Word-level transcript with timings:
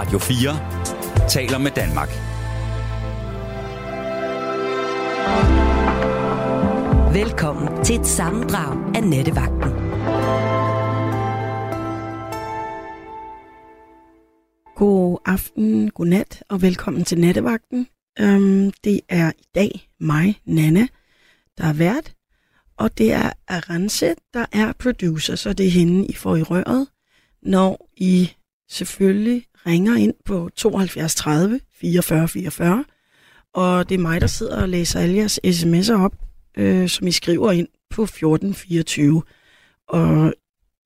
Radio 0.00 0.18
4 0.18 1.28
taler 1.28 1.58
med 1.58 1.70
Danmark. 1.70 2.08
Velkommen 7.14 7.84
til 7.84 8.00
et 8.00 8.06
sammendrag 8.06 8.96
af 8.96 9.04
Nettevagten. 9.04 9.70
God 14.76 15.18
aften, 15.24 15.90
god 15.90 16.06
nat 16.06 16.42
og 16.48 16.62
velkommen 16.62 17.04
til 17.04 17.20
Nattevagten. 17.20 17.86
Um, 18.22 18.72
det 18.84 19.00
er 19.08 19.32
i 19.38 19.46
dag 19.54 19.88
mig, 20.00 20.40
Nana, 20.44 20.86
der 21.58 21.64
er 21.64 21.72
vært, 21.72 22.14
og 22.76 22.98
det 22.98 23.12
er 23.12 23.32
Arance, 23.48 24.14
der 24.34 24.46
er 24.52 24.72
producer, 24.72 25.34
så 25.34 25.52
det 25.52 25.66
er 25.66 25.70
hende, 25.70 26.06
I 26.06 26.12
får 26.12 26.36
i 26.36 26.42
røret, 26.42 26.86
når 27.42 27.88
I 27.96 28.32
selvfølgelig 28.68 29.46
ringer 29.66 29.96
ind 29.96 30.14
på 30.24 30.50
72 30.56 31.14
30 31.14 31.60
44 31.80 32.28
44, 32.28 32.84
og 33.54 33.88
det 33.88 33.94
er 33.94 33.98
mig, 33.98 34.20
der 34.20 34.26
sidder 34.26 34.62
og 34.62 34.68
læser 34.68 35.00
alle 35.00 35.16
jeres 35.16 35.40
sms'er 35.46 35.94
op, 35.94 36.14
øh, 36.56 36.88
som 36.88 37.06
I 37.06 37.12
skriver 37.12 37.52
ind 37.52 37.68
på 37.90 38.02
1424. 38.02 39.22
Og 39.88 40.34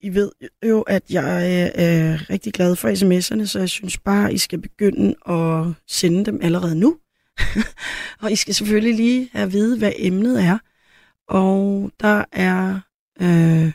I 0.01 0.09
ved 0.09 0.31
jo, 0.65 0.81
at 0.81 1.03
jeg 1.09 1.23
øh, 1.23 1.83
er 1.83 2.29
rigtig 2.29 2.53
glad 2.53 2.75
for 2.75 2.89
sms'erne, 2.89 3.45
så 3.45 3.59
jeg 3.59 3.69
synes 3.69 3.97
bare, 3.97 4.33
I 4.33 4.37
skal 4.37 4.61
begynde 4.61 5.15
at 5.29 5.73
sende 5.87 6.25
dem 6.25 6.39
allerede 6.41 6.75
nu. 6.75 6.97
og 8.21 8.31
I 8.31 8.35
skal 8.35 8.55
selvfølgelig 8.55 8.95
lige 8.95 9.29
have 9.31 9.43
at 9.43 9.53
vide, 9.53 9.77
hvad 9.77 9.91
emnet 9.97 10.43
er. 10.43 10.57
Og 11.27 11.91
der 11.99 12.25
er 12.31 12.79
øh, 13.21 13.71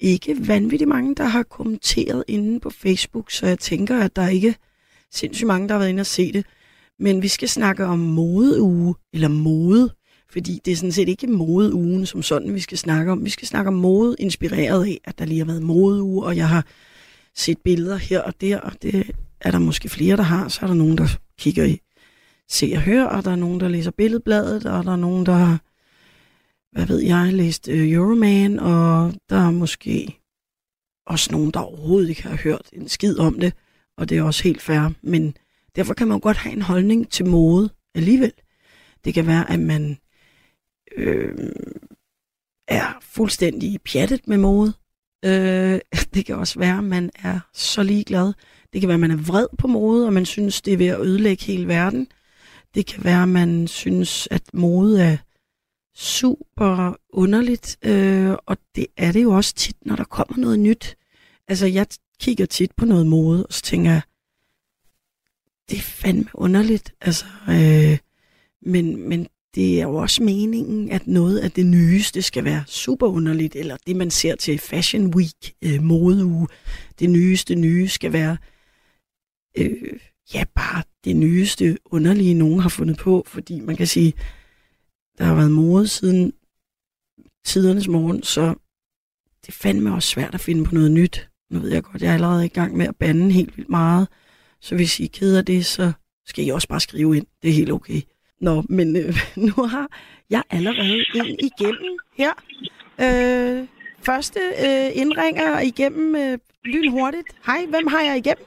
ikke 0.00 0.48
vanvittigt 0.48 0.88
mange, 0.88 1.14
der 1.14 1.24
har 1.24 1.42
kommenteret 1.42 2.24
inde 2.28 2.60
på 2.60 2.70
Facebook, 2.70 3.30
så 3.30 3.46
jeg 3.46 3.58
tænker, 3.58 4.00
at 4.00 4.16
der 4.16 4.22
er 4.22 4.28
ikke 4.28 4.54
sindssygt 5.12 5.46
mange, 5.46 5.68
der 5.68 5.74
har 5.74 5.78
været 5.78 5.90
inde 5.90 6.00
og 6.00 6.06
se 6.06 6.32
det. 6.32 6.46
Men 6.98 7.22
vi 7.22 7.28
skal 7.28 7.48
snakke 7.48 7.84
om 7.84 7.98
modeuge, 7.98 8.94
eller 9.12 9.28
mode, 9.28 9.90
fordi 10.32 10.60
det 10.64 10.72
er 10.72 10.76
sådan 10.76 10.92
set 10.92 11.08
ikke 11.08 11.26
modeugen 11.26 12.06
som 12.06 12.22
sådan, 12.22 12.54
vi 12.54 12.60
skal 12.60 12.78
snakke 12.78 13.12
om. 13.12 13.24
Vi 13.24 13.30
skal 13.30 13.48
snakke 13.48 13.68
om 13.68 13.74
mode, 13.74 14.16
inspireret 14.18 14.86
af, 14.86 15.00
at 15.04 15.18
der 15.18 15.24
lige 15.24 15.38
har 15.38 15.46
været 15.46 15.62
modeuge, 15.62 16.24
og 16.24 16.36
jeg 16.36 16.48
har 16.48 16.66
set 17.34 17.58
billeder 17.58 17.96
her 17.96 18.20
og 18.20 18.40
der, 18.40 18.58
og 18.60 18.72
det 18.82 19.10
er 19.40 19.50
der 19.50 19.58
måske 19.58 19.88
flere, 19.88 20.16
der 20.16 20.22
har. 20.22 20.48
Så 20.48 20.58
er 20.62 20.66
der 20.66 20.74
nogen, 20.74 20.98
der 20.98 21.06
kigger 21.38 21.64
i 21.64 21.80
Se 22.50 22.72
og 22.74 22.82
Hør, 22.82 23.04
og 23.04 23.24
der 23.24 23.30
er 23.30 23.36
nogen, 23.36 23.60
der 23.60 23.68
læser 23.68 23.90
Billedbladet, 23.90 24.66
og 24.66 24.84
der 24.84 24.92
er 24.92 24.96
nogen, 24.96 25.26
der 25.26 25.32
har, 25.32 25.60
hvad 26.78 26.86
ved 26.86 26.98
jeg, 26.98 27.32
læst 27.32 27.68
øh, 27.68 27.92
Euroman, 27.92 28.58
og 28.58 29.14
der 29.30 29.36
er 29.36 29.50
måske 29.50 30.20
også 31.06 31.32
nogen, 31.32 31.50
der 31.50 31.60
overhovedet 31.60 32.08
ikke 32.08 32.22
har 32.22 32.36
hørt 32.36 32.68
en 32.72 32.88
skid 32.88 33.18
om 33.18 33.40
det, 33.40 33.52
og 33.96 34.08
det 34.08 34.18
er 34.18 34.22
også 34.22 34.42
helt 34.42 34.62
fair, 34.62 34.92
men 35.02 35.36
derfor 35.76 35.94
kan 35.94 36.08
man 36.08 36.20
godt 36.20 36.36
have 36.36 36.52
en 36.52 36.62
holdning 36.62 37.10
til 37.10 37.26
mode 37.26 37.70
alligevel. 37.94 38.32
Det 39.04 39.14
kan 39.14 39.26
være, 39.26 39.50
at 39.50 39.60
man 39.60 39.98
øh, 40.96 41.50
er 42.68 42.98
fuldstændig 43.02 43.78
pjattet 43.92 44.28
med 44.28 44.38
mode. 44.38 44.72
Øh, 45.24 45.80
det 46.14 46.26
kan 46.26 46.36
også 46.36 46.58
være, 46.58 46.78
at 46.78 46.84
man 46.84 47.10
er 47.22 47.40
så 47.54 47.82
ligeglad. 47.82 48.32
Det 48.72 48.80
kan 48.80 48.88
være, 48.88 48.96
at 48.96 49.00
man 49.00 49.10
er 49.10 49.22
vred 49.26 49.46
på 49.58 49.66
mode, 49.66 50.06
og 50.06 50.12
man 50.12 50.26
synes, 50.26 50.62
det 50.62 50.72
er 50.72 50.78
ved 50.78 50.86
at 50.86 51.00
ødelægge 51.00 51.44
hele 51.44 51.68
verden. 51.68 52.08
Det 52.74 52.86
kan 52.86 53.04
være, 53.04 53.22
at 53.22 53.28
man 53.28 53.68
synes, 53.68 54.28
at 54.30 54.42
mode 54.52 55.02
er 55.02 55.16
super 55.98 56.96
underligt, 57.10 57.78
øh, 57.82 58.30
og 58.46 58.56
det 58.74 58.86
er 58.96 59.12
det 59.12 59.22
jo 59.22 59.30
også 59.30 59.54
tit, 59.54 59.76
når 59.86 59.96
der 59.96 60.04
kommer 60.04 60.36
noget 60.36 60.58
nyt. 60.58 60.96
Altså, 61.48 61.66
jeg 61.66 61.86
kigger 62.20 62.46
tit 62.46 62.72
på 62.76 62.84
noget 62.84 63.06
mode, 63.06 63.46
og 63.46 63.52
så 63.52 63.62
tænker 63.62 63.90
jeg, 63.90 64.02
det 65.70 65.78
er 65.78 65.82
fandme 65.82 66.30
underligt. 66.34 66.94
Altså, 67.00 67.24
øh, 67.48 67.98
men, 68.62 69.08
men 69.08 69.28
det 69.54 69.80
er 69.80 69.82
jo 69.82 69.94
også 69.94 70.22
meningen, 70.22 70.90
at 70.90 71.06
noget 71.06 71.38
af 71.38 71.50
det 71.50 71.66
nyeste 71.66 72.22
skal 72.22 72.44
være 72.44 72.64
super 72.66 73.06
underligt, 73.06 73.56
eller 73.56 73.76
det 73.86 73.96
man 73.96 74.10
ser 74.10 74.36
til 74.36 74.58
Fashion 74.58 75.14
Week, 75.14 75.54
øh, 75.62 75.82
modeuge, 75.82 76.48
det 76.98 77.10
nyeste 77.10 77.54
nye 77.54 77.88
skal 77.88 78.12
være, 78.12 78.36
øh, 79.58 79.98
ja, 80.34 80.44
bare 80.54 80.82
det 81.04 81.16
nyeste 81.16 81.78
underlige, 81.84 82.34
nogen 82.34 82.60
har 82.60 82.68
fundet 82.68 82.98
på, 82.98 83.24
fordi 83.26 83.60
man 83.60 83.76
kan 83.76 83.86
sige, 83.86 84.12
der 85.18 85.24
har 85.24 85.34
været 85.34 85.50
mode 85.50 85.88
siden 85.88 86.32
tidernes 87.44 87.88
morgen, 87.88 88.22
så 88.22 88.54
det 89.46 89.54
fandme 89.54 89.94
også 89.94 90.08
svært 90.08 90.34
at 90.34 90.40
finde 90.40 90.64
på 90.64 90.74
noget 90.74 90.90
nyt. 90.90 91.28
Nu 91.50 91.58
ved 91.58 91.72
jeg 91.72 91.82
godt, 91.82 92.02
jeg 92.02 92.10
er 92.10 92.14
allerede 92.14 92.44
i 92.46 92.48
gang 92.48 92.76
med 92.76 92.86
at 92.86 92.96
bande 92.96 93.32
helt 93.32 93.56
vildt 93.56 93.70
meget, 93.70 94.08
så 94.60 94.74
hvis 94.74 95.00
I 95.00 95.06
keder 95.06 95.42
det, 95.42 95.66
så 95.66 95.92
skal 96.26 96.46
I 96.46 96.48
også 96.48 96.68
bare 96.68 96.80
skrive 96.80 97.16
ind. 97.16 97.26
Det 97.42 97.50
er 97.50 97.54
helt 97.54 97.72
okay. 97.72 98.00
Nå, 98.40 98.62
men 98.68 98.96
øh, 98.96 99.14
nu 99.56 99.62
har 99.62 99.86
jeg 100.30 100.42
allerede 100.50 101.04
en 101.14 101.38
igennem 101.40 101.98
her. 102.16 102.32
Øh, 103.00 103.66
første 104.02 104.40
øh, 104.40 104.90
indringer 105.02 105.60
igennem 105.60 106.16
øh, 106.16 106.38
lynhurtigt. 106.64 107.28
Hej, 107.46 107.66
hvem 107.68 107.86
har 107.86 108.00
jeg 108.00 108.16
igennem? 108.16 108.44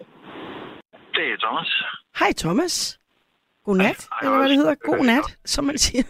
Det 0.92 1.26
er 1.34 1.38
Thomas. 1.40 1.84
Hej 2.20 2.34
Thomas. 2.38 3.00
Godnat, 3.66 4.08
Hej, 4.10 4.20
eller 4.22 4.38
hvad 4.38 4.50
det 4.50 4.58
hedder. 4.58 4.76
God 4.76 5.06
nat, 5.06 5.38
som 5.46 5.64
man 5.64 5.78
siger. 5.78 6.04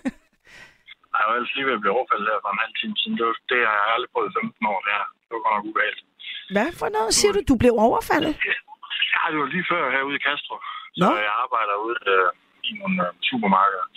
Jeg 1.22 1.28
var 1.30 1.36
ellers 1.38 1.56
lige 1.56 1.68
ved 1.70 1.78
at 1.78 1.84
blive 1.84 1.96
overfaldet 2.00 2.28
her 2.32 2.40
for 2.44 2.52
en 2.56 2.64
halv 2.66 2.76
time 2.82 2.96
siden. 3.00 3.16
Det, 3.20 3.26
var, 3.30 3.36
det 3.52 3.60
har 3.70 3.76
jeg 3.82 3.94
aldrig 3.96 4.10
prøvet 4.14 4.30
i 4.32 4.36
15 4.40 4.72
år. 4.74 4.80
Det, 4.86 4.92
her. 4.98 5.06
det 5.26 5.32
var 5.36 5.42
godt 5.46 5.56
nok 5.58 5.66
ubehageligt. 5.72 6.08
Hvad 6.56 6.70
for 6.80 6.88
noget 6.98 7.12
siger 7.20 7.32
du? 7.36 7.42
Du 7.52 7.56
blev 7.62 7.74
overfaldet? 7.88 8.34
Ja, 9.14 9.22
det 9.32 9.38
var 9.42 9.50
lige 9.56 9.66
før 9.72 9.82
herude 9.96 10.18
i 10.20 10.24
Kastrup. 10.28 10.64
Så 11.00 11.06
Nå. 11.06 11.10
jeg 11.28 11.34
arbejder 11.44 11.76
ude 11.86 11.98
øh, 12.14 12.28
i 12.70 12.72
nogle 12.80 12.98
øh, 13.06 13.12
supermarkeder. 13.30 13.88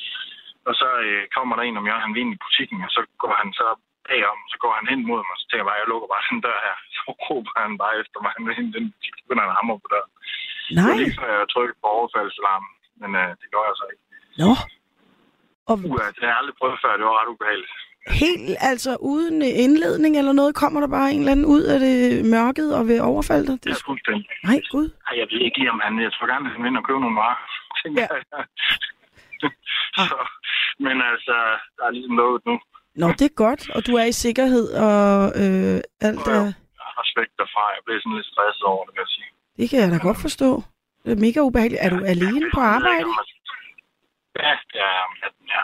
Og 0.69 0.75
så 0.81 0.89
øh, 1.07 1.23
kommer 1.37 1.53
der 1.57 1.65
en 1.65 1.81
om 1.81 1.87
jeg 1.91 1.97
han 2.05 2.13
vil 2.15 2.23
ind 2.25 2.35
i 2.37 2.43
butikken, 2.45 2.79
og 2.87 2.91
så 2.97 3.01
går 3.23 3.33
han 3.41 3.49
så 3.61 3.67
bagom, 4.09 4.41
så 4.53 4.57
går 4.63 4.73
han 4.79 4.87
hen 4.93 5.01
mod 5.11 5.21
mig, 5.27 5.35
og 5.37 5.41
så 5.41 5.45
tænker 5.47 5.63
jeg 5.63 5.71
bare, 5.71 5.81
jeg 5.83 5.91
lukker 5.93 6.09
bare 6.15 6.25
den 6.31 6.41
dør 6.47 6.59
her. 6.67 6.77
Så 6.95 7.01
råber 7.27 7.53
han 7.63 7.73
bare 7.83 7.95
efter 8.03 8.19
mig, 8.23 8.31
han 8.37 8.43
vil 8.47 8.59
ind 8.61 8.69
i 8.71 8.75
den 8.79 8.87
butik, 8.93 9.15
så 9.17 9.23
begynder 9.25 9.45
han 9.45 9.53
at 9.55 9.59
hamre 9.61 9.79
på 9.85 9.89
døren. 9.95 10.11
Det 10.67 10.75
Nej. 10.77 10.85
var 10.87 10.95
lige 11.03 11.15
før 11.19 11.29
jeg 11.39 11.49
trykkede 11.55 11.79
på 11.83 11.87
overfaldsalarmen, 11.99 12.73
men 13.01 13.11
øh, 13.23 13.31
det 13.41 13.47
gør 13.55 13.65
jeg 13.71 13.77
så 13.81 13.87
ikke. 13.93 14.05
Nå. 14.43 14.51
Og 15.71 15.75
Uh, 15.79 15.99
det 16.15 16.23
har 16.25 16.31
jeg 16.33 16.39
aldrig 16.41 16.57
prøvet 16.61 16.79
før, 16.85 16.93
det 16.99 17.05
var 17.09 17.17
ret 17.21 17.31
ubehageligt. 17.35 17.73
helt, 18.23 18.57
altså 18.73 18.91
uden 19.13 19.37
indledning 19.65 20.13
eller 20.21 20.33
noget, 20.41 20.53
kommer 20.63 20.79
der 20.81 20.89
bare 20.99 21.09
en 21.13 21.19
eller 21.23 21.33
anden 21.33 21.47
ud 21.57 21.63
af 21.75 21.79
det 21.87 21.97
mørket 22.35 22.69
og 22.79 22.83
vil 22.89 23.01
overfalde 23.13 23.47
dig? 23.51 23.57
Det 23.65 23.71
er 23.77 23.83
fuldstændig. 23.91 24.27
nej, 24.49 24.59
gud. 24.75 24.87
Ej, 25.09 25.15
jeg 25.21 25.27
ved 25.33 25.41
ikke 25.47 25.59
lige, 25.59 25.71
om 25.77 25.81
han... 25.85 25.93
Jeg 26.07 26.13
tror 26.13 26.27
gerne, 26.33 26.49
han 26.53 26.61
vil 26.63 26.69
ind 26.71 26.77
og 26.81 26.85
købe 26.89 27.01
nogle 27.05 27.17
varer. 27.23 27.39
Ja. 28.01 28.07
jeg. 28.15 28.45
så, 30.11 30.17
men 30.87 30.97
altså, 31.13 31.37
der 31.77 31.85
er 31.89 31.93
ligesom 31.97 32.17
lukket 32.17 32.43
nu. 32.49 32.55
Nå, 33.01 33.07
det 33.19 33.27
er 33.31 33.35
godt, 33.47 33.63
og 33.77 33.81
du 33.87 33.93
er 34.01 34.05
i 34.05 34.13
sikkerhed, 34.27 34.67
og 34.87 35.05
øh, 35.43 35.77
alt 36.09 36.27
er... 36.37 36.43
Jeg 36.79 36.85
har 36.89 36.95
respekt 37.03 37.33
derfra. 37.41 37.63
Jeg 37.77 37.83
blev 37.87 37.97
sådan 38.01 38.17
lidt 38.19 38.27
stresset 38.33 38.65
over 38.73 38.83
det, 38.87 38.93
vil 38.95 39.01
jeg 39.07 39.13
sige. 39.17 39.29
Det 39.59 39.67
kan 39.71 39.79
jeg 39.83 39.91
da 39.95 39.99
godt 40.09 40.21
forstå. 40.27 40.51
Det 41.05 41.11
er 41.17 41.21
mega 41.27 41.41
ubehageligt. 41.49 41.81
Er 41.85 41.91
du 41.95 41.99
alene 42.15 42.47
på 42.55 42.61
arbejde? 42.77 43.09
Ja, 44.45 44.53
det 44.73 44.81
er 44.89 44.99
om 45.09 45.15
natten, 45.23 45.45
ja. 45.55 45.63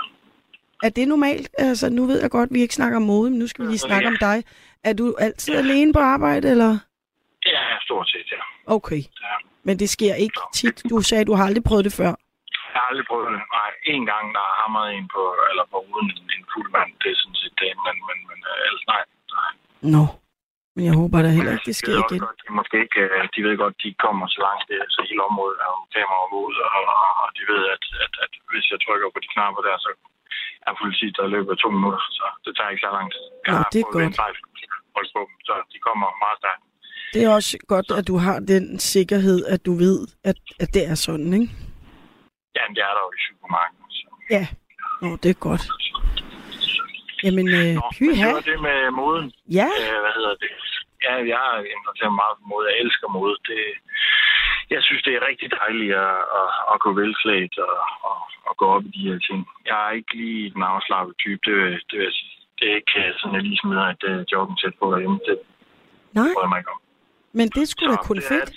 Er 0.87 0.91
det 0.97 1.09
normalt? 1.09 1.49
Altså, 1.59 1.87
nu 1.91 2.03
ved 2.07 2.19
jeg 2.23 2.31
godt, 2.31 2.49
at 2.51 2.55
vi 2.55 2.61
ikke 2.61 2.75
snakker 2.81 2.97
om 2.97 3.03
mode, 3.03 3.31
men 3.31 3.39
nu 3.39 3.47
skal 3.47 3.65
vi 3.65 3.69
lige 3.71 3.89
snakke 3.91 4.09
om 4.09 4.17
dig. 4.21 4.39
Er 4.85 4.93
du 4.93 5.17
altid 5.27 5.55
alene 5.57 5.93
på 5.93 5.99
arbejde, 6.15 6.51
eller? 6.55 6.73
Ja, 7.47 7.63
stort 7.87 8.09
set, 8.09 8.29
ja. 8.33 8.43
Okay. 8.77 9.03
ja. 9.27 9.35
Men 9.63 9.79
det 9.79 9.89
sker 9.97 10.15
ikke 10.15 10.41
tit. 10.55 10.83
Du 10.91 10.97
sagde, 11.01 11.25
du 11.25 11.35
har 11.35 11.45
aldrig 11.49 11.65
prøvet 11.65 11.85
det 11.85 11.95
før. 12.01 12.13
Jeg 12.73 12.81
har 12.81 12.87
aldrig 12.91 13.07
prøvet 13.11 13.27
det. 13.35 13.41
Nej, 13.59 13.71
en 13.95 14.05
gang, 14.11 14.25
der 14.37 14.43
har 14.49 14.57
hamret 14.63 14.89
en 14.99 15.09
på, 15.17 15.23
eller 15.51 15.65
på 15.73 15.79
uden 15.93 16.09
en, 16.17 16.25
en 16.37 16.45
fuld 16.53 16.69
mand. 16.77 16.91
Det 17.03 17.09
er 17.13 17.19
sådan 17.23 17.39
set 17.43 17.55
det, 17.63 17.73
men, 17.87 17.97
men, 18.09 18.19
men 18.29 18.39
øh, 18.51 18.67
ellers 18.67 18.85
nej. 18.93 19.03
nej. 19.39 19.53
Nå. 19.95 20.05
Men 20.75 20.83
jeg 20.89 20.95
håber 21.01 21.17
da 21.25 21.29
heller 21.39 21.53
ikke, 21.57 21.69
det 21.71 21.77
De 21.79 21.81
sker 21.83 21.95
også 21.97 22.15
igen. 22.15 22.21
Godt, 22.27 22.39
de, 22.43 22.49
måske 22.61 22.77
ikke, 22.87 23.01
øh, 23.17 23.25
de 23.35 23.41
ved 23.47 23.55
godt, 23.63 23.75
de 23.85 23.89
kommer 24.05 24.25
så 24.35 24.41
langt, 24.47 24.65
det, 24.71 24.77
så 24.95 25.01
hele 25.09 25.23
området 25.31 25.59
er 25.65 25.71
jo 25.77 25.81
kamera 25.95 26.27
ud, 26.45 26.55
og, 26.77 26.83
og 27.23 27.29
de 27.37 27.43
ved, 27.51 27.63
at, 27.75 27.85
at, 28.05 28.13
at, 28.25 28.33
hvis 28.51 28.67
jeg 28.73 28.79
trykker 28.85 29.09
på 29.15 29.19
de 29.25 29.29
knapper 29.35 29.63
der, 29.69 29.77
så 29.85 29.91
er 30.69 30.73
politiet 30.83 31.15
der 31.17 31.27
af 31.55 31.59
to 31.65 31.69
minutter, 31.77 32.03
så 32.19 32.25
det 32.45 32.53
tager 32.57 32.71
ikke 32.73 32.85
så 32.87 32.91
lang 32.97 33.07
tid. 33.15 33.25
Jeg 33.47 33.53
Nå, 33.53 33.59
har 33.61 33.69
det 33.75 33.81
er 33.83 33.89
godt. 33.97 34.17
holdt 34.97 35.11
på 35.17 35.21
dem, 35.29 35.37
så 35.49 35.55
de 35.73 35.79
kommer 35.87 36.07
meget 36.25 36.39
stærkt. 36.43 36.63
Det 37.15 37.21
er 37.27 37.31
også 37.39 37.55
godt, 37.73 37.89
at 37.99 38.05
du 38.11 38.17
har 38.27 38.39
den 38.53 38.65
sikkerhed, 38.95 39.39
at 39.55 39.61
du 39.69 39.73
ved, 39.85 39.99
at, 40.31 40.39
at 40.63 40.69
det 40.77 40.83
er 40.93 40.97
sådan, 41.07 41.31
ikke? 41.41 41.49
Ja, 42.57 42.65
det 42.75 42.83
er 42.89 42.93
der 42.97 43.03
jo 43.07 43.11
i 43.19 43.21
supermarkedet. 43.29 43.93
Så. 44.01 44.07
Ja. 44.37 44.45
Nå, 45.03 45.09
det 45.23 45.31
er 45.35 45.39
godt. 45.49 45.65
Jamen, 47.25 47.47
øh, 47.59 47.69
Nå, 47.79 47.83
men 47.87 47.91
det 47.91 47.99
pyha. 47.99 48.29
var 48.37 48.45
det 48.51 48.59
med 48.69 48.79
moden. 49.01 49.27
Ja, 49.59 49.69
Øh, 49.81 49.99
hvad 50.05 50.13
hedder 50.19 50.35
det? 50.45 50.51
Ja, 51.07 51.15
jeg 51.33 51.39
har 51.47 51.57
interesseret 51.77 52.15
meget 52.21 52.35
for 52.39 52.47
mode. 52.53 52.65
Jeg 52.71 52.77
elsker 52.85 53.09
mode. 53.17 53.37
Det, 53.51 53.63
jeg 54.75 54.81
synes, 54.87 55.03
det 55.07 55.13
er 55.15 55.27
rigtig 55.31 55.49
dejligt 55.61 55.95
at, 56.07 56.19
at, 56.41 56.49
at 56.73 56.77
gå 56.85 56.91
velklædt 57.03 57.55
og, 57.69 57.77
og, 58.11 58.19
og 58.49 58.53
gå 58.61 58.67
op 58.75 58.85
i 58.89 58.91
de 58.97 59.03
her 59.11 59.19
ting. 59.29 59.41
Jeg 59.71 59.79
er 59.87 59.93
ikke 59.99 60.13
lige 60.23 60.51
den 60.55 60.63
afslappede 60.73 61.17
type. 61.25 61.41
Det, 61.49 61.57
det, 61.89 61.97
vil 61.99 62.07
jeg 62.11 62.17
sige. 62.21 62.33
det 62.59 62.67
er 62.73 62.77
ikke 62.81 62.99
sådan, 63.19 63.35
jeg 63.37 63.43
lige 63.49 63.61
smider 63.63 63.87
et 63.95 64.03
uh, 64.11 64.21
jogging-sæt 64.33 64.75
på 64.81 64.85
derhjemme. 64.93 65.19
Det 65.29 65.37
nej, 66.19 66.31
jeg 66.43 66.49
mig 66.53 66.59
ikke 66.63 66.73
om. 66.75 66.81
men 67.39 67.47
det 67.57 67.65
skulle 67.69 67.93
da 67.97 68.01
kun 68.11 68.19
er 68.23 68.27
fedt. 68.33 68.51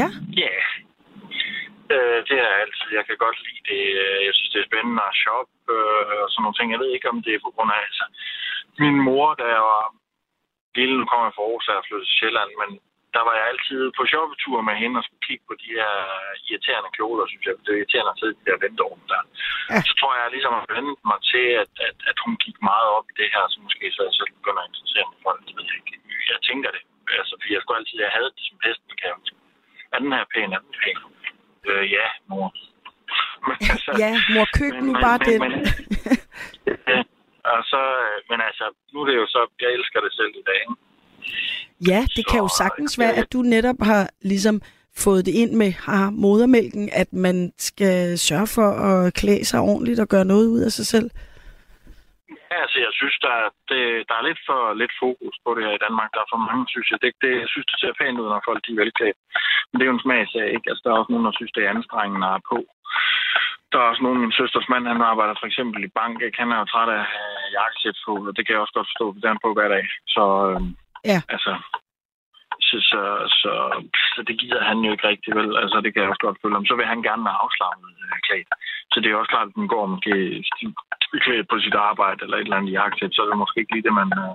Ja, 0.00 0.08
Ja, 0.42 0.50
Øh, 1.94 2.18
det 2.28 2.38
er 2.46 2.60
altid. 2.62 2.88
Jeg 2.98 3.04
kan 3.06 3.18
godt 3.24 3.38
lide 3.46 3.62
det. 3.70 3.82
Jeg 4.26 4.32
synes, 4.34 4.50
det 4.52 4.60
er 4.60 4.70
spændende 4.70 5.02
at 5.10 5.18
shoppe 5.22 5.54
øh, 5.76 6.16
og 6.24 6.28
sådan 6.30 6.42
nogle 6.42 6.56
ting. 6.56 6.68
Jeg 6.70 6.82
ved 6.82 6.90
ikke, 6.92 7.12
om 7.12 7.18
det 7.26 7.32
er 7.34 7.46
på 7.46 7.52
grund 7.54 7.70
af... 7.76 7.80
Altså, 7.88 8.04
min 8.84 8.96
mor, 9.08 9.28
da 9.40 9.44
jeg 9.56 9.62
var 9.72 9.84
lille, 10.78 10.94
nu 10.98 11.04
kommer 11.08 11.26
jeg 11.26 11.34
fra 11.36 11.44
Aarhus, 11.46 11.68
og 11.68 11.86
flyttet 11.88 12.08
til 12.08 12.18
Sjælland, 12.18 12.52
men 12.60 12.70
der 13.16 13.22
var 13.28 13.34
jeg 13.38 13.46
altid 13.52 13.80
på 13.98 14.02
shoppetur 14.10 14.58
med 14.68 14.76
hende 14.82 14.98
og 15.00 15.04
skulle 15.04 15.26
kigge 15.28 15.44
på 15.48 15.54
de 15.62 15.70
her 15.80 15.94
irriterende 16.48 16.90
kjoler, 16.96 17.26
synes 17.28 17.44
jeg. 17.46 17.54
Det 17.64 17.70
er 17.72 17.80
irriterende 17.80 18.12
at 18.14 18.18
sidde 18.20 18.34
i 18.34 18.38
de 18.40 18.46
der 18.48 18.58
venterum 18.64 19.02
der. 19.12 19.22
Ja. 19.70 19.78
Så 19.88 19.92
tror 20.00 20.12
jeg 20.18 20.34
ligesom 20.36 20.54
at 20.60 20.66
vende 20.76 20.94
mig 21.10 21.20
til, 21.32 21.46
at, 21.62 21.72
at, 21.88 21.98
at 22.10 22.16
hun 22.24 22.34
gik 22.44 22.56
meget 22.70 22.88
op 22.96 23.06
i 23.12 23.14
det 23.20 23.28
her, 23.34 23.44
så 23.52 23.58
måske 23.66 23.84
så 23.94 24.00
jeg 24.08 24.14
selv 24.18 24.32
begynder 24.38 24.62
at 24.62 24.68
interessere 24.70 25.06
mig 25.10 25.18
for 25.24 25.32
det. 25.36 25.44
Jeg 25.58 25.76
ikke. 25.78 25.94
Jeg 26.32 26.38
tænker 26.48 26.70
det. 26.76 26.82
Altså, 27.20 27.34
fordi 27.40 27.52
jeg 27.54 27.62
skulle 27.62 27.78
altid, 27.80 27.96
jeg 28.06 28.16
havde 28.16 28.30
det 28.36 28.44
som 28.48 28.58
pesten, 28.64 28.92
kan 29.00 29.08
jeg 29.12 29.18
Er 29.92 29.98
den 30.04 30.12
her 30.16 30.26
pæn? 30.34 30.50
Er 30.56 30.62
den 30.66 30.74
pæn? 30.82 30.98
Øh, 31.70 31.84
ja, 31.96 32.06
mor. 32.30 32.48
Men, 33.46 33.56
altså, 33.72 33.90
ja, 34.04 34.12
mor, 34.34 34.46
køb 34.60 34.72
men, 34.74 34.84
nu 34.84 34.92
men, 34.92 35.02
bare 35.06 35.18
men, 35.18 35.28
den. 35.28 35.40
Men, 35.44 35.52
ja, 36.90 36.98
og 37.54 37.60
så, 37.72 37.82
øh, 38.06 38.16
men 38.30 38.38
altså, 38.48 38.64
nu 38.92 39.00
er 39.02 39.06
det 39.10 39.16
jo 39.16 39.26
så, 39.26 39.40
jeg 39.62 39.70
elsker 39.78 40.00
det 40.00 40.12
selv 40.12 40.32
i 40.42 40.44
dag. 40.50 40.60
Ikke? 40.64 40.76
Ja, 41.92 42.00
det 42.16 42.24
så, 42.24 42.30
kan 42.30 42.38
jo 42.44 42.48
sagtens 42.58 42.98
være, 42.98 43.14
at 43.20 43.32
du 43.32 43.42
netop 43.42 43.80
har 43.80 44.10
ligesom 44.22 44.60
fået 44.96 45.26
det 45.26 45.32
ind 45.32 45.52
med 45.52 45.70
har 45.72 46.10
modermælken, 46.10 46.90
at 46.92 47.12
man 47.12 47.52
skal 47.58 48.18
sørge 48.18 48.46
for 48.46 48.68
at 48.70 49.14
klæde 49.14 49.44
sig 49.44 49.60
ordentligt 49.60 50.00
og 50.00 50.08
gøre 50.08 50.24
noget 50.24 50.46
ud 50.48 50.60
af 50.60 50.72
sig 50.72 50.86
selv. 50.86 51.10
Altså 52.64 52.78
jeg 52.86 52.92
synes, 53.00 53.16
der, 53.26 53.36
det, 53.70 53.82
der 54.08 54.14
er 54.16 54.28
lidt 54.28 54.40
for 54.48 54.60
lidt 54.82 54.94
fokus 55.02 55.36
på 55.44 55.50
det 55.54 55.64
her 55.66 55.74
i 55.76 55.84
Danmark. 55.86 56.10
Der 56.14 56.20
er 56.22 56.32
for 56.32 56.42
mange, 56.48 56.64
synes 56.72 56.88
jeg. 56.90 56.98
Det, 57.02 57.10
det, 57.24 57.32
jeg 57.42 57.48
synes, 57.52 57.66
det 57.70 57.78
ser 57.80 57.98
pænt 58.00 58.20
ud, 58.22 58.28
når 58.30 58.46
folk 58.48 58.60
de 58.66 58.72
er 58.72 58.80
velklædt. 58.82 59.18
Men 59.68 59.74
det 59.76 59.84
er 59.84 59.90
jo 59.90 59.98
en 59.98 60.06
smagsag, 60.06 60.46
ikke? 60.56 60.68
Altså, 60.70 60.82
der 60.84 60.90
er 60.90 60.98
også 61.00 61.12
nogen, 61.12 61.28
der 61.28 61.34
synes, 61.36 61.52
det 61.54 61.62
er 61.62 61.74
anstrengende 61.74 62.28
at 62.34 62.42
på. 62.52 62.58
Der 63.70 63.78
er 63.78 63.90
også 63.90 64.02
nogen, 64.02 64.20
min 64.20 64.38
søsters 64.38 64.68
mand, 64.72 64.84
han 64.92 65.10
arbejder 65.12 65.34
for 65.38 65.46
eksempel 65.50 65.80
i 65.84 65.94
bank. 66.00 66.16
Ikke? 66.26 66.40
Han 66.42 66.52
er 66.52 66.58
jo 66.58 66.66
træt 66.72 66.90
af 66.98 67.04
jakkesæt 67.56 67.98
på, 68.06 68.12
og 68.28 68.32
det 68.36 68.42
kan 68.42 68.52
jeg 68.54 68.62
også 68.62 68.76
godt 68.76 68.90
forstå, 68.90 69.06
det 69.14 69.24
er 69.24 69.44
på 69.44 69.50
hver 69.56 69.68
dag. 69.74 69.84
Så 70.14 70.24
øhm, 70.48 70.70
Ja. 71.10 71.18
Altså, 71.34 71.52
så, 72.68 72.76
så, 72.90 73.02
så, 73.40 73.52
så 74.14 74.20
det 74.28 74.34
gider 74.40 74.62
han 74.70 74.78
jo 74.86 74.90
ikke 74.92 75.08
rigtig 75.08 75.30
vel. 75.38 75.50
Altså, 75.62 75.76
det 75.84 75.90
kan 75.90 76.02
jeg 76.02 76.10
også 76.10 76.24
godt 76.26 76.38
følge 76.42 76.56
om. 76.56 76.66
Så 76.66 76.74
vil 76.76 76.92
han 76.92 77.02
gerne 77.08 77.24
være 77.28 77.42
afslappet 77.44 77.90
øh, 78.04 78.18
klædt. 78.26 78.48
Så 78.92 78.96
det 79.00 79.08
er 79.08 79.16
også 79.16 79.32
klart, 79.34 79.48
at 79.50 79.58
den 79.60 79.68
går 79.74 79.84
måske 79.94 80.14
klædt 81.26 81.48
på 81.48 81.56
sit 81.64 81.76
arbejde 81.88 82.20
eller 82.22 82.36
et 82.36 82.46
eller 82.46 82.56
andet 82.56 82.72
jagtsæt, 82.78 83.14
så 83.14 83.22
er 83.22 83.28
det 83.28 83.42
måske 83.42 83.60
ikke 83.60 83.74
lige 83.74 83.86
det, 83.88 83.94
man 84.02 84.10
øh, 84.22 84.34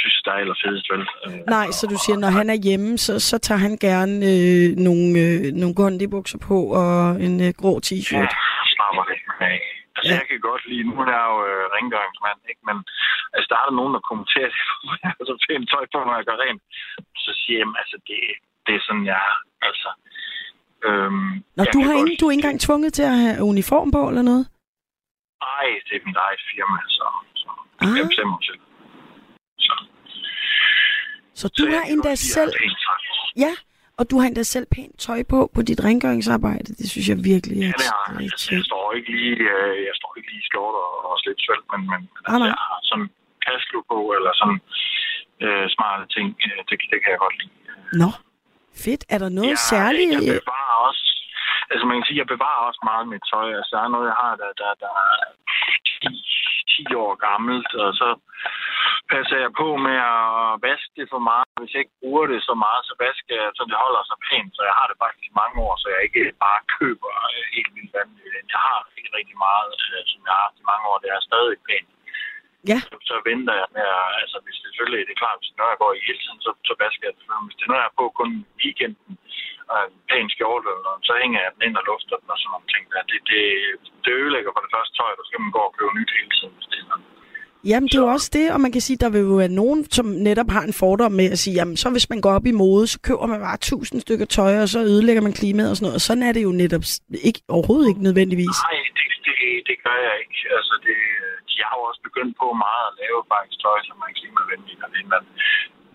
synes, 0.00 0.22
der 0.24 0.32
er 0.32 0.40
allerfedest, 0.44 0.86
vel? 0.92 1.04
Øh, 1.26 1.40
Nej, 1.56 1.66
så 1.78 1.84
du 1.92 1.96
siger, 2.04 2.18
når 2.24 2.32
han 2.38 2.50
er 2.54 2.58
hjemme, 2.66 2.98
så, 2.98 3.12
så 3.30 3.36
tager 3.46 3.62
han 3.66 3.74
gerne 3.88 4.16
øh, 4.34 4.66
nogle, 4.86 5.06
øh, 5.24 5.42
nogle 5.60 5.74
gondibukser 5.80 6.38
på 6.48 6.58
og 6.80 6.92
en 7.26 7.34
øh, 7.46 7.52
grå 7.60 7.72
t-shirt. 7.86 8.28
Ja, 8.28 8.28
slapper 8.74 9.04
det 9.10 9.18
af. 9.40 9.60
Altså, 10.02 10.14
ja. 10.14 10.20
jeg 10.22 10.28
kan 10.32 10.40
godt 10.50 10.64
lide, 10.70 10.84
nu 10.88 10.94
er 11.02 11.08
jeg 11.16 11.24
jo 11.32 11.38
øh, 11.48 11.64
rengøringsmand, 11.76 12.40
ikke? 12.50 12.62
men 12.68 12.76
altså, 13.34 13.46
der 13.50 13.56
er 13.58 13.66
der 13.68 13.78
nogen, 13.80 13.92
der 13.96 14.08
kommenterer 14.10 14.48
det, 14.54 14.62
har 15.18 15.24
så 15.30 15.36
pænt 15.44 15.66
tøj 15.72 15.84
på, 15.92 15.98
når 16.06 16.14
jeg 16.18 16.26
gør 16.28 16.38
rent. 16.44 16.62
Så 17.24 17.30
siger 17.40 17.58
jeg, 17.62 17.68
altså, 17.82 17.96
det, 18.08 18.18
det 18.66 18.72
er 18.74 18.82
sådan, 18.86 19.06
jeg 19.10 19.18
er. 19.28 19.36
Altså, 19.68 19.88
øhm, 20.86 21.32
Nå, 21.58 21.62
du, 21.74 21.80
har 21.86 21.94
ingen, 22.00 22.16
du 22.20 22.24
er 22.26 22.32
ikke 22.32 22.42
engang 22.42 22.60
tvunget 22.66 22.90
til 22.98 23.04
at 23.12 23.16
have 23.24 23.36
uniform 23.52 23.88
på, 23.96 24.02
eller 24.10 24.24
noget? 24.30 24.44
Nej, 25.46 25.66
det 25.86 25.94
er 25.98 26.04
mit 26.08 26.18
eget 26.26 26.42
firma, 26.50 26.78
så, 26.96 27.06
så 27.42 27.48
ah. 27.82 27.96
jeg 27.98 28.04
bestemmer 28.10 28.38
til. 28.46 28.56
Så, 29.66 29.74
så 31.40 31.46
du 31.58 31.62
så 31.64 31.70
har 31.74 31.82
endda 31.92 32.14
selv... 32.14 32.52
Ja, 33.44 33.52
og 34.02 34.06
du 34.10 34.16
har 34.20 34.26
endda 34.28 34.44
selv 34.54 34.66
pænt 34.76 34.94
tøj 35.06 35.20
på 35.32 35.38
på 35.54 35.60
dit 35.68 35.80
rengøringsarbejde. 35.86 36.68
Det 36.80 36.86
synes 36.92 37.06
jeg 37.12 37.18
virkelig 37.32 37.58
er 37.58 37.66
Ja, 37.66 37.72
det 37.80 37.88
har 37.94 38.12
jeg. 38.20 38.30
Jeg 38.58 38.64
står 38.70 38.86
ikke 38.96 39.10
lige, 39.16 39.36
øh, 39.54 39.74
jeg 39.88 39.94
står 40.00 40.10
ikke 40.18 40.28
lige 40.32 40.42
i 40.44 40.48
skjort 40.48 40.76
og, 40.84 40.92
og 41.08 41.14
slet 41.22 41.38
svælt, 41.46 41.66
men, 41.72 41.80
men 41.92 42.00
ah, 42.26 42.34
altså, 42.34 42.46
jeg 42.52 42.60
har 42.68 42.78
sådan 42.90 43.08
kaslo 43.46 43.78
på, 43.92 43.98
eller 44.16 44.32
sådan 44.40 44.58
øh, 45.44 45.64
smarte 45.74 46.04
ting. 46.14 46.26
Øh, 46.46 46.60
det, 46.68 46.76
det 46.92 46.98
kan 47.02 47.10
jeg 47.14 47.20
godt 47.24 47.36
lide. 47.40 47.52
Nå, 48.02 48.10
fedt. 48.84 49.02
Er 49.14 49.18
der 49.24 49.30
noget 49.38 49.54
jeg, 49.56 49.66
særligt? 49.74 50.10
Jeg 50.14 50.22
bevarer 50.40 50.76
også, 50.88 51.04
altså 51.72 51.84
man 51.90 51.96
kan 51.98 52.06
sige, 52.08 52.20
jeg 52.22 52.30
bevarer 52.34 52.62
også 52.68 52.82
meget 52.90 53.04
med 53.12 53.18
tøj. 53.32 53.48
Altså 53.58 53.70
der 53.76 53.82
er 53.86 53.90
noget, 53.94 54.06
jeg 54.12 54.18
har, 54.24 54.32
der, 54.42 54.50
der, 54.62 54.70
der 54.84 54.92
er 55.06 55.14
10, 56.02 56.41
10 56.68 56.94
år 57.04 57.12
gammelt, 57.26 57.70
og 57.84 57.90
så 58.00 58.08
passer 59.12 59.38
jeg 59.44 59.52
på 59.60 59.68
med 59.86 59.98
at 60.14 60.52
vaske 60.66 60.92
det 60.98 61.06
for 61.14 61.22
meget. 61.30 61.48
Hvis 61.60 61.72
jeg 61.74 61.82
ikke 61.84 62.00
bruger 62.02 62.26
det 62.32 62.40
så 62.48 62.54
meget, 62.64 62.82
så 62.88 62.94
vasker 63.04 63.34
jeg, 63.42 63.48
så 63.56 63.62
det 63.70 63.82
holder 63.84 64.02
sig 64.06 64.18
pænt. 64.28 64.52
Så 64.56 64.62
jeg 64.68 64.74
har 64.78 64.86
det 64.88 64.96
faktisk 65.02 65.24
i 65.28 65.38
mange 65.40 65.56
år, 65.66 65.74
så 65.82 65.86
jeg 65.94 66.00
ikke 66.08 66.24
bare 66.46 66.60
køber 66.76 67.12
helt 67.56 67.72
vildt 67.76 67.92
vanvittigt. 67.98 68.52
Jeg 68.54 68.62
har 68.68 68.78
rigtig, 68.94 69.12
rigtig 69.18 69.36
meget, 69.48 69.74
øh, 69.92 70.02
som 70.10 70.18
jeg 70.26 70.32
har 70.36 70.44
haft 70.46 70.62
i 70.62 70.68
mange 70.70 70.84
år. 70.90 70.96
Det 71.02 71.10
er 71.10 71.28
stadig 71.30 71.58
pænt. 71.70 71.90
Ja. 72.70 72.78
Så, 72.84 72.94
så 73.10 73.16
venter 73.28 73.54
jeg 73.62 73.68
med 73.76 73.86
at, 74.00 74.08
altså 74.22 74.36
hvis 74.44 74.58
det 74.62 74.68
selvfølgelig 74.70 75.06
det 75.06 75.14
er 75.14 75.22
klart, 75.24 75.38
hvis 75.40 75.58
når 75.58 75.68
jeg 75.72 75.78
går 75.82 75.92
i 75.94 76.06
hele 76.06 76.20
tiden, 76.24 76.40
så, 76.46 76.50
så 76.68 76.74
vasker 76.82 77.04
jeg 77.08 77.14
det. 77.16 77.24
Hvis 77.46 77.56
det 77.58 77.64
er 77.64 77.70
noget, 77.70 77.82
jeg 77.84 77.90
er 77.92 78.00
på 78.00 78.06
kun 78.18 78.30
weekenden, 78.62 79.12
og 79.72 79.80
en 79.86 79.94
pæn 80.10 80.26
skjorte, 80.34 80.70
så 81.08 81.12
hænger 81.22 81.40
jeg 81.44 81.50
den 81.54 81.62
ind 81.66 81.76
og 81.80 81.84
lufter 81.90 82.16
den 82.20 82.28
og 82.34 82.38
sådan 82.40 82.52
nogle 82.54 82.68
ting. 82.74 82.84
Der. 82.92 83.02
Det, 83.10 83.20
det, 83.30 83.42
det 84.04 84.12
ødelægger 84.20 84.50
for 84.54 84.62
det 84.64 84.72
første 84.74 84.92
tøj, 84.98 85.10
der 85.18 85.24
skal 85.28 85.40
man 85.44 85.52
gå 85.56 85.62
og 85.68 85.74
købe 85.78 85.92
nyt 85.98 86.10
hele 86.18 86.32
tiden, 86.36 86.54
hvis 86.58 86.68
det 86.72 86.78
er. 86.82 86.98
Jamen, 87.70 87.88
det 87.88 87.96
er 87.96 88.04
jo 88.06 88.14
også 88.16 88.30
det, 88.38 88.46
og 88.54 88.60
man 88.64 88.72
kan 88.72 88.82
sige, 88.86 89.02
der 89.04 89.10
vil 89.14 89.20
jo 89.30 89.36
være 89.42 89.58
nogen, 89.62 89.80
som 89.96 90.06
netop 90.28 90.50
har 90.56 90.64
en 90.68 90.78
fordom 90.82 91.12
med 91.20 91.28
at 91.34 91.38
sige, 91.42 91.54
jamen, 91.58 91.76
så 91.82 91.86
hvis 91.94 92.10
man 92.12 92.20
går 92.24 92.32
op 92.38 92.46
i 92.52 92.58
mode, 92.62 92.86
så 92.92 92.98
køber 93.06 93.26
man 93.32 93.40
bare 93.48 93.58
tusind 93.70 93.98
stykker 94.00 94.26
tøj, 94.38 94.52
og 94.64 94.68
så 94.74 94.80
ødelægger 94.92 95.22
man 95.26 95.38
klimaet 95.40 95.70
og 95.70 95.76
sådan 95.76 95.86
noget. 95.86 95.98
Og 96.00 96.06
sådan 96.08 96.26
er 96.28 96.32
det 96.36 96.42
jo 96.48 96.52
netop 96.62 96.84
ikke, 97.28 97.40
overhovedet 97.56 97.88
ikke 97.90 98.06
nødvendigvis. 98.08 98.58
Nej, 98.68 98.78
det, 98.98 99.08
det, 99.26 99.36
det 99.68 99.76
gør 99.84 99.98
jeg 100.06 100.14
ikke. 100.22 100.36
Altså, 100.58 100.74
det, 100.86 100.98
de 101.50 101.56
har 101.66 101.74
jo 101.78 101.82
også 101.90 102.02
begyndt 102.08 102.34
på 102.42 102.46
meget 102.66 102.84
at 102.90 102.94
lave 103.02 103.18
faktisk 103.32 103.56
tøj, 103.64 103.78
som 103.88 103.96
er 104.06 104.12
klimavenligt 104.20 104.80
og 104.84 104.90
det 104.94 105.02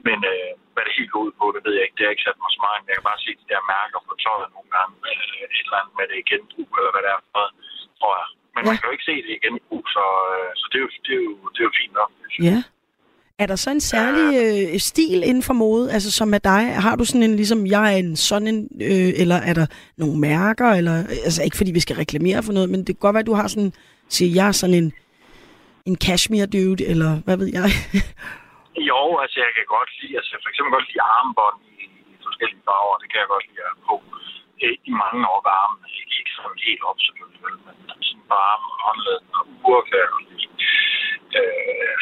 Men 0.07 0.19
øh, 0.33 0.51
hvad 0.77 0.85
det 0.87 0.97
helt 0.99 1.11
går 1.13 1.21
ud 1.27 1.33
på, 1.39 1.45
det 1.55 1.61
ved 1.65 1.73
jeg 1.75 1.83
ikke. 1.85 1.97
Det 1.97 2.05
har 2.05 2.13
ikke 2.15 2.27
sat 2.27 2.39
mig 2.43 2.51
så 2.55 2.59
meget. 2.65 2.77
Men 2.79 2.89
jeg 2.89 2.97
kan 2.97 3.09
bare 3.11 3.23
se 3.25 3.31
de 3.41 3.51
der 3.51 3.61
mærker 3.75 3.99
på 4.07 4.13
tøjet 4.23 4.49
nogle 4.55 4.69
gange. 4.77 4.93
Øh, 5.09 5.45
et 5.55 5.65
eller 5.67 5.79
andet 5.79 5.93
med 5.99 6.05
det 6.11 6.27
genbrug, 6.29 6.69
eller 6.79 6.91
hvad 6.93 7.03
det 7.05 7.11
er 7.15 7.19
for 7.23 7.29
noget, 7.33 7.51
tror 7.99 8.13
jeg. 8.19 8.27
Men 8.55 8.61
ja. 8.63 8.67
man 8.67 8.75
kan 8.77 8.87
jo 8.87 8.93
ikke 8.95 9.09
se 9.11 9.15
det 9.25 9.33
igen, 9.39 9.55
så, 9.95 10.05
øh, 10.33 10.49
så 10.59 10.65
det, 10.71 10.77
er 10.79 10.83
jo, 10.85 10.89
det, 11.05 11.13
er 11.19 11.23
jo, 11.27 11.33
det 11.53 11.59
er 11.61 11.67
jo 11.69 11.73
fint 11.81 11.93
nok. 11.99 12.11
Ja. 12.49 12.57
Er 13.39 13.47
der 13.51 13.55
så 13.55 13.69
en 13.71 13.81
særlig 13.81 14.27
øh, 14.43 14.79
stil 14.79 15.23
inden 15.29 15.43
for 15.43 15.53
mode, 15.53 15.93
altså 15.95 16.11
som 16.11 16.33
er 16.33 16.37
dig? 16.37 16.75
Har 16.85 16.95
du 16.95 17.05
sådan 17.05 17.23
en, 17.23 17.35
ligesom 17.35 17.67
jeg 17.67 17.93
er 17.93 17.97
en 17.97 18.15
sådan 18.15 18.47
en, 18.47 18.69
øh, 18.81 19.21
eller 19.21 19.35
er 19.35 19.53
der 19.53 19.65
nogle 19.97 20.19
mærker, 20.19 20.69
eller, 20.79 20.97
altså 21.25 21.43
ikke 21.43 21.57
fordi 21.57 21.71
vi 21.71 21.79
skal 21.79 21.95
reklamere 21.95 22.43
for 22.43 22.53
noget, 22.53 22.69
men 22.69 22.79
det 22.79 22.87
kan 22.87 23.05
godt 23.05 23.13
være, 23.13 23.25
at 23.25 23.31
du 23.31 23.33
har 23.33 23.47
sådan, 23.47 23.73
siger 24.09 24.43
jeg 24.43 24.55
sådan 24.55 24.75
en, 24.75 24.93
en 25.85 25.97
cashmere 25.97 26.45
dude, 26.45 26.85
eller 26.85 27.21
hvad 27.25 27.37
ved 27.37 27.49
jeg? 27.53 27.69
jo, 28.91 29.01
altså 29.23 29.37
jeg 29.45 29.51
kan 29.57 29.67
godt 29.75 29.91
lide, 29.99 30.15
altså 30.19 30.31
for 30.43 30.49
eksempel 30.49 30.71
godt 30.77 30.89
lide 30.91 31.07
armbånd 31.15 31.57
i, 31.83 31.83
i 32.11 32.15
forskellige 32.27 32.65
farver, 32.67 32.97
det 33.01 33.07
kan 33.09 33.19
jeg 33.21 33.29
godt 33.33 33.45
lide 33.49 33.63
at 33.71 33.77
på 33.87 33.95
i 34.89 34.91
mange 35.03 35.21
år 35.33 35.41
varme. 35.51 35.77
Ikke 36.19 36.31
sådan 36.35 36.59
helt 36.67 36.83
op, 36.89 36.99
selvfølgelig, 37.05 37.43
men 37.67 37.75
sådan 38.07 38.25
varme 38.35 38.69
håndled 38.83 39.19
og 39.37 39.43
uger 39.65 39.83
kan 39.87 39.97
jeg 40.03 40.09
godt 40.15 40.27
lide. 40.31 40.51
Øh, 41.39 41.95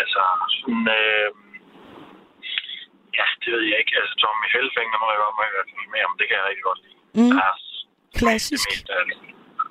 altså, 0.00 0.22
sådan, 0.58 0.86
øh, 1.00 1.28
ja, 3.18 3.26
det 3.40 3.48
ved 3.54 3.64
jeg 3.70 3.78
ikke. 3.82 3.94
Altså, 4.00 4.14
Tommy 4.22 4.46
Hellfinger 4.54 4.98
må 5.02 5.06
jeg 5.12 5.20
godt 5.24 5.36
med 5.40 5.50
med 5.92 6.00
om, 6.08 6.14
det 6.18 6.26
kan 6.28 6.36
jeg 6.38 6.46
rigtig 6.48 6.66
godt 6.70 6.80
lide. 6.84 6.98
Mm. 7.18 7.38
Er, 7.44 7.52
Klassisk. 8.20 8.68
Det 8.70 8.78
mest, 8.78 8.88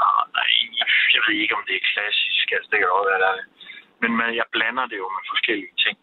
ah, 0.08 0.24
nej, 0.38 0.52
jeg 1.16 1.22
ved 1.26 1.36
ikke, 1.44 1.56
om 1.60 1.64
det 1.68 1.76
er 1.80 1.86
klassisk. 1.94 2.46
Altså, 2.56 2.68
det 2.72 2.78
kan 2.80 2.88
godt 2.96 3.08
være, 3.10 3.22
det 3.24 3.30
er 3.32 3.36
det. 3.40 3.48
Men 4.02 4.12
man, 4.20 4.30
jeg 4.40 4.48
blander 4.56 4.86
det 4.92 4.98
jo 5.04 5.08
med 5.16 5.24
forskellige 5.34 5.76
ting. 5.86 5.98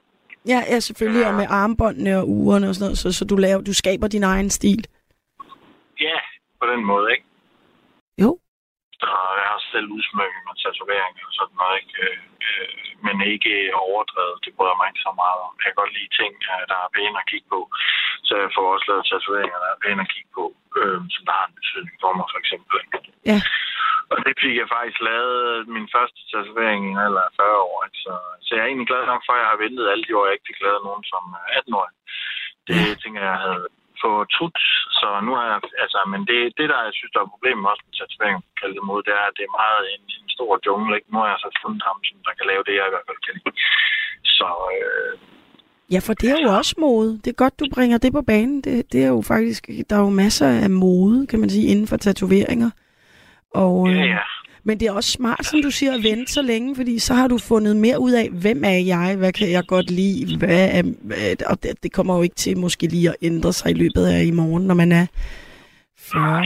Ja, 0.49 0.59
ja 0.73 0.79
selvfølgelig, 0.81 1.27
og 1.27 1.35
med 1.35 1.47
armbåndene 1.61 2.13
og 2.21 2.29
ugerne 2.29 2.69
og 2.69 2.75
sådan 2.75 2.85
noget, 2.87 2.99
så, 2.99 3.09
så 3.19 3.25
du, 3.31 3.37
laver, 3.37 3.61
du 3.71 3.75
skaber 3.83 4.09
din 4.09 4.25
egen 4.33 4.51
stil. 4.51 4.83
Ja, 6.07 6.19
på 6.61 6.67
den 6.73 6.81
måde, 6.91 7.07
ikke? 7.15 7.27
Jo. 8.23 8.31
Så 9.03 9.11
jeg 9.41 9.49
har 9.53 9.61
selv 9.73 9.89
udsmykket 9.97 10.43
med 10.47 10.55
tatoveringer 10.63 11.25
og 11.31 11.35
sådan 11.39 11.57
noget, 11.61 11.75
ikke? 11.81 11.95
Øh, 12.05 12.19
øh, 12.47 12.75
men 13.07 13.17
ikke 13.35 13.53
overdrevet. 13.89 14.37
Det 14.45 14.53
bryder 14.57 14.77
mig 14.79 14.87
ikke 14.91 15.07
så 15.09 15.13
meget 15.23 15.39
om. 15.47 15.53
Jeg 15.59 15.65
kan 15.69 15.81
godt 15.83 15.93
lide 15.99 16.13
ting, 16.21 16.33
øh, 16.53 16.63
der 16.71 16.79
er 16.85 16.95
pæne 16.97 17.21
at 17.23 17.29
kigge 17.31 17.49
på. 17.55 17.61
Så 18.27 18.33
jeg 18.43 18.51
får 18.57 18.67
også 18.75 18.87
lavet 18.91 19.09
tatoveringer, 19.11 19.59
der 19.65 19.71
er 19.75 19.83
pæne 19.85 20.03
at 20.05 20.13
kigge 20.15 20.31
på, 20.39 20.45
øh, 20.79 20.99
som 21.15 21.23
der 21.29 21.35
har 21.39 21.47
en 21.49 21.59
betydning 21.59 21.97
for 22.03 22.13
mig, 22.19 22.27
for 22.33 22.39
eksempel. 22.43 22.77
Ja. 23.31 23.39
Og 24.13 24.19
det 24.27 24.35
fik 24.43 24.55
jeg 24.61 24.73
faktisk 24.77 24.99
lavet 25.11 25.69
min 25.75 25.89
første 25.95 26.21
tatovering 26.31 26.81
i 26.85 26.93
en 26.95 27.05
alder 27.07 27.23
af 27.29 27.33
40 27.37 27.61
år. 27.71 27.79
Så, 28.05 28.13
så 28.45 28.51
jeg 28.55 28.63
er 28.63 28.71
egentlig 28.71 28.91
glad 28.91 29.03
nok 29.07 29.23
for, 29.25 29.33
at 29.35 29.43
jeg 29.43 29.51
har 29.53 29.63
ventet 29.65 29.91
alle 29.93 30.05
de 30.07 30.17
år, 30.19 30.25
jeg 30.27 30.37
ikke 30.37 30.51
fik 30.51 30.61
lavet 30.67 30.87
nogen 30.89 31.05
som 31.13 31.23
18-årig. 31.59 31.95
Det 32.67 32.75
ja. 32.77 32.95
tænker 33.03 33.23
jeg 33.31 33.39
havde 33.47 33.67
fortrudt, 34.05 34.61
så 34.99 35.09
nu 35.27 35.31
har 35.39 35.47
jeg, 35.53 35.59
altså, 35.85 35.99
men 36.13 36.21
det, 36.31 36.41
det 36.59 36.67
der, 36.73 36.89
jeg 36.89 36.95
synes, 36.97 37.13
der 37.15 37.21
er 37.23 37.35
problemet 37.35 37.71
også 37.73 37.85
med 37.87 37.95
tatovering, 37.97 38.37
kalde 38.61 38.77
det 38.79 38.85
mod, 38.91 39.01
det 39.07 39.13
er, 39.21 39.25
at 39.29 39.37
det 39.39 39.45
er 39.47 39.59
meget 39.63 39.83
en, 39.95 40.03
en 40.21 40.29
stor 40.37 40.53
jungle, 40.67 40.93
ikke? 40.97 41.09
Nu 41.13 41.19
har 41.23 41.29
jeg 41.33 41.41
så 41.45 41.51
fundet 41.63 41.83
ham, 41.89 41.99
som 42.09 42.17
der 42.27 42.35
kan 42.39 42.47
lave 42.53 42.63
det, 42.67 42.75
jeg 42.79 42.87
i 42.89 42.95
hvert 42.95 43.09
fald 43.09 43.21
kan 43.27 43.35
lide. 43.39 43.55
Så, 44.39 44.49
øh, 44.79 45.15
Ja, 45.95 46.01
for 46.07 46.15
det 46.15 46.31
er 46.31 46.41
jo 46.43 46.51
også 46.61 46.75
mode. 46.79 47.11
Det 47.23 47.31
er 47.31 47.43
godt, 47.45 47.61
du 47.61 47.67
bringer 47.75 47.99
det 47.99 48.13
på 48.13 48.23
banen. 48.23 48.61
Det, 48.61 48.93
det 48.93 49.05
er 49.05 49.09
jo 49.09 49.23
faktisk, 49.33 49.63
der 49.91 49.97
er 49.97 50.01
jo 50.01 50.11
masser 50.25 50.49
af 50.49 50.71
mode, 50.71 51.27
kan 51.27 51.41
man 51.41 51.51
sige, 51.51 51.67
inden 51.73 51.87
for 51.87 51.97
tatoveringer. 51.97 52.71
Og, 53.55 53.89
Ja, 53.89 54.03
øh, 54.03 54.09
ja. 54.09 54.19
Men 54.65 54.81
det 54.81 54.87
er 54.89 54.93
også 54.93 55.13
smart, 55.13 55.45
som 55.45 55.63
du 55.63 55.71
siger, 55.71 55.93
at 55.95 56.03
vente 56.11 56.33
så 56.33 56.43
længe, 56.43 56.77
fordi 56.77 56.99
så 56.99 57.15
har 57.15 57.29
du 57.29 57.39
fundet 57.39 57.77
mere 57.77 57.99
ud 58.07 58.13
af, 58.23 58.27
hvem 58.43 58.61
er 58.65 58.81
jeg, 58.93 59.17
hvad 59.19 59.33
kan 59.33 59.51
jeg 59.57 59.65
godt 59.75 59.91
lide, 59.91 60.39
hvad 60.39 60.63
er, 60.79 60.83
og 61.51 61.57
det, 61.63 61.83
det 61.83 61.91
kommer 61.97 62.17
jo 62.17 62.23
ikke 62.23 62.41
til 62.45 62.59
måske 62.59 62.87
lige 62.87 63.09
at 63.09 63.21
ændre 63.23 63.53
sig 63.53 63.71
i 63.71 63.81
løbet 63.83 64.05
af 64.15 64.21
i 64.31 64.35
morgen, 64.41 64.65
når 64.67 64.75
man 64.83 64.93
er 65.01 65.07
40. 65.99 66.45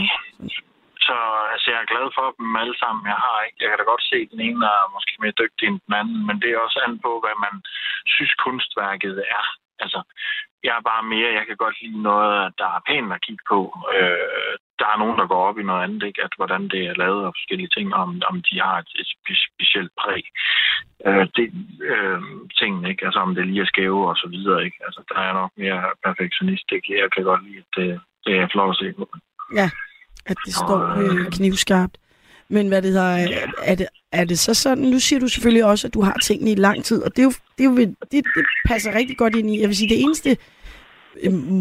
Så 1.07 1.17
altså, 1.53 1.67
jeg 1.73 1.79
er 1.81 1.91
glad 1.93 2.07
for 2.17 2.27
dem 2.37 2.49
alle 2.61 2.77
sammen. 2.83 3.03
Jeg 3.13 3.19
har 3.25 3.37
ikke. 3.45 3.57
Jeg 3.61 3.69
kan 3.69 3.79
da 3.79 3.85
godt 3.93 4.05
se, 4.11 4.17
at 4.25 4.31
den 4.33 4.41
ene 4.47 4.65
er 4.75 4.93
måske 4.95 5.13
mere 5.23 5.39
dygtig 5.41 5.65
end 5.67 5.79
den 5.85 5.93
anden, 6.01 6.19
men 6.27 6.35
det 6.41 6.49
er 6.51 6.65
også 6.65 6.79
an 6.87 6.93
på, 7.05 7.11
hvad 7.23 7.35
man 7.45 7.55
synes 8.13 8.33
kunstværket 8.43 9.15
er. 9.37 9.43
Altså, 9.83 9.99
jeg 10.65 10.73
er 10.77 10.83
bare 10.91 11.03
mere, 11.13 11.37
jeg 11.39 11.45
kan 11.47 11.57
godt 11.63 11.77
lide 11.81 12.01
noget, 12.09 12.53
der 12.61 12.69
er 12.75 12.85
pænt 12.89 13.13
at 13.15 13.23
kigge 13.25 13.43
på. 13.53 13.59
Øh, 13.97 14.53
der 14.79 14.87
er 14.93 14.97
nogen, 15.03 15.17
der 15.19 15.27
går 15.27 15.41
op 15.49 15.59
i 15.59 15.67
noget 15.69 15.83
andet, 15.83 16.03
ikke? 16.09 16.23
At 16.27 16.33
hvordan 16.37 16.63
det 16.73 16.81
er 16.85 16.99
lavet 17.03 17.25
og 17.25 17.33
forskellige 17.37 17.73
ting, 17.75 17.87
om, 18.03 18.09
om 18.29 18.35
de 18.47 18.55
har 18.65 18.75
et, 18.83 18.91
et 19.01 19.07
spe- 19.13 19.45
specielt 19.49 19.91
præg. 20.01 20.23
Øh, 21.07 21.25
det, 21.35 21.45
øh, 21.93 22.21
tingene, 22.59 22.89
ikke? 22.89 23.05
Altså, 23.05 23.19
om 23.19 23.35
det 23.35 23.47
lige 23.47 23.61
er 23.61 23.71
skæve 23.73 24.09
og 24.09 24.15
så 24.15 24.27
videre, 24.35 24.65
ikke? 24.65 24.79
Altså, 24.87 25.01
der 25.09 25.19
er 25.27 25.33
nok 25.33 25.51
mere 25.57 25.81
perfektionist, 26.05 26.67
ikke? 26.71 27.01
Jeg 27.01 27.09
kan 27.13 27.23
godt 27.23 27.43
lide, 27.47 27.63
at 27.63 27.71
det, 27.77 27.89
det 28.25 28.33
er 28.41 28.47
flot 28.53 28.69
at 28.73 28.79
se 28.81 28.87
på. 28.97 29.05
Ja, 29.59 29.69
at 30.25 30.37
det 30.45 30.53
står 30.53 30.81
øh, 31.01 31.31
knivskarpt. 31.37 31.97
Men 32.49 32.67
hvad 32.67 32.81
det 32.81 32.91
hedder, 32.91 33.15
er, 33.15 33.47
er, 33.63 33.75
det, 33.75 33.87
er 34.11 34.25
det 34.25 34.39
så 34.39 34.53
sådan, 34.53 34.83
nu 34.83 34.99
siger 34.99 35.19
du 35.19 35.27
selvfølgelig 35.27 35.65
også, 35.65 35.87
at 35.87 35.93
du 35.93 36.01
har 36.01 36.17
tingene 36.23 36.51
i 36.51 36.55
lang 36.55 36.83
tid, 36.83 37.03
og 37.03 37.11
det, 37.15 37.19
er 37.19 37.23
jo, 37.23 37.33
det, 37.57 37.63
er 37.65 37.69
jo, 37.69 37.77
det, 38.11 38.11
det 38.11 38.45
passer 38.67 38.95
rigtig 38.95 39.17
godt 39.17 39.35
ind 39.35 39.49
i. 39.49 39.61
Jeg 39.61 39.67
vil 39.67 39.77
sige, 39.77 39.89
det 39.89 40.01
eneste 40.01 40.29
øh, 40.29 40.37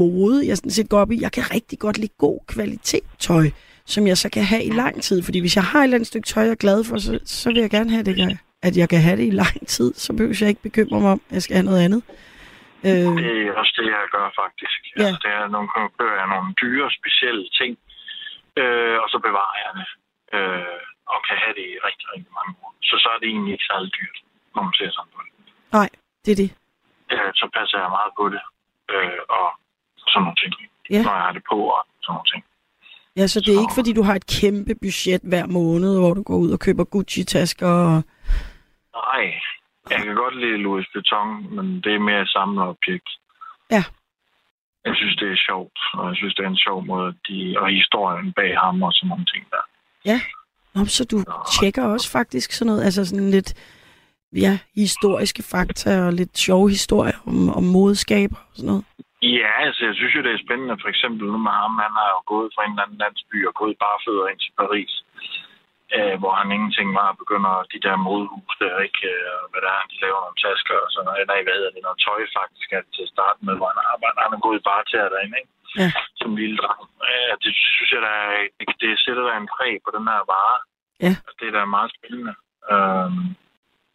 mode, 0.02 0.46
jeg 0.48 0.56
sådan 0.56 0.70
set 0.70 0.88
går 0.88 0.98
op 1.00 1.10
i, 1.10 1.18
jeg 1.20 1.32
kan 1.32 1.44
rigtig 1.54 1.78
godt 1.78 1.98
lide 1.98 2.12
god 2.18 2.38
kvalitet 2.48 3.04
tøj, 3.18 3.46
som 3.86 4.06
jeg 4.06 4.16
så 4.18 4.28
kan 4.30 4.44
have 4.44 4.64
i 4.64 4.70
lang 4.70 5.02
tid. 5.02 5.22
Fordi 5.22 5.38
hvis 5.40 5.56
jeg 5.56 5.64
har 5.64 5.78
et 5.80 5.84
eller 5.84 5.96
andet 5.96 6.06
stykke 6.12 6.26
tøj, 6.26 6.42
jeg 6.42 6.50
er 6.50 6.64
glad 6.66 6.84
for, 6.84 6.96
så, 6.98 7.12
så 7.24 7.44
vil 7.50 7.60
jeg 7.60 7.70
gerne 7.70 7.90
have 7.90 8.02
det, 8.08 8.18
jeg- 8.18 8.38
at 8.62 8.74
jeg 8.76 8.88
kan 8.92 9.00
have 9.06 9.16
det 9.20 9.26
i 9.32 9.34
lang 9.44 9.56
tid. 9.74 9.88
Så 10.04 10.08
behøver 10.16 10.36
jeg 10.40 10.48
ikke 10.48 10.62
bekymre 10.68 11.00
mig 11.00 11.10
om, 11.16 11.20
at 11.28 11.34
jeg 11.36 11.42
skal 11.42 11.56
have 11.58 11.68
noget 11.70 11.82
andet. 11.86 12.02
Øh, 12.86 12.92
Det 13.24 13.32
er 13.48 13.52
også 13.60 13.72
det, 13.78 13.86
jeg 13.96 14.02
gør 14.16 14.26
faktisk. 14.42 14.78
Ja. 14.86 14.92
Altså, 15.06 15.20
det 15.24 15.30
er 15.38 15.44
nogle 15.54 15.68
køber 15.98 16.16
jeg 16.20 16.28
nogle 16.34 16.50
dyre, 16.62 16.86
specielle 17.00 17.44
ting, 17.60 17.72
øh, 18.60 18.96
og 19.02 19.08
så 19.12 19.18
bevarer 19.26 19.56
jeg 19.64 19.72
det. 19.80 19.88
Øh, 20.36 20.80
og 21.12 21.18
kan 21.26 21.36
have 21.44 21.54
det 21.58 21.66
i 21.74 21.76
rigtig, 21.88 22.06
rigtig 22.14 22.32
mange 22.38 22.52
år. 22.64 22.70
Så 22.88 22.94
så 23.02 23.08
er 23.14 23.18
det 23.22 23.28
egentlig 23.34 23.52
ikke 23.56 23.66
særlig 23.72 23.90
dyrt, 23.98 24.18
når 24.54 24.62
man 24.66 24.74
ser 24.78 24.90
sådan 24.96 25.10
på 25.16 25.20
det. 25.26 25.32
nej, 25.78 25.88
det 26.24 26.30
er 26.34 26.38
det. 26.44 26.50
Øh, 27.14 27.30
så 27.40 27.46
passer 27.56 27.78
jeg 27.84 27.90
meget 27.98 28.12
på 28.20 28.24
det. 28.34 28.42
Øh, 28.94 29.20
og 29.38 29.46
sådan 30.08 30.22
nogle 30.22 30.38
ting. 30.42 30.52
Ja. 30.90 31.02
Når 31.02 31.12
jeg 31.12 31.22
har 31.26 31.32
det 31.32 31.42
på 31.50 31.58
og 31.76 31.86
sådan 32.02 32.12
nogle 32.14 32.28
ting. 32.32 32.44
Ja, 33.16 33.26
så 33.26 33.40
det 33.40 33.50
er 33.54 33.60
ikke, 33.60 33.78
fordi 33.80 33.92
du 33.92 34.02
har 34.02 34.14
et 34.14 34.26
kæmpe 34.40 34.74
budget 34.82 35.22
hver 35.30 35.46
måned, 35.46 35.98
hvor 35.98 36.14
du 36.14 36.22
går 36.22 36.36
ud 36.36 36.50
og 36.50 36.60
køber 36.60 36.84
Gucci-tasker 36.84 37.68
og... 37.68 38.02
Nej, 38.94 39.24
jeg 39.90 39.98
kan 40.04 40.14
godt 40.14 40.36
lide 40.36 40.56
Louis 40.56 40.86
Vuitton, 40.94 41.54
men 41.54 41.66
det 41.84 41.94
er 41.94 41.98
mere 41.98 42.22
et 42.22 42.28
samlerobjekt. 42.28 43.08
Ja. 43.70 43.84
Jeg 44.84 44.94
synes, 44.96 45.16
det 45.16 45.32
er 45.32 45.36
sjovt, 45.48 45.78
og 45.94 46.08
jeg 46.08 46.16
synes, 46.16 46.34
det 46.34 46.44
er 46.44 46.48
en 46.48 46.64
sjov 46.66 46.84
måde, 46.86 47.08
at 47.08 47.14
de, 47.28 47.56
og 47.58 47.68
historien 47.70 48.32
bag 48.32 48.58
ham 48.58 48.82
og 48.82 48.92
sådan 48.92 49.08
nogle 49.08 49.24
ting 49.24 49.44
der. 49.50 49.64
Nå, 50.74 50.84
så 50.84 51.04
du 51.04 51.18
tjekker 51.54 51.84
også 51.84 52.10
faktisk 52.10 52.52
sådan 52.52 52.66
noget, 52.66 52.84
altså 52.84 53.04
sådan 53.04 53.30
lidt, 53.30 53.54
ja, 54.44 54.52
historiske 54.82 55.42
fakta 55.52 55.90
og 56.06 56.12
lidt 56.20 56.34
sjove 56.46 56.68
historier 56.76 57.18
om, 57.30 57.38
om 57.58 57.64
modeskaber 57.76 58.40
og 58.50 58.54
sådan 58.56 58.70
noget. 58.72 58.84
Ja, 59.22 59.52
altså 59.66 59.80
jeg 59.88 59.94
synes 59.96 60.14
jo, 60.16 60.22
det 60.26 60.32
er 60.32 60.44
spændende. 60.46 60.82
For 60.82 60.88
eksempel 60.94 61.24
nu 61.32 61.38
med 61.46 61.54
ham, 61.62 61.72
han 61.84 61.92
har 62.00 62.08
jo 62.14 62.20
gået 62.32 62.48
fra 62.54 62.62
en 62.64 62.72
eller 62.72 62.84
anden 62.84 63.02
landsby 63.02 63.38
og 63.48 63.54
gået 63.60 63.76
bare 63.84 63.98
fødder 64.06 64.26
ind 64.30 64.40
til 64.42 64.52
Paris. 64.60 64.92
Øh, 65.96 66.16
hvor 66.20 66.32
han 66.40 66.48
ingenting 66.56 66.88
var 66.98 67.08
og 67.12 67.18
begynder 67.22 67.52
de 67.72 67.78
der 67.86 67.96
modehus 68.06 68.54
der, 68.62 68.76
ikke? 68.86 69.00
Øh, 69.12 69.40
hvad 69.50 69.60
der 69.66 69.72
er, 69.78 69.84
de 69.90 69.96
laver 70.04 70.20
nogle 70.22 70.42
tasker 70.46 70.76
og 70.84 70.90
sådan 70.90 71.06
noget. 71.06 71.30
Nej, 71.32 71.40
hvad 71.44 71.56
hedder 71.58 71.72
det? 71.74 71.82
Noget 71.86 72.02
tøj 72.06 72.20
faktisk 72.40 72.68
er 72.76 72.82
til 72.96 73.04
at 73.06 73.14
starte 73.16 73.40
med, 73.46 73.54
hvor 73.58 73.68
han 73.72 73.80
arbejder. 73.92 74.24
Han 74.26 74.36
er 74.36 74.46
gået 74.48 74.62
bare 74.70 74.84
til 74.90 74.98
derinde, 75.14 75.36
ikke? 75.40 75.52
Ja. 75.80 75.88
Som 76.20 76.30
lille 76.40 76.56
dreng. 76.62 76.82
Øh, 77.10 77.32
det 77.42 77.52
synes 77.76 77.90
jeg, 77.94 78.02
der 78.08 78.14
er, 78.26 78.32
det, 78.58 78.66
det 78.82 78.90
sætter 79.04 79.24
der 79.28 79.36
en 79.36 79.52
præg 79.54 79.74
på 79.84 79.90
den 79.96 80.04
her 80.12 80.22
vare. 80.32 80.58
Ja. 81.04 81.12
Og 81.26 81.32
det 81.38 81.44
er 81.46 81.54
da 81.56 81.74
meget 81.76 81.90
spændende. 81.96 82.34
Øh, 82.72 83.10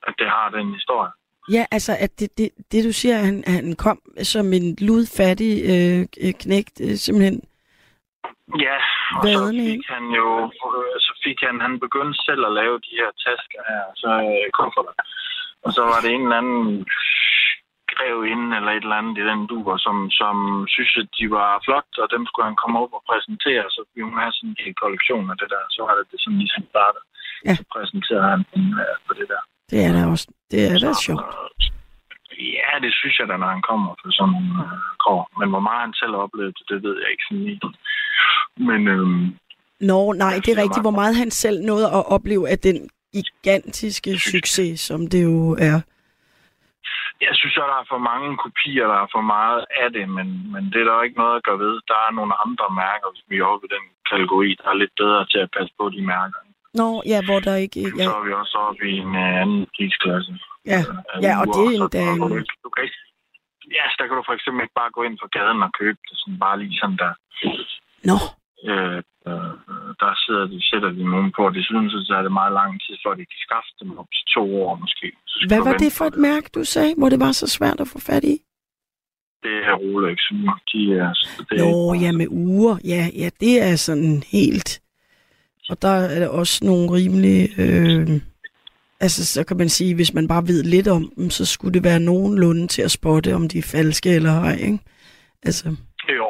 at 0.08 0.14
det 0.20 0.28
har 0.36 0.50
den 0.50 0.74
historie. 0.74 1.12
Ja, 1.56 1.66
altså, 1.72 1.94
at 2.00 2.20
det, 2.20 2.38
det, 2.38 2.50
det 2.72 2.84
du 2.88 2.92
siger, 2.92 3.18
at 3.18 3.26
han, 3.26 3.44
han 3.48 3.76
kom 3.76 4.00
som 4.24 4.54
en 4.54 4.68
ludfattig 4.88 5.54
øh, 5.74 6.02
øh, 6.24 6.34
knægt, 6.44 6.76
øh, 6.86 6.96
simpelthen. 7.06 7.38
Ja, 8.66 8.78
og 9.18 9.24
så 9.24 9.48
fik 9.70 9.86
han 9.96 10.06
jo, 10.20 10.28
øh, 10.76 10.96
så 11.06 11.14
fik 11.26 11.38
han, 11.48 11.56
han 11.66 11.80
begyndte 11.86 12.18
selv 12.28 12.42
at 12.46 12.56
lave 12.60 12.76
de 12.88 12.94
her 13.02 13.12
tasker 13.26 13.62
her, 13.72 13.84
så 14.02 14.10
øh, 14.30 14.48
kufferter. 14.58 14.96
Og 15.66 15.70
så 15.76 15.82
var 15.92 16.00
det 16.04 16.12
en 16.12 16.24
eller 16.24 16.42
anden 16.42 16.88
grev 17.94 18.16
inden 18.34 18.52
eller 18.58 18.72
et 18.72 18.86
eller 18.86 19.02
andet 19.02 19.18
i 19.22 19.28
den 19.32 19.42
duer, 19.52 19.78
som, 19.86 19.98
som 20.22 20.36
synes, 20.76 20.94
at 21.02 21.10
de 21.18 21.26
var 21.38 21.50
flot, 21.66 21.92
og 22.04 22.08
dem 22.16 22.24
skulle 22.26 22.48
han 22.50 22.62
komme 22.62 22.80
op 22.84 22.94
og 22.98 23.04
præsentere, 23.10 23.66
så 23.76 23.82
vi 23.96 24.02
må 24.08 24.14
have 24.24 24.36
sådan 24.38 24.56
en 24.66 24.74
kollektion 24.84 25.32
af 25.32 25.38
det 25.42 25.50
der. 25.54 25.64
Så 25.76 25.80
var 25.86 25.94
det 25.98 26.06
det 26.12 26.20
sådan 26.22 26.42
ligesom 26.44 26.64
startede. 26.74 27.06
Ja. 27.48 27.54
Så 27.60 27.64
præsenterede 27.74 28.30
han 28.34 28.44
dem 28.54 28.66
øh, 28.84 28.96
på 29.08 29.12
det 29.20 29.28
der. 29.34 29.42
Det 29.72 29.80
er 29.86 29.92
da 29.94 30.02
også, 30.14 30.28
det 30.52 30.60
er 30.72 30.80
da 30.80 30.94
sjovt. 31.06 31.26
Ja, 32.58 32.72
det 32.84 32.94
synes 33.00 33.20
jeg 33.20 33.28
da, 33.28 33.38
når 33.38 33.48
han 33.56 33.62
kommer 33.62 33.90
for 34.02 34.10
sådan 34.12 34.32
nogle 34.34 34.52
øh, 34.64 34.80
kår. 35.04 35.22
Men 35.40 35.50
hvor 35.50 35.64
meget 35.68 35.82
han 35.82 35.94
selv 35.94 36.12
har 36.16 36.22
oplevet 36.28 36.58
det, 36.58 36.66
det 36.70 36.84
ved 36.84 36.96
jeg 37.02 37.10
ikke 37.12 37.26
sådan 37.30 37.44
lige. 37.44 37.62
Men 38.70 38.88
øhm, 38.88 39.36
Nå, 39.90 40.14
nej, 40.24 40.34
det 40.44 40.50
er 40.52 40.62
rigtigt, 40.64 40.86
hvor 40.88 40.98
meget 41.02 41.16
han 41.16 41.32
selv 41.32 41.58
nåede 41.70 41.88
at 41.98 42.04
opleve 42.16 42.50
af 42.54 42.60
den 42.60 42.78
gigantiske 43.16 44.12
succes, 44.34 44.80
som 44.80 45.00
det 45.14 45.24
jo 45.24 45.38
er. 45.70 45.78
Jeg 47.28 47.34
synes, 47.40 47.58
at 47.58 47.70
der 47.72 47.78
er 47.84 47.92
for 47.94 48.02
mange 48.12 48.30
kopier, 48.46 48.86
der 48.94 48.98
er 49.06 49.10
for 49.16 49.26
meget 49.36 49.62
af 49.84 49.90
det, 49.98 50.06
men, 50.18 50.28
men 50.54 50.64
det 50.72 50.80
er 50.82 50.88
der 50.90 51.06
ikke 51.08 51.22
noget 51.24 51.36
at 51.38 51.44
gøre 51.48 51.60
ved. 51.66 51.76
Der 51.92 52.00
er 52.08 52.12
nogle 52.20 52.34
andre 52.46 52.68
mærker, 52.84 53.08
hvis 53.12 53.26
vi 53.30 53.36
er 53.38 53.50
oppe 53.52 53.66
i 53.68 53.74
den 53.76 53.86
kategori, 54.12 54.50
der 54.60 54.68
er 54.70 54.82
lidt 54.82 54.96
bedre 55.02 55.24
til 55.32 55.40
at 55.46 55.54
passe 55.58 55.74
på 55.80 55.86
de 55.96 56.02
mærker. 56.14 56.40
Nå, 56.80 56.90
ja, 57.12 57.20
hvor 57.28 57.40
der 57.48 57.56
ikke... 57.66 57.82
Ja. 58.00 58.06
Så 58.08 58.14
er 58.20 58.24
vi 58.28 58.34
også 58.42 58.58
oppe 58.68 58.84
i 58.92 58.96
en 59.06 59.14
uh, 59.24 59.42
anden 59.42 59.62
prisklasse. 59.76 60.34
ja, 60.72 60.82
af 61.14 61.18
ja 61.28 61.34
og 61.42 61.46
det 61.58 61.68
er 61.76 61.88
der 61.96 62.06
kan 62.20 62.46
du 62.66 62.70
kan 62.74 62.84
ikke, 62.88 63.00
ja, 63.78 63.84
så 63.90 63.96
der 64.00 64.06
kan 64.08 64.16
du 64.20 64.24
for 64.30 64.36
eksempel 64.38 64.62
ikke 64.66 64.80
bare 64.82 64.92
gå 64.98 65.02
ind 65.08 65.18
på 65.24 65.28
gaden 65.36 65.62
og 65.68 65.72
købe 65.82 66.00
det, 66.08 66.16
sådan 66.22 66.40
bare 66.46 66.60
lige 66.62 66.78
sådan 66.82 66.98
der. 67.04 67.14
Nå, 68.10 68.18
Øh, 68.70 69.00
øh, 69.30 69.52
der 70.02 70.12
sidder 70.24 70.46
de, 70.52 70.58
sætter 70.70 70.90
de 70.98 71.04
nogen 71.14 71.32
på, 71.36 71.42
og 71.46 71.54
desuden 71.54 71.90
så 71.90 72.00
tager 72.08 72.22
det 72.22 72.32
meget 72.32 72.54
lang 72.54 72.72
tid, 72.84 72.96
før 73.04 73.14
de 73.20 73.26
kan 73.32 73.42
skaffe 73.48 73.72
dem 73.80 73.98
op 74.00 74.10
til 74.16 74.26
to 74.36 74.44
år 74.64 74.76
måske. 74.76 75.08
Så 75.28 75.46
hvad 75.48 75.62
var 75.70 75.78
det 75.84 75.92
for 75.98 76.06
et 76.06 76.20
mærke, 76.30 76.50
du 76.56 76.64
sagde, 76.64 76.94
hvor 76.98 77.10
det 77.10 77.20
var 77.20 77.32
så 77.32 77.48
svært 77.48 77.80
at 77.80 77.88
få 77.94 78.00
fat 78.00 78.24
i? 78.24 78.36
Det 79.44 79.56
er 79.70 79.76
Rolex. 79.84 80.20
De 80.72 80.82
er, 81.02 81.14
det 81.50 81.56
er 81.60 81.72
Nå, 81.72 81.94
ja, 81.94 82.12
med 82.12 82.28
uger. 82.30 82.76
Ja, 82.94 83.04
ja, 83.22 83.30
det 83.40 83.54
er 83.70 83.76
sådan 83.76 84.24
helt... 84.32 84.81
Og 85.72 85.82
der 85.82 85.96
er 86.16 86.20
der 86.20 86.30
også 86.42 86.56
nogle 86.66 86.86
rimelig... 86.98 87.38
Øh, 87.64 88.08
altså, 89.06 89.22
så 89.34 89.42
kan 89.48 89.58
man 89.58 89.70
sige, 89.70 89.96
hvis 89.96 90.14
man 90.18 90.28
bare 90.34 90.48
ved 90.52 90.64
lidt 90.64 90.88
om 90.98 91.04
dem, 91.18 91.30
så 91.30 91.44
skulle 91.54 91.74
det 91.74 91.84
være 91.90 92.00
nogenlunde 92.12 92.68
til 92.68 92.82
at 92.88 92.92
spotte, 93.00 93.30
om 93.40 93.44
de 93.52 93.58
er 93.58 93.72
falske 93.76 94.10
eller 94.18 94.34
ej, 94.50 94.56
ikke? 94.68 94.80
Altså, 95.48 95.66
Jo, 96.20 96.30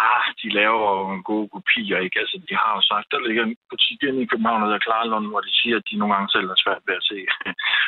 ah, 0.00 0.24
de 0.42 0.48
laver 0.60 0.88
jo 0.98 1.04
en 1.16 1.22
gode 1.30 1.48
kopier, 1.54 1.98
ikke? 2.06 2.16
Altså, 2.22 2.36
de 2.48 2.54
har 2.62 2.70
jo 2.76 2.82
sagt, 2.90 3.06
der 3.12 3.26
ligger 3.28 3.42
en 3.44 3.56
butik 3.70 3.98
inde 4.08 4.20
i 4.22 4.30
København, 4.30 4.60
der 4.60 4.68
hedder 4.68 4.86
Klarlund, 4.86 5.26
hvor 5.30 5.42
de 5.46 5.52
siger, 5.60 5.76
at 5.80 5.86
de 5.90 5.96
nogle 6.00 6.14
gange 6.14 6.30
selv 6.34 6.48
er 6.54 6.58
svært 6.64 6.82
ved 6.88 6.94
at 7.00 7.06
se 7.10 7.18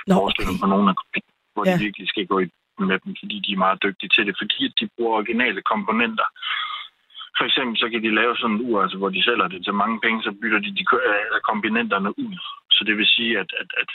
Nå, 0.09 0.15
okay. 0.27 0.47
på 0.63 0.67
nogle 0.73 0.87
af 0.91 0.97
hvor 1.55 1.65
Ja. 1.67 1.73
de 1.75 1.85
virkelig 1.87 2.09
skal 2.13 2.27
gå 2.33 2.37
i 2.45 2.47
med 2.91 2.99
dem, 3.05 3.13
fordi 3.21 3.37
de 3.47 3.51
er 3.53 3.65
meget 3.67 3.83
dygtige 3.87 4.11
til 4.15 4.27
det, 4.29 4.35
fordi 4.41 4.61
de 4.79 4.85
bruger 4.95 5.15
originale 5.19 5.61
komponenter. 5.73 6.29
For 7.39 7.45
eksempel 7.49 7.77
så 7.79 7.87
kan 7.93 8.03
de 8.03 8.15
lave 8.21 8.37
sådan 8.37 8.57
en 8.57 8.65
ur, 8.69 8.83
altså, 8.83 8.99
hvor 8.99 9.09
de 9.17 9.25
sælger 9.25 9.49
det 9.49 9.65
til 9.65 9.75
mange 9.83 10.01
penge, 10.05 10.23
så 10.23 10.31
bytter 10.41 10.59
de, 10.59 10.71
de 10.79 10.85
øh, 11.09 11.41
komponenterne 11.51 12.11
ud. 12.25 12.35
Så 12.71 12.85
det 12.87 12.97
vil 12.97 13.07
sige, 13.07 13.33
at, 13.43 13.51
at, 13.61 13.71
at, 13.83 13.91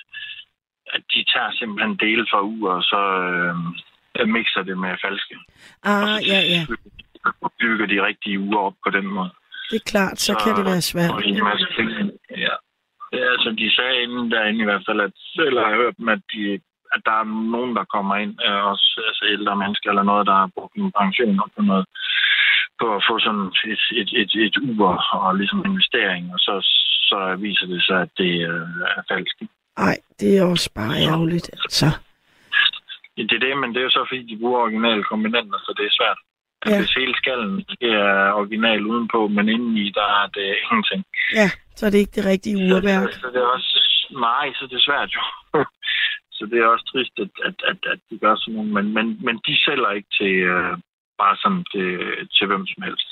at 0.96 1.01
de 1.13 1.19
tager 1.34 1.51
simpelthen 1.51 1.96
dele 2.05 2.25
fra 2.31 2.41
ur, 2.41 2.72
og 2.72 2.84
så 2.84 3.01
øh, 4.19 4.27
mixer 4.36 4.63
det 4.63 4.77
med 4.77 4.96
falske. 5.05 5.36
Og 5.84 5.91
Ah, 5.91 6.08
så 6.08 6.31
ja, 6.31 6.39
ja. 6.55 6.62
bygger 7.62 7.86
de 7.93 8.05
rigtige 8.05 8.39
uger 8.39 8.60
op 8.67 8.77
på 8.86 8.89
den 8.98 9.08
måde. 9.08 9.31
Det 9.69 9.75
er 9.81 9.89
klart, 9.93 10.19
så 10.19 10.31
kan 10.43 10.55
det 10.58 10.65
være 10.65 10.81
svært. 10.81 11.12
Og 11.12 11.25
en 11.25 11.43
masse 11.43 11.67
ting. 11.75 11.89
Ja. 12.46 12.55
ja, 13.17 13.24
altså 13.34 13.50
de 13.60 13.75
sagde 13.75 14.01
inden 14.03 14.31
derinde 14.31 14.62
i 14.62 14.69
hvert 14.69 14.84
fald, 14.88 15.00
at 15.01 15.13
eller 15.48 15.62
har 15.63 15.69
jeg 15.69 15.77
hørt 15.84 15.98
dem, 15.98 16.10
at, 16.10 16.22
de, 16.34 16.60
at 16.96 17.01
der 17.05 17.15
er 17.22 17.24
nogen, 17.55 17.75
der 17.75 17.84
kommer 17.96 18.15
ind, 18.15 18.34
øh, 18.48 18.63
også 18.74 19.01
altså 19.08 19.24
ældre 19.36 19.55
mennesker 19.55 19.89
eller 19.89 20.03
noget, 20.03 20.27
der 20.27 20.36
har 20.41 20.50
brugt 20.55 20.75
en 20.75 20.91
pension 21.00 21.38
på 21.55 21.62
noget, 21.62 21.86
på 22.81 22.95
at 22.95 23.03
få 23.09 23.19
sådan 23.19 23.45
et, 23.74 23.83
et, 24.01 24.09
et, 24.21 24.31
et 24.45 24.55
ur 24.69 24.93
og 25.25 25.36
ligesom 25.36 25.65
investering, 25.65 26.24
og 26.33 26.39
så, 26.39 26.53
så 27.09 27.36
viser 27.45 27.67
det 27.74 27.81
sig, 27.83 28.01
at 28.01 28.12
det 28.17 28.33
øh, 28.51 28.98
er 28.98 29.03
falsk. 29.12 29.36
Nej, 29.77 29.98
det 30.19 30.38
er 30.38 30.43
også 30.53 30.69
bare 30.75 30.93
ærgerligt, 31.07 31.50
altså. 31.63 31.86
Det 33.17 33.36
er 33.38 33.45
det, 33.48 33.57
men 33.62 33.69
det 33.69 33.79
er 33.79 33.88
jo 33.89 33.98
så, 33.98 34.05
fordi 34.09 34.24
de 34.31 34.39
bruger 34.41 34.59
originale 34.59 35.03
komponenter, 35.03 35.59
så 35.65 35.71
det 35.77 35.86
er 35.86 35.98
svært. 36.00 36.19
Ja. 36.65 36.77
Hvis 36.79 36.93
hele 37.00 37.15
skallen 37.21 37.65
er 37.81 38.33
original 38.39 38.81
udenpå, 38.91 39.27
men 39.27 39.50
indeni, 39.50 39.86
der 40.00 40.07
er 40.21 40.27
det 40.38 40.48
ingenting. 40.63 41.01
Ja, 41.39 41.50
så 41.77 41.86
er 41.86 41.89
det 41.89 42.00
ikke 42.03 42.17
det 42.19 42.25
rigtige 42.25 42.57
urværk. 42.65 43.12
Så, 43.13 43.19
så 43.19 43.27
det 43.33 43.39
er 43.45 43.50
også, 43.55 43.71
nej, 44.27 44.45
så 44.57 44.63
det 44.69 44.77
er 44.77 44.86
svært 44.89 45.09
jo. 45.17 45.24
så 46.38 46.41
det 46.50 46.57
er 46.59 46.65
også 46.74 46.86
trist, 46.91 47.15
at, 47.25 47.33
at, 47.48 47.57
at, 47.71 47.79
at 47.93 48.00
de 48.09 48.15
gør 48.24 48.36
sådan 48.36 48.53
nogle, 48.53 48.71
men, 48.77 48.86
men, 48.98 49.05
men 49.25 49.36
de 49.48 49.53
sælger 49.65 49.91
ikke 49.98 50.12
til 50.19 50.33
øh, 50.53 50.77
bare 51.23 51.35
sådan 51.43 51.63
til, 51.73 51.88
til 52.35 52.45
hvem 52.47 52.63
som 52.71 52.81
helst. 52.88 53.07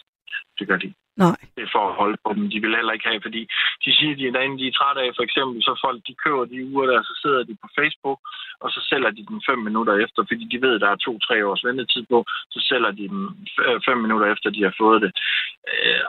Det 0.59 0.67
gør 0.67 0.79
de. 0.85 0.93
Nej. 1.25 1.39
Det 1.55 1.63
er 1.63 1.73
for 1.75 1.83
at 1.89 1.97
holde 2.01 2.17
på 2.25 2.29
dem. 2.37 2.45
De 2.53 2.59
vil 2.61 2.75
heller 2.79 2.93
ikke 2.95 3.07
have, 3.11 3.21
fordi 3.27 3.41
de 3.85 3.89
siger, 3.97 4.11
at 4.13 4.19
de, 4.19 4.33
derinde, 4.35 4.59
de 4.61 4.67
er 4.67 4.77
trætte 4.79 5.01
af, 5.01 5.09
for 5.15 5.23
eksempel, 5.27 5.57
så 5.67 5.71
folk, 5.85 5.99
de 6.07 6.13
køber 6.23 6.45
de 6.45 6.65
uger 6.71 6.85
der, 6.91 7.01
så 7.09 7.13
sidder 7.21 7.41
de 7.49 7.53
på 7.63 7.67
Facebook, 7.79 8.19
og 8.63 8.69
så 8.75 8.79
sælger 8.89 9.11
de 9.17 9.23
dem 9.29 9.37
fem 9.49 9.59
minutter 9.67 9.93
efter, 10.05 10.19
fordi 10.29 10.43
de 10.53 10.61
ved, 10.65 10.75
at 10.75 10.81
der 10.83 10.89
er 10.91 11.03
to-tre 11.07 11.35
års 11.47 11.63
ventetid 11.67 12.03
på, 12.13 12.19
så 12.53 12.59
sælger 12.69 12.91
de 12.99 13.05
dem 13.13 13.23
f- 13.55 13.79
fem 13.87 13.97
minutter 14.05 14.27
efter, 14.33 14.47
de 14.49 14.63
har 14.67 14.75
fået 14.83 14.99
det. 15.05 15.11
Øh, 15.71 16.03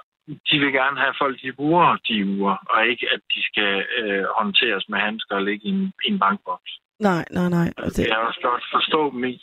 de 0.51 0.57
vil 0.63 0.73
gerne 0.81 0.99
have 1.05 1.15
folk, 1.23 1.37
de 1.43 1.53
bruger 1.61 1.97
de 2.09 2.27
uger, 2.35 2.57
og 2.73 2.87
ikke 2.91 3.07
at 3.15 3.21
de 3.35 3.41
skal 3.51 3.73
øh, 3.99 4.25
håndteres 4.39 4.85
med 4.89 4.99
handsker 4.99 5.35
og 5.37 5.43
ligge 5.49 5.65
i 5.67 5.71
en, 5.77 5.93
i 6.05 6.09
en 6.13 6.19
bankboks. 6.19 6.71
Nej, 7.09 7.25
nej, 7.31 7.49
nej. 7.59 7.69
Og 7.77 7.85
Det 7.85 7.97
det, 7.97 8.05
kan 8.07 8.17
jeg 8.17 8.27
også 8.31 8.41
godt 8.51 8.65
forstå 8.77 9.01
dem 9.13 9.25
i. 9.25 9.35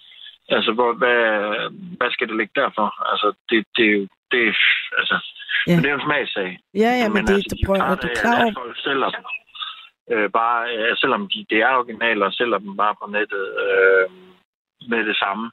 Altså, 0.49 0.71
hvor, 0.77 0.89
hvad, 1.01 1.21
hvad 1.97 2.09
skal 2.11 2.27
det 2.29 2.37
ligge 2.37 2.53
derfor? 2.63 2.87
Altså, 3.11 3.27
det, 3.49 3.57
det 3.77 3.85
er 3.89 3.95
jo, 3.99 4.03
det 4.31 4.41
er, 4.49 4.53
altså, 4.99 5.17
Ja. 5.67 5.71
men 5.73 5.79
det 5.83 5.89
er 5.89 5.95
jo 5.95 5.99
en 6.01 6.07
smagssag. 6.09 6.49
ja, 6.83 6.91
ja, 7.01 7.07
men 7.15 7.21
det, 7.27 7.33
altså, 7.35 7.49
det 7.51 7.59
de 7.59 7.65
prøver, 7.65 7.83
er 7.91 7.95
du 8.03 8.07
af, 8.09 8.15
klar 8.21 8.37
at 8.37 8.43
over? 8.43 8.53
Folk 8.61 8.75
sælger 8.87 9.09
dem. 9.17 9.23
Øh, 10.13 10.27
bare, 10.39 10.59
øh, 10.75 10.91
selvom 11.01 11.23
de, 11.33 11.39
det 11.51 11.59
er 11.67 11.71
originaler, 11.79 12.25
og 12.29 12.33
sælger 12.39 12.57
dem 12.65 12.73
bare 12.83 12.95
på 13.01 13.05
nettet 13.17 13.45
øh, 13.65 14.05
med 14.91 15.01
det 15.09 15.17
samme, 15.23 15.45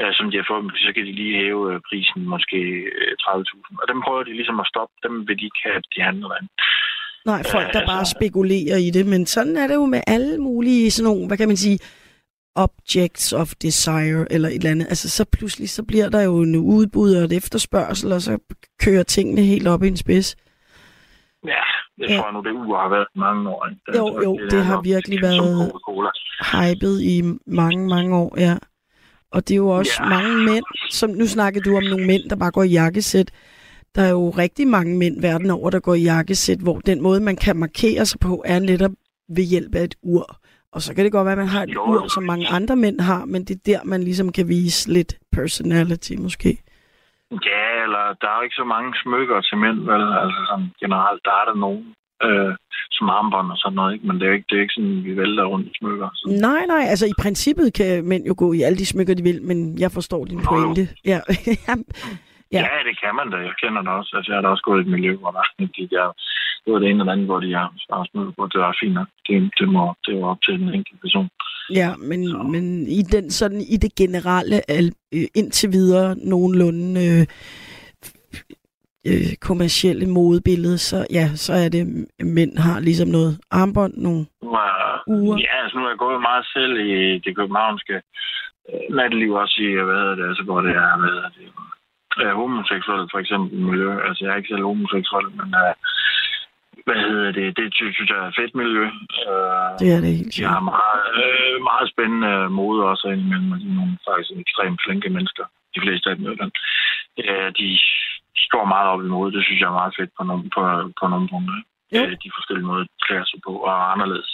øh, 0.00 0.12
som 0.18 0.26
de 0.30 0.36
har 0.40 0.46
fået 0.50 0.62
dem, 0.62 0.70
så 0.86 0.90
kan 0.94 1.04
de 1.08 1.12
lige 1.20 1.34
hæve 1.42 1.62
øh, 1.74 1.80
prisen 1.88 2.20
måske 2.34 2.58
øh, 3.00 3.12
30.000. 3.20 3.82
Og 3.82 3.86
dem 3.90 3.98
prøver 4.04 4.22
de 4.28 4.32
ligesom 4.40 4.60
at 4.62 4.70
stoppe. 4.72 4.94
Dem 5.06 5.14
vil 5.28 5.38
de 5.40 5.44
ikke 5.48 5.62
have, 5.66 5.76
at 5.80 5.86
de 5.94 6.00
handler 6.08 6.28
derinde. 6.32 6.52
Nej, 7.30 7.40
folk, 7.54 7.68
der 7.74 7.80
altså- 7.80 7.92
bare 7.92 8.04
spekulerer 8.16 8.78
i 8.86 8.90
det, 8.96 9.04
men 9.12 9.22
sådan 9.34 9.56
er 9.62 9.66
det 9.70 9.74
jo 9.80 9.86
med 9.94 10.02
alle 10.14 10.34
mulige 10.48 10.90
sådan 10.90 11.06
nogle, 11.10 11.26
hvad 11.28 11.38
kan 11.40 11.48
man 11.52 11.60
sige, 11.66 11.78
objects 12.54 13.32
of 13.32 13.52
desire, 13.62 14.26
eller 14.32 14.48
et 14.48 14.54
eller 14.54 14.70
andet. 14.70 14.86
Altså, 14.88 15.08
så 15.08 15.24
pludselig, 15.24 15.70
så 15.70 15.82
bliver 15.82 16.08
der 16.08 16.22
jo 16.22 16.40
en 16.42 16.56
udbud 16.56 17.14
og 17.14 17.24
et 17.24 17.32
efterspørgsel, 17.32 18.12
og 18.12 18.22
så 18.22 18.38
kører 18.82 19.02
tingene 19.02 19.40
helt 19.42 19.68
op 19.68 19.82
i 19.82 19.88
en 19.88 19.96
spids. 19.96 20.36
Ja, 21.46 21.62
det 21.98 22.08
tror 22.08 22.24
jeg 22.26 22.32
nu, 22.32 22.40
det 22.42 22.66
uger 22.66 22.78
har 22.78 22.88
været 22.88 23.06
mange 23.16 23.48
år. 23.50 23.66
Ikke? 23.68 23.98
Jo, 23.98 24.06
Altså, 24.06 24.22
jo, 24.22 24.34
er 24.36 24.48
det 24.48 24.64
har 24.64 24.74
nok 24.74 24.84
virkelig 24.84 25.18
som 25.18 25.28
været- 25.28 25.70
Coca-Cola. 25.72 26.10
Hypet 26.52 27.00
i 27.02 27.22
mange, 27.46 27.88
mange 27.88 28.16
år, 28.16 28.34
ja. 28.40 28.56
Og 29.32 29.48
det 29.48 29.54
er 29.54 29.56
jo 29.56 29.68
også 29.68 29.92
Ja. 30.00 30.08
mange 30.08 30.36
mænd, 30.52 30.64
som 30.90 31.10
nu 31.10 31.26
snakker 31.26 31.60
du 31.60 31.76
om 31.76 31.82
nogle 31.82 32.06
mænd, 32.06 32.22
der 32.30 32.36
bare 32.36 32.50
går 32.50 32.62
i 32.62 32.68
jakkesæt. 32.70 33.30
Der 33.94 34.02
er 34.02 34.10
jo 34.10 34.30
rigtig 34.30 34.68
mange 34.68 34.98
mænd 34.98 35.20
verden 35.20 35.50
over, 35.50 35.70
der 35.70 35.80
går 35.80 35.94
i 35.94 36.02
jakkesæt, 36.02 36.58
hvor 36.58 36.78
den 36.78 37.02
måde, 37.02 37.20
man 37.20 37.36
kan 37.36 37.56
markere 37.56 38.06
sig 38.06 38.20
på, 38.20 38.42
er 38.46 38.58
netop 38.58 38.90
ved 39.28 39.44
hjælp 39.44 39.74
af 39.74 39.84
et 39.84 39.94
ur. 40.02 40.39
Og 40.72 40.82
så 40.82 40.94
kan 40.94 41.04
det 41.04 41.12
godt 41.12 41.24
være, 41.24 41.32
at 41.32 41.38
man 41.38 41.48
har 41.56 41.62
et 41.62 41.74
Jo, 41.74 41.82
ur, 41.90 41.94
jo. 42.02 42.08
som 42.08 42.22
mange 42.22 42.48
andre 42.48 42.76
mænd 42.76 43.00
har, 43.00 43.24
men 43.24 43.44
det 43.44 43.54
er 43.56 43.60
der, 43.66 43.80
man 43.84 44.02
ligesom 44.02 44.32
kan 44.32 44.48
vise 44.48 44.92
lidt 44.92 45.14
personality 45.32 46.12
måske. 46.18 46.48
Ja, 47.50 47.64
eller 47.84 48.02
der 48.20 48.28
er 48.30 48.36
jo 48.38 48.42
ikke 48.46 48.60
så 48.62 48.64
mange 48.74 48.90
smykker 49.02 49.40
til 49.40 49.58
mænd, 49.58 49.78
vel? 49.90 50.04
Altså 50.22 50.40
sådan, 50.50 50.68
generelt, 50.82 51.20
der 51.24 51.34
er 51.40 51.44
der 51.50 51.56
nogen 51.66 51.84
øh, 52.26 52.52
som 52.96 53.08
armbånd 53.08 53.50
og 53.50 53.56
sådan 53.58 53.76
noget, 53.76 53.92
ikke? 53.94 54.06
Men 54.06 54.16
det 54.16 54.22
er 54.22 54.26
jo 54.26 54.32
ikke, 54.34 54.46
det 54.50 54.56
er 54.56 54.60
ikke 54.62 54.72
sådan, 54.78 55.04
vi 55.04 55.16
vælter 55.16 55.44
rundt 55.44 55.66
i 55.66 55.72
smykker. 55.78 56.08
Så. 56.14 56.24
Nej, 56.48 56.62
nej, 56.66 56.84
altså 56.92 57.06
i 57.06 57.12
princippet 57.22 57.72
kan 57.74 58.04
mænd 58.04 58.24
jo 58.26 58.34
gå 58.38 58.52
i 58.52 58.62
alle 58.62 58.78
de 58.78 58.86
smykker, 58.86 59.14
de 59.14 59.22
vil, 59.22 59.42
men 59.42 59.78
jeg 59.78 59.90
forstår 59.92 60.24
din 60.24 60.36
Nå, 60.36 60.42
jo. 60.42 60.48
pointe. 60.50 60.88
Ja, 61.04 61.18
Ja. 61.68 61.74
Ja. 62.52 62.62
ja, 62.68 62.76
det 62.88 62.94
kan 63.02 63.14
man 63.18 63.30
da. 63.30 63.36
Jeg 63.36 63.56
kender 63.62 63.82
det 63.82 63.92
også. 63.98 64.10
Altså, 64.16 64.28
jeg 64.32 64.36
har 64.36 64.42
da 64.42 64.48
også 64.48 64.66
gået 64.68 64.78
i 64.80 64.84
et 64.86 64.92
miljø, 64.94 65.12
hvor 65.16 65.30
der 65.30 65.42
de 65.76 65.88
der, 65.94 66.06
det 66.62 66.72
var 66.72 66.78
det 66.78 66.88
ene 66.88 67.00
eller 67.02 67.12
andet, 67.12 67.26
hvor 67.26 67.40
de 67.40 67.52
har 67.52 68.06
smykker 68.10 68.32
på. 68.38 68.46
Det 68.52 68.60
var 68.60 68.76
fint 68.82 68.94
nok. 68.94 69.08
Det, 69.26 69.50
det, 69.58 69.68
må, 69.68 69.94
det 70.06 70.12
var 70.20 70.26
op 70.32 70.42
til 70.42 70.54
den 70.60 70.68
enkelte 70.68 71.00
person. 71.04 71.28
Ja, 71.80 71.90
men, 71.96 72.28
Så. 72.28 72.38
men 72.54 72.64
i 72.98 73.02
den 73.02 73.30
sådan 73.30 73.60
i 73.74 73.76
det 73.84 73.92
generelle 73.94 74.58
øh, 75.14 75.26
indtil 75.34 75.72
videre 75.72 76.16
nogenlunde 76.32 76.90
øh, 77.06 77.26
øh, 79.08 79.30
kommercielle 79.40 80.06
modebillede, 80.06 80.78
så 80.78 81.06
ja, 81.10 81.26
så 81.34 81.52
er 81.52 81.68
det 81.68 81.82
mænd 82.38 82.58
har 82.58 82.80
ligesom 82.80 83.08
noget 83.08 83.40
armbånd, 83.50 83.94
nogle 83.96 84.26
Nu 84.42 84.50
er, 84.52 85.02
Uger. 85.06 85.38
Ja, 85.38 85.62
altså 85.62 85.78
nu 85.78 85.84
er 85.84 85.88
jeg 85.88 85.98
gået 85.98 86.20
meget 86.20 86.46
selv 86.56 86.72
i 86.90 87.18
det 87.18 87.36
københavnske 87.36 87.94
øh, 88.70 88.96
natteliv 88.96 89.32
også 89.32 89.56
i, 89.66 89.68
hvad 89.86 89.98
hedder 90.00 90.14
det, 90.14 90.26
altså 90.28 90.42
hvor 90.42 90.60
det 90.60 90.70
er, 90.70 90.98
hvad 91.00 91.10
hedder 91.14 91.28
det, 91.28 91.46
øh, 92.22 92.32
homoseksuelle 92.40 93.08
for 93.12 93.18
eksempel 93.18 93.58
miljø. 93.68 93.88
Altså 94.06 94.20
jeg 94.24 94.32
er 94.32 94.36
ikke 94.36 94.52
selv 94.52 94.70
homoseksuel, 94.70 95.28
men 95.38 95.48
øh, 95.62 95.74
hvad 96.86 96.98
hedder 97.06 97.30
det, 97.38 97.56
det 97.56 97.66
synes 97.74 98.10
jeg 98.10 98.18
er 98.18 98.28
et 98.28 98.38
fedt 98.40 98.54
miljø. 98.54 98.84
Øh, 99.30 99.70
det 99.80 99.88
er 99.94 100.00
det 100.04 100.12
helt 100.18 100.34
de 100.36 100.44
har 100.54 100.64
meget, 100.74 101.02
øh, 101.22 101.56
meget 101.70 101.86
spændende 101.92 102.32
mode 102.58 102.80
også 102.90 103.06
indimellem, 103.08 103.52
og 103.52 103.58
de 103.60 103.68
er 103.72 103.78
nogle 103.80 103.98
faktisk 104.08 104.30
ekstremt 104.44 104.80
flinke 104.84 105.08
mennesker, 105.16 105.44
de 105.74 105.80
fleste 105.84 106.10
af 106.10 106.16
dem. 106.16 106.26
Øh, 107.24 107.50
de 107.60 107.68
står 108.46 108.64
meget 108.64 108.88
op 108.92 109.02
i 109.04 109.12
mode, 109.14 109.32
det 109.36 109.44
synes 109.44 109.60
jeg 109.60 109.68
er 109.68 109.80
meget 109.80 109.94
fedt 109.98 110.10
på 110.18 110.22
nogle, 110.24 110.44
på, 110.54 110.60
på 111.00 111.04
nogle 111.12 111.28
punkter. 111.32 111.58
Jo. 111.94 112.02
Øh, 112.02 112.16
de 112.24 112.30
forskellige 112.36 112.66
måder, 112.66 112.84
de 112.84 113.04
klæder 113.06 113.26
sig 113.28 113.40
på, 113.46 113.52
og 113.66 113.72
er 113.80 113.92
anderledes. 113.94 114.30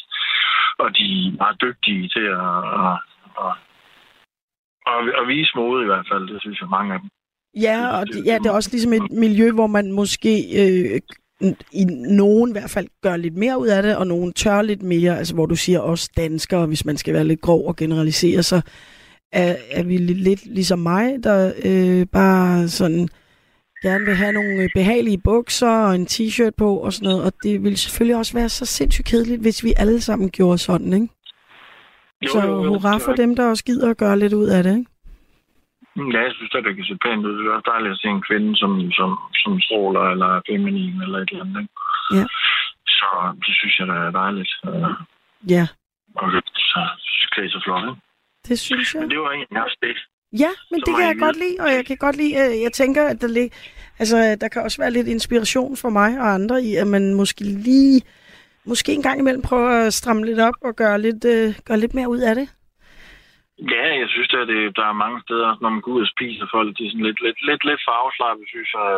Og 0.78 0.88
de 0.98 1.06
er 1.26 1.36
meget 1.42 1.60
dygtige 1.64 2.08
til 2.14 2.26
at, 2.40 2.58
at, 2.84 2.96
at, 3.42 3.52
at, 4.92 4.98
at 5.20 5.28
vise 5.28 5.52
mode 5.54 5.82
i 5.82 5.90
hvert 5.90 6.06
fald, 6.10 6.24
det 6.28 6.40
synes 6.40 6.60
jeg 6.60 6.68
mange 6.68 6.94
af 6.94 7.00
dem. 7.00 7.10
Ja, 7.60 7.98
og 7.98 8.06
det, 8.06 8.26
ja, 8.26 8.38
det 8.38 8.46
er 8.46 8.50
også 8.50 8.70
ligesom 8.72 8.92
et 8.92 9.12
miljø, 9.12 9.52
hvor 9.52 9.66
man 9.66 9.92
måske 9.92 10.44
øh, 10.62 11.00
i 11.72 11.84
nogen 12.08 12.50
i 12.50 12.52
hvert 12.52 12.70
fald 12.70 12.86
gør 13.02 13.16
lidt 13.16 13.36
mere 13.36 13.60
ud 13.60 13.66
af 13.66 13.82
det, 13.82 13.96
og 13.96 14.06
nogen 14.06 14.32
tør 14.32 14.62
lidt 14.62 14.82
mere, 14.82 15.18
altså 15.18 15.34
hvor 15.34 15.46
du 15.46 15.56
siger 15.56 15.78
også 15.78 16.10
danskere, 16.16 16.66
hvis 16.66 16.84
man 16.84 16.96
skal 16.96 17.14
være 17.14 17.24
lidt 17.24 17.40
grov 17.40 17.66
og 17.66 17.76
generalisere, 17.76 18.42
så 18.42 18.60
er, 19.32 19.56
er 19.70 19.82
vi 19.82 19.96
lidt, 19.96 20.46
ligesom 20.46 20.78
mig, 20.78 21.16
der 21.22 21.52
øh, 21.64 22.06
bare 22.06 22.68
sådan 22.68 23.08
gerne 23.82 24.04
vil 24.04 24.14
have 24.14 24.32
nogle 24.32 24.68
behagelige 24.74 25.18
bukser 25.18 25.68
og 25.68 25.94
en 25.94 26.06
t-shirt 26.10 26.50
på 26.56 26.76
og 26.76 26.92
sådan 26.92 27.08
noget, 27.08 27.24
og 27.24 27.32
det 27.42 27.62
ville 27.62 27.76
selvfølgelig 27.76 28.16
også 28.16 28.32
være 28.32 28.48
så 28.48 28.64
sindssygt 28.64 29.06
kedeligt, 29.06 29.40
hvis 29.40 29.64
vi 29.64 29.72
alle 29.76 30.00
sammen 30.00 30.30
gjorde 30.30 30.58
sådan, 30.58 30.92
ikke? 30.92 31.08
Jo, 32.22 32.28
så 32.32 32.40
jo, 32.46 32.64
jo, 32.64 32.68
hurra 32.68 32.96
for 32.96 33.12
dem, 33.12 33.36
der 33.36 33.46
også 33.46 33.64
gider 33.64 33.90
at 33.90 33.96
gøre 33.96 34.18
lidt 34.18 34.32
ud 34.32 34.46
af 34.46 34.62
det, 34.62 34.78
ikke? 34.78 34.95
Mm, 35.96 36.10
Ja, 36.14 36.20
jeg 36.26 36.32
synes 36.36 36.54
at 36.54 36.64
det 36.66 36.76
kan 36.76 36.84
se 36.90 36.96
pænt 37.04 37.26
ud. 37.26 37.34
Det 37.38 37.46
er 37.46 37.56
også 37.56 37.70
dejligt 37.72 37.92
at 37.94 38.00
se 38.02 38.08
en 38.08 38.22
kvinde, 38.28 38.50
som, 38.62 38.70
som, 38.98 39.10
som 39.42 39.52
stråler 39.66 40.04
eller 40.12 40.28
er 40.36 40.40
feminin 40.48 41.02
eller 41.04 41.18
et 41.18 41.30
eller 41.30 41.44
andet. 41.44 41.60
Ikke? 41.62 41.74
Ja. 42.18 42.24
Så 42.98 43.08
det 43.44 43.52
synes 43.58 43.74
jeg, 43.78 43.86
der 43.92 43.98
er 44.06 44.10
dejligt. 44.22 44.52
Øh, 44.66 44.90
Ja, 45.54 45.64
Og 46.20 46.26
så 46.72 46.80
klæde 47.32 47.50
sig 47.50 47.60
flot, 47.64 47.84
ikke? 47.90 48.00
det 48.48 48.58
synes 48.58 48.94
jeg. 48.94 49.00
Men 49.02 49.10
det 49.10 49.18
var 49.18 49.30
egentlig 49.30 49.62
også 49.64 49.78
det. 49.82 49.96
Ja, 50.42 50.50
men 50.70 50.80
Så 50.80 50.84
det 50.86 50.94
kan 50.96 51.06
jeg 51.06 51.16
godt 51.18 51.36
lide, 51.36 51.56
og 51.60 51.68
jeg 51.72 51.86
kan 51.86 51.96
godt 51.96 52.16
lide, 52.16 52.34
øh, 52.42 52.62
jeg 52.62 52.72
tænker, 52.72 53.02
at 53.08 53.20
der, 53.20 53.26
lig, 53.28 53.50
altså, 53.98 54.36
der 54.40 54.48
kan 54.48 54.62
også 54.62 54.82
være 54.82 54.90
lidt 54.90 55.08
inspiration 55.08 55.76
for 55.76 55.90
mig 55.90 56.20
og 56.20 56.28
andre 56.34 56.62
i, 56.62 56.74
at 56.74 56.86
man 56.86 57.14
måske 57.14 57.40
lige, 57.44 58.02
måske 58.64 58.92
en 58.92 59.02
gang 59.02 59.18
imellem 59.20 59.42
prøver 59.42 59.86
at 59.86 59.94
stramme 59.94 60.24
lidt 60.26 60.40
op 60.40 60.54
og 60.64 60.76
gøre 60.76 61.00
lidt, 61.00 61.24
øh, 61.24 61.54
gøre 61.64 61.80
lidt 61.80 61.94
mere 61.94 62.08
ud 62.08 62.18
af 62.18 62.34
det. 62.34 62.48
Ja, 63.58 63.84
jeg 64.00 64.08
synes, 64.08 64.34
at 64.34 64.48
det, 64.48 64.76
der 64.78 64.86
er 64.88 65.02
mange 65.04 65.18
steder, 65.26 65.48
når 65.60 65.70
man 65.74 65.80
går 65.80 65.92
ud 65.92 66.02
og 66.06 66.12
spiser 66.14 66.46
folk, 66.54 66.68
de 66.78 66.86
er 66.86 66.90
sådan 66.90 67.06
lidt, 67.08 67.20
lidt, 67.26 67.40
lidt, 67.48 67.62
lidt 67.68 67.82
farveslappe, 67.88 68.42
synes 68.52 68.70
jeg, 68.78 68.88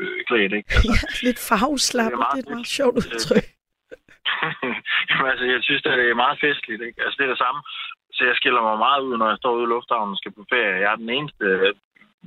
øh, 0.00 0.24
klædt, 0.28 0.52
ikke? 0.58 0.68
Altså, 0.74 0.92
Ja, 0.94 1.26
lidt 1.26 1.40
farveslappet, 1.50 2.18
Det 2.18 2.24
er 2.24 2.26
det 2.26 2.34
meget 2.34 2.44
er 2.44 2.50
et 2.50 2.54
meget 2.56 2.74
sjovt 2.78 2.96
udtryk. 3.00 3.46
Jamen, 5.08 5.28
altså, 5.32 5.44
jeg 5.54 5.60
synes, 5.66 5.82
at 5.86 5.98
det 5.98 6.08
er 6.10 6.22
meget 6.24 6.38
festligt, 6.46 6.82
ikke? 6.88 6.98
Altså, 7.04 7.16
det 7.18 7.24
er 7.24 7.32
det 7.34 7.44
samme. 7.44 7.60
Så 8.16 8.20
jeg 8.28 8.36
skiller 8.36 8.62
mig 8.68 8.78
meget 8.86 9.00
ud, 9.08 9.14
når 9.16 9.28
jeg 9.32 9.38
står 9.40 9.52
ude 9.56 9.66
i 9.66 9.72
lufthavnen 9.74 10.14
og 10.14 10.18
skal 10.20 10.32
på 10.38 10.44
ferie. 10.52 10.82
Jeg 10.84 10.90
er 10.92 11.02
den 11.02 11.10
eneste 11.18 11.44
øh, 11.44 11.74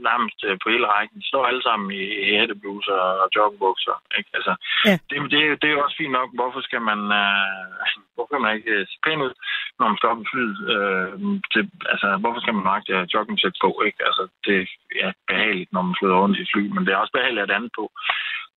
nærmest 0.09 0.39
øh, 0.47 0.55
på 0.62 0.67
hele 0.73 0.88
rækken. 0.93 1.15
De 1.21 1.27
står 1.31 1.43
alle 1.49 1.63
sammen 1.67 1.88
i 2.01 2.03
i 2.27 2.29
hættebluser 2.39 2.97
og 3.23 3.27
joggingbukser. 3.35 3.95
Ikke? 4.17 4.29
Altså, 4.38 4.53
Ja. 4.88 4.95
det, 5.09 5.15
det, 5.33 5.39
er- 5.45 5.57
det 5.62 5.67
er 5.67 5.75
jo 5.77 5.83
også 5.85 5.97
fint 6.01 6.15
nok. 6.19 6.29
Hvorfor 6.39 6.62
skal 6.67 6.81
man, 6.89 6.99
øh, 7.21 7.73
hvorfor 8.15 8.31
kan 8.35 8.43
man 8.45 8.55
ikke 8.57 8.71
øh, 8.77 8.83
se 8.91 8.97
pæn 9.05 9.21
ud, 9.27 9.33
når 9.79 9.85
man 9.91 9.97
står 10.01 10.13
på 10.19 10.23
flyet? 10.31 10.57
Øh, 10.73 11.12
til, 11.53 11.63
altså, 11.93 12.07
hvorfor 12.21 12.39
skal 12.41 12.55
man 12.57 12.65
nok 12.71 12.83
have 12.89 13.07
joggingsæt 13.15 13.55
på? 13.63 13.69
Ikke? 13.88 13.99
Altså, 14.09 14.23
det 14.45 14.57
er 15.05 15.12
behageligt, 15.31 15.71
når 15.73 15.81
man 15.88 15.95
flyder 15.99 16.17
rundt 16.23 16.38
i 16.43 16.45
fly, 16.53 16.63
men 16.75 16.81
det 16.85 16.91
er 16.93 17.01
også 17.03 17.15
behageligt 17.17 17.43
at 17.47 17.55
andet 17.57 17.71
på. 17.79 17.85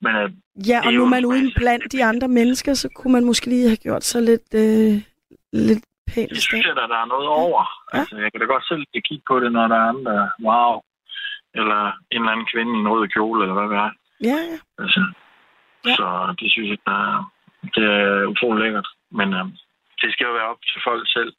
Men 0.04 0.12
øh, 0.22 0.28
Ja, 0.70 0.78
Det 0.80 0.86
og 0.86 0.92
nu 0.98 1.04
man 1.14 1.24
ude 1.32 1.52
blandt 1.62 1.92
de 1.94 2.04
andre 2.10 2.28
mennesker, 2.38 2.74
så 2.74 2.88
kunne 2.96 3.12
man 3.16 3.24
måske 3.30 3.46
lige 3.46 3.68
have 3.72 3.84
gjort 3.86 4.04
sig 4.04 4.22
lidt, 4.30 4.48
øh, 4.64 4.94
lidt 5.68 5.84
pænt. 6.14 6.30
det 6.30 6.42
synes 6.42 6.64
jeg, 6.66 6.70
at 6.84 6.90
der 6.94 7.00
er 7.04 7.12
noget 7.14 7.28
over. 7.28 7.62
Ja. 7.94 7.98
Altså, 7.98 8.16
jeg 8.16 8.28
kan 8.32 8.40
da 8.40 8.46
godt 8.46 8.66
selv 8.68 8.84
kigge 9.08 9.24
på 9.28 9.40
det, 9.40 9.52
når 9.52 9.68
der 9.68 9.76
er 9.76 9.88
andre, 9.94 10.30
wow, 10.48 10.72
eller 11.54 11.82
en 12.10 12.20
eller 12.22 12.32
anden 12.32 12.46
kvinde 12.52 12.72
i 12.76 12.80
en 12.80 12.88
rød 12.88 13.08
kjole, 13.08 13.42
eller 13.44 13.54
hvad 13.54 13.68
det 13.72 13.78
er. 13.86 13.90
Ja, 14.30 14.38
ja. 14.52 14.58
Altså, 14.82 15.02
Ja. 15.86 15.94
Så 15.94 16.34
det 16.40 16.50
synes 16.52 16.68
jeg, 16.70 16.78
der 16.86 16.92
er, 16.92 17.32
det 17.74 17.84
er 17.84 18.26
utrolig 18.26 18.64
lækkert. 18.64 18.88
Men 19.12 19.28
øh, 19.34 19.44
det 20.00 20.12
skal 20.12 20.24
jo 20.24 20.32
være 20.32 20.48
op 20.52 20.62
til 20.72 20.80
folk 20.84 21.04
selv. 21.16 21.32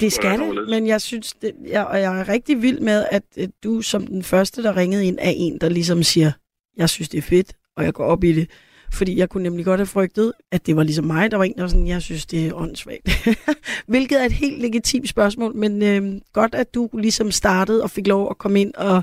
Det 0.00 0.12
skal 0.12 0.38
det, 0.38 0.68
men 0.70 0.86
jeg 0.86 1.00
synes, 1.00 1.32
det, 1.32 1.52
jeg, 1.68 1.86
og 1.86 2.00
jeg 2.00 2.20
er 2.20 2.28
rigtig 2.28 2.62
vild 2.62 2.80
med, 2.80 3.04
at 3.10 3.22
du 3.64 3.82
som 3.82 4.06
den 4.06 4.22
første, 4.22 4.62
der 4.62 4.76
ringede 4.76 5.06
ind, 5.06 5.18
er 5.20 5.32
en, 5.36 5.60
der 5.60 5.68
ligesom 5.68 6.02
siger, 6.02 6.32
jeg 6.76 6.88
synes, 6.88 7.08
det 7.08 7.18
er 7.18 7.28
fedt, 7.28 7.52
og 7.76 7.84
jeg 7.84 7.94
går 7.94 8.04
op 8.04 8.24
i 8.24 8.32
det. 8.32 8.50
Fordi 8.92 9.18
jeg 9.18 9.28
kunne 9.28 9.42
nemlig 9.42 9.64
godt 9.64 9.80
have 9.80 9.86
frygtet, 9.86 10.32
at 10.52 10.66
det 10.66 10.76
var 10.76 10.82
ligesom 10.82 11.04
mig, 11.04 11.30
der 11.30 11.36
var 11.36 11.44
en, 11.44 11.54
der 11.54 11.60
var 11.60 11.68
sådan, 11.68 11.86
jeg 11.86 12.02
synes, 12.02 12.26
det 12.26 12.46
er 12.46 12.54
åndssvagt. 12.54 13.28
Hvilket 13.92 14.20
er 14.22 14.26
et 14.26 14.32
helt 14.32 14.60
legitimt 14.62 15.08
spørgsmål, 15.08 15.56
men 15.56 15.82
øh, 15.82 16.20
godt, 16.32 16.54
at 16.54 16.74
du 16.74 16.90
ligesom 16.94 17.30
startede 17.30 17.82
og 17.82 17.90
fik 17.90 18.06
lov 18.06 18.30
at 18.30 18.38
komme 18.38 18.60
ind 18.60 18.74
og 18.74 19.02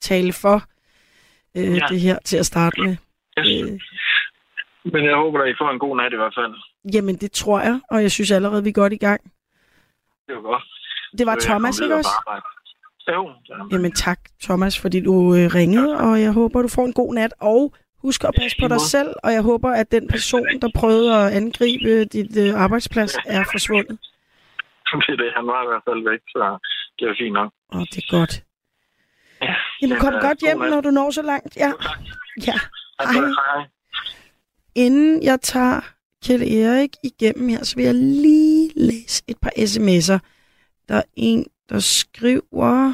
tale 0.00 0.32
for 0.32 0.62
øh, 1.56 1.76
ja. 1.76 1.86
Det 1.88 2.00
her 2.00 2.18
til 2.24 2.36
at 2.36 2.46
starte 2.46 2.80
med. 2.82 2.96
Yes. 3.38 3.62
Øh, 3.62 3.78
Men 4.92 5.04
jeg 5.04 5.14
håber, 5.16 5.40
at 5.42 5.50
I 5.50 5.54
får 5.60 5.70
en 5.70 5.78
god 5.78 5.96
nat 5.96 6.12
i 6.12 6.16
hvert 6.16 6.34
fald. 6.38 6.54
jamen, 6.94 7.16
det 7.16 7.32
tror 7.32 7.60
jeg, 7.60 7.80
og 7.90 8.02
jeg 8.02 8.10
synes 8.10 8.30
allerede, 8.30 8.62
vi 8.62 8.68
er 8.68 8.72
godt 8.72 8.92
i 8.92 8.96
gang. 8.96 9.20
Det 10.26 10.34
var 10.36 10.42
godt. 10.42 10.62
Det 11.18 11.26
var 11.26 11.32
Så 11.34 11.38
jeg 11.46 11.50
Thomas, 11.50 11.80
ikke 11.80 11.94
også? 11.94 12.10
arbejde. 12.18 12.44
Jo. 13.08 13.30
ja. 13.48 13.54
Jamen 13.72 13.92
tak, 13.92 14.20
Thomas, 14.42 14.78
fordi 14.80 15.00
du 15.00 15.34
øh, 15.34 15.54
ringede, 15.54 15.98
og 15.98 16.20
jeg 16.20 16.32
håber, 16.32 16.62
du 16.62 16.68
får 16.68 16.86
en 16.86 16.92
god 16.92 17.14
nat. 17.14 17.34
Og 17.40 17.74
husk 18.04 18.24
at 18.24 18.34
passe 18.40 18.56
på 18.62 18.68
dig 18.68 18.80
selv, 18.80 19.10
og 19.24 19.32
jeg 19.32 19.42
håber, 19.42 19.70
at 19.70 19.90
den 19.90 20.08
person, 20.08 20.46
der 20.62 20.70
prøvede 20.74 21.10
at 21.20 21.32
angribe 21.32 22.04
dit 22.04 22.36
øh, 22.36 22.62
arbejdsplads, 22.64 23.12
er 23.26 23.44
forsvundet. 23.52 23.98
Det 25.06 25.12
er 25.12 25.16
det. 25.16 25.30
Han 25.36 25.46
var 25.46 25.60
i 25.64 25.66
hvert 25.70 25.84
fald 25.88 26.00
væk, 26.10 26.22
så 26.28 26.58
det 26.98 27.04
er 27.08 27.14
fint 27.20 27.32
nok. 27.32 27.50
Og 27.68 27.80
det 27.92 27.98
er 28.04 28.18
godt. 28.18 28.42
Ja. 29.42 29.54
Jamen 29.82 29.98
kom 29.98 30.12
godt 30.12 30.40
god 30.40 30.46
hjem, 30.46 30.58
når 30.58 30.80
du 30.80 30.90
når 30.90 31.10
så 31.10 31.22
langt. 31.22 31.56
Ja, 31.56 31.72
ja. 32.46 32.58
Hej. 33.00 33.62
Inden 34.74 35.22
jeg 35.22 35.40
tager 35.40 35.80
Kjell 36.24 36.42
Erik 36.42 36.90
igennem 37.02 37.48
her, 37.48 37.64
så 37.64 37.76
vil 37.76 37.84
jeg 37.84 37.94
lige 37.94 38.70
læse 38.76 39.22
et 39.28 39.36
par 39.42 39.52
sms'er. 39.58 40.18
Der 40.88 40.94
er 40.94 41.02
en, 41.16 41.46
der 41.68 41.78
skriver... 41.78 42.92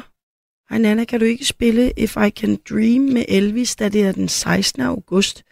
Hej 0.71 0.79
Nana, 0.79 1.05
kan 1.05 1.19
du 1.19 1.25
ikke 1.25 1.45
spille 1.45 1.93
If 1.97 2.17
I 2.17 2.29
Can 2.29 2.57
Dream 2.69 3.01
med 3.01 3.25
Elvis, 3.27 3.75
da 3.75 3.89
det 3.89 4.01
er 4.01 4.11
den 4.11 4.27
16. 4.27 4.81
august? 4.81 5.43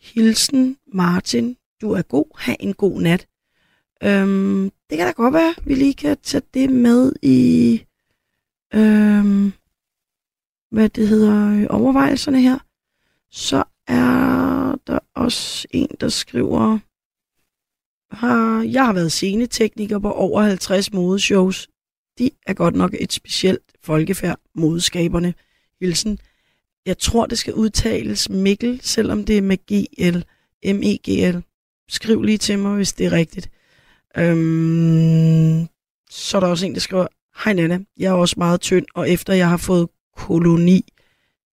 Hilsen 0.00 0.76
Martin, 0.86 1.56
du 1.80 1.92
er 1.92 2.02
god. 2.02 2.38
Ha' 2.38 2.54
en 2.60 2.74
god 2.74 3.00
nat. 3.00 3.28
Øhm, 4.02 4.70
det 4.90 4.98
kan 4.98 5.06
da 5.06 5.12
godt 5.12 5.34
være, 5.34 5.54
vi 5.64 5.74
lige 5.74 5.94
kan 5.94 6.16
tage 6.22 6.42
det 6.54 6.70
med 6.70 7.12
i... 7.22 7.84
Øhm, 8.74 9.52
hvad 10.70 10.88
det 10.88 11.08
hedder, 11.08 11.68
overvejelserne 11.68 12.40
her. 12.40 12.58
Så 13.30 13.64
er 13.86 14.76
der 14.86 14.98
også 15.14 15.68
en, 15.70 15.88
der 16.00 16.08
skriver, 16.08 16.78
har, 18.14 18.62
jeg 18.62 18.86
har 18.86 18.92
været 18.92 19.12
scenetekniker 19.12 19.98
på 19.98 20.12
over 20.12 20.42
50 20.42 20.92
modeshows. 20.92 21.68
De 22.18 22.30
er 22.46 22.54
godt 22.54 22.74
nok 22.74 22.94
et 23.00 23.12
specielt 23.12 23.71
folkefærd, 23.84 24.38
modeskaberne. 24.54 25.34
Hilsen. 25.80 26.18
Jeg 26.86 26.98
tror, 26.98 27.26
det 27.26 27.38
skal 27.38 27.54
udtales 27.54 28.28
Mikkel, 28.28 28.80
selvom 28.82 29.24
det 29.24 29.38
er 29.38 29.42
med 29.42 29.56
GL. 29.56 30.18
M-E-G-L. 30.74 31.42
Skriv 31.88 32.22
lige 32.22 32.38
til 32.38 32.58
mig, 32.58 32.76
hvis 32.76 32.92
det 32.92 33.06
er 33.06 33.12
rigtigt. 33.12 33.50
Øhm, 34.16 35.66
så 36.10 36.36
er 36.36 36.40
der 36.40 36.46
også 36.46 36.66
en, 36.66 36.74
der 36.74 36.80
skriver, 36.80 37.06
Hej 37.44 37.52
Nana, 37.52 37.78
jeg 37.98 38.08
er 38.08 38.12
også 38.12 38.34
meget 38.38 38.60
tynd, 38.60 38.86
og 38.94 39.10
efter 39.10 39.34
jeg 39.34 39.48
har 39.48 39.56
fået 39.56 39.88
koloni, 40.16 40.84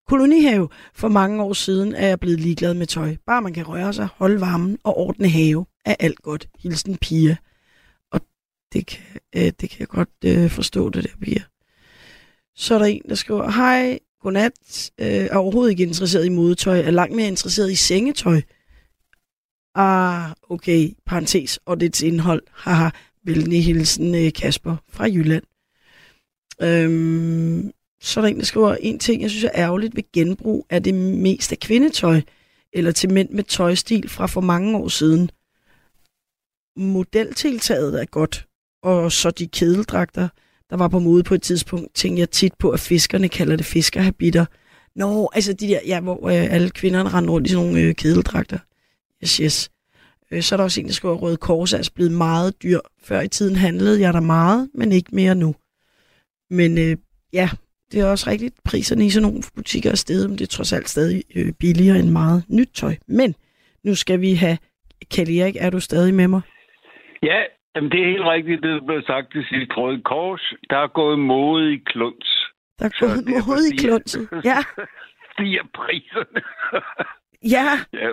kolonihave 0.07 0.69
for 0.93 1.07
mange 1.07 1.43
år 1.43 1.53
siden, 1.53 1.95
er 1.95 2.07
jeg 2.07 2.19
blevet 2.19 2.39
ligeglad 2.39 2.73
med 2.73 2.87
tøj. 2.87 3.15
Bare 3.25 3.41
man 3.41 3.53
kan 3.53 3.67
røre 3.67 3.93
sig, 3.93 4.07
holde 4.15 4.41
varmen 4.41 4.77
og 4.83 4.97
ordne 4.97 5.29
have, 5.29 5.65
er 5.85 5.95
alt 5.99 6.21
godt. 6.21 6.49
Hilsen 6.59 6.97
Pia. 6.97 7.37
Og 8.11 8.21
det 8.73 8.85
kan, 8.85 9.03
øh, 9.35 9.51
det 9.59 9.69
kan 9.69 9.79
jeg 9.79 9.87
godt 9.87 10.09
øh, 10.25 10.49
forstå, 10.49 10.89
det 10.89 11.03
der, 11.03 11.15
Pia. 11.21 11.41
Så 12.59 12.73
er 12.73 12.79
der 12.79 12.85
en, 12.85 13.01
der 13.09 13.15
skriver, 13.15 13.51
Hej, 13.51 13.99
godnat, 14.21 14.91
øh, 14.99 15.07
er 15.07 15.37
overhovedet 15.37 15.71
ikke 15.71 15.83
interesseret 15.83 16.25
i 16.25 16.29
modetøj, 16.29 16.79
er 16.79 16.91
langt 16.91 17.15
mere 17.15 17.27
interesseret 17.27 17.71
i 17.71 17.75
sengetøj. 17.75 18.41
Ah, 19.75 20.31
okay, 20.49 20.93
parentes, 21.05 21.59
og 21.65 21.79
dets 21.79 22.01
indhold. 22.01 22.43
Haha, 22.51 22.89
venlig 23.23 23.65
hilsen 23.65 24.15
øh, 24.15 24.33
Kasper 24.33 24.75
fra 24.89 25.05
Jylland. 25.05 25.43
Øhm, 26.61 27.71
så 28.01 28.19
er 28.19 28.21
der 28.21 28.29
en, 28.29 28.39
der 28.39 28.45
skriver, 28.45 28.75
en 28.75 28.99
ting, 28.99 29.21
jeg 29.21 29.29
synes 29.29 29.43
er 29.43 29.51
ærgerligt 29.55 29.95
ved 29.95 30.03
genbrug, 30.13 30.65
er 30.69 30.79
det 30.79 30.95
mest 30.95 31.51
af 31.51 31.59
kvindetøj, 31.59 32.21
eller 32.73 32.91
til 32.91 33.13
mænd 33.13 33.29
med 33.29 33.43
tøjstil 33.43 34.09
fra 34.09 34.27
for 34.27 34.41
mange 34.41 34.77
år 34.77 34.87
siden. 34.87 35.31
Modeltiltaget 36.77 38.01
er 38.01 38.05
godt, 38.05 38.47
og 38.83 39.11
så 39.11 39.31
de 39.31 39.47
kedeldragter, 39.47 40.27
der 40.69 40.77
var 40.77 40.87
på 40.87 40.99
mode 40.99 41.23
på 41.23 41.35
et 41.35 41.41
tidspunkt, 41.41 41.95
tænker 41.95 42.21
jeg 42.21 42.29
tit 42.29 42.53
på, 42.59 42.69
at 42.69 42.79
fiskerne 42.79 43.29
kalder 43.29 43.55
det 43.55 43.65
fiskerhabiter. 43.65 44.45
Nå, 44.95 45.29
altså 45.33 45.53
de 45.53 45.67
der, 45.67 45.79
ja, 45.85 45.99
hvor 45.99 46.29
øh, 46.29 46.53
alle 46.53 46.69
kvinderne 46.69 47.09
render 47.09 47.33
rundt 47.33 47.47
i 47.47 47.49
sådan 47.49 47.65
nogle 47.65 47.81
øh, 47.81 47.95
kedeldragter. 47.95 48.59
Yes, 49.23 49.37
yes. 49.37 49.71
Øh, 50.31 50.41
så 50.41 50.55
er 50.55 50.57
der 50.57 50.63
også 50.63 50.81
en, 50.81 50.87
der 50.87 50.93
skriver, 50.93 51.15
at 51.15 51.21
Røde 51.21 51.37
Kors 51.37 51.73
er 51.73 51.77
altså 51.77 51.93
blevet 51.93 52.11
meget 52.11 52.63
dyr. 52.63 52.79
Før 53.03 53.21
i 53.21 53.27
tiden 53.27 53.55
handlede 53.55 54.01
jeg 54.01 54.13
der 54.13 54.19
meget, 54.19 54.69
men 54.73 54.91
ikke 54.91 55.15
mere 55.15 55.35
nu. 55.35 55.55
Men 56.49 56.77
øh, 56.77 56.97
ja, 57.33 57.49
det 57.91 57.99
er 57.99 58.05
også 58.05 58.29
rigtigt. 58.29 58.55
Priserne 58.63 59.05
i 59.05 59.09
sådan 59.09 59.29
nogle 59.29 59.43
butikker 59.55 59.91
er 59.91 59.95
steget, 59.95 60.29
men 60.29 60.37
det 60.37 60.43
er 60.43 60.47
trods 60.47 60.73
alt 60.73 60.89
stadig 60.89 61.23
øh, 61.35 61.51
billigere 61.53 61.99
end 61.99 62.09
meget 62.09 62.43
nyt 62.49 62.69
tøj. 62.73 62.95
Men 63.07 63.35
nu 63.83 63.95
skal 63.95 64.21
vi 64.21 64.33
have... 64.33 64.57
Kjell 65.11 65.37
Erik, 65.37 65.55
er 65.59 65.69
du 65.69 65.79
stadig 65.79 66.13
med 66.13 66.27
mig? 66.27 66.41
Ja, 67.23 67.39
jamen 67.75 67.91
det 67.91 67.99
er 68.01 68.05
helt 68.13 68.25
rigtigt, 68.35 68.63
det 68.63 68.71
der 68.81 68.85
blev 68.87 69.01
sagt 69.01 69.31
til 69.31 69.45
sidst. 69.49 69.77
Røde 69.77 70.01
Kors, 70.01 70.53
der 70.69 70.77
er 70.77 70.87
gået 70.87 71.19
mode 71.19 71.73
i 71.73 71.77
kluns. 71.85 72.29
Der 72.79 72.85
er 72.85 72.95
gået 72.99 73.27
derfor 73.27 73.51
mod 73.51 73.63
i 73.73 73.75
klunset. 73.77 74.29
Ja, 74.43 74.57
Stiger 75.33 75.63
priserne. 75.73 76.41
ja. 77.55 77.67
ja. 77.93 78.09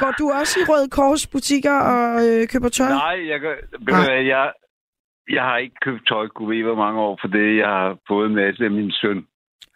Går 0.00 0.12
du 0.18 0.30
også 0.40 0.54
i 0.60 0.64
Røde 0.70 0.90
Kors 0.90 1.26
butikker 1.26 1.76
og 1.94 2.10
øh, 2.28 2.48
køber 2.52 2.68
tøj? 2.68 2.88
Nej, 2.88 3.28
jeg, 3.28 3.38
Nej. 3.40 3.56
hvad, 3.80 4.22
jeg, 4.24 4.52
jeg 5.30 5.42
har 5.42 5.56
ikke 5.56 5.74
købt 5.84 6.06
tøj, 6.08 6.26
kunne 6.28 6.56
ved 6.56 6.62
hvor 6.62 6.74
mange 6.84 7.00
år, 7.00 7.18
for 7.20 7.28
det 7.28 7.56
jeg 7.58 7.68
har 7.68 7.96
fået 8.08 8.26
en 8.28 8.34
masse 8.34 8.64
af 8.64 8.70
min 8.70 8.92
søn. 8.92 9.26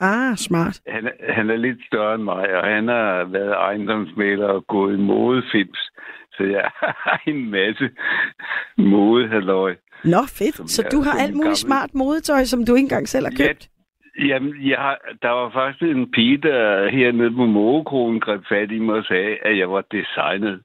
Ah, 0.01 0.37
smart. 0.37 0.81
Han, 0.89 1.07
er- 1.07 1.33
han 1.33 1.51
er 1.51 1.57
lidt 1.57 1.79
større 1.87 2.15
end 2.15 2.23
mig, 2.23 2.57
og 2.59 2.65
han 2.75 2.89
har 2.89 3.25
været 3.25 3.53
ejendomsmaler 3.53 4.47
og 4.49 4.67
gået 4.67 4.95
i 4.95 5.01
modefims. 5.01 5.79
Så 6.37 6.43
jeg 6.45 6.71
har 6.75 7.23
en 7.27 7.51
masse 7.51 7.91
modehalløj. 8.79 9.75
Nå, 10.05 10.19
fedt. 10.39 10.71
Så 10.71 10.83
jeg- 10.83 10.93
du 10.93 11.01
har 11.03 11.13
alt 11.23 11.35
muligt 11.35 11.45
gammel- 11.45 11.57
smart 11.57 11.95
modetøj, 11.95 12.45
som 12.45 12.65
du 12.67 12.75
ikke 12.75 12.85
engang 12.85 13.09
selv 13.09 13.27
har 13.27 13.33
Ja, 13.39 13.47
købt? 13.47 13.69
Jamen, 14.29 14.55
jeg, 14.71 14.79
har- 14.79 15.01
der 15.23 15.29
var 15.31 15.51
faktisk 15.51 15.83
en 15.83 16.11
pige, 16.13 16.37
der 16.39 16.89
hernede 16.91 17.31
på 17.31 17.47
Mågekronen 17.47 18.21
greb 18.21 18.41
fat 18.49 18.71
i 18.71 18.79
mig 18.79 18.95
og 18.95 19.05
sagde, 19.05 19.37
at 19.43 19.59
jeg 19.59 19.71
var 19.71 19.81
designet. 19.93 20.61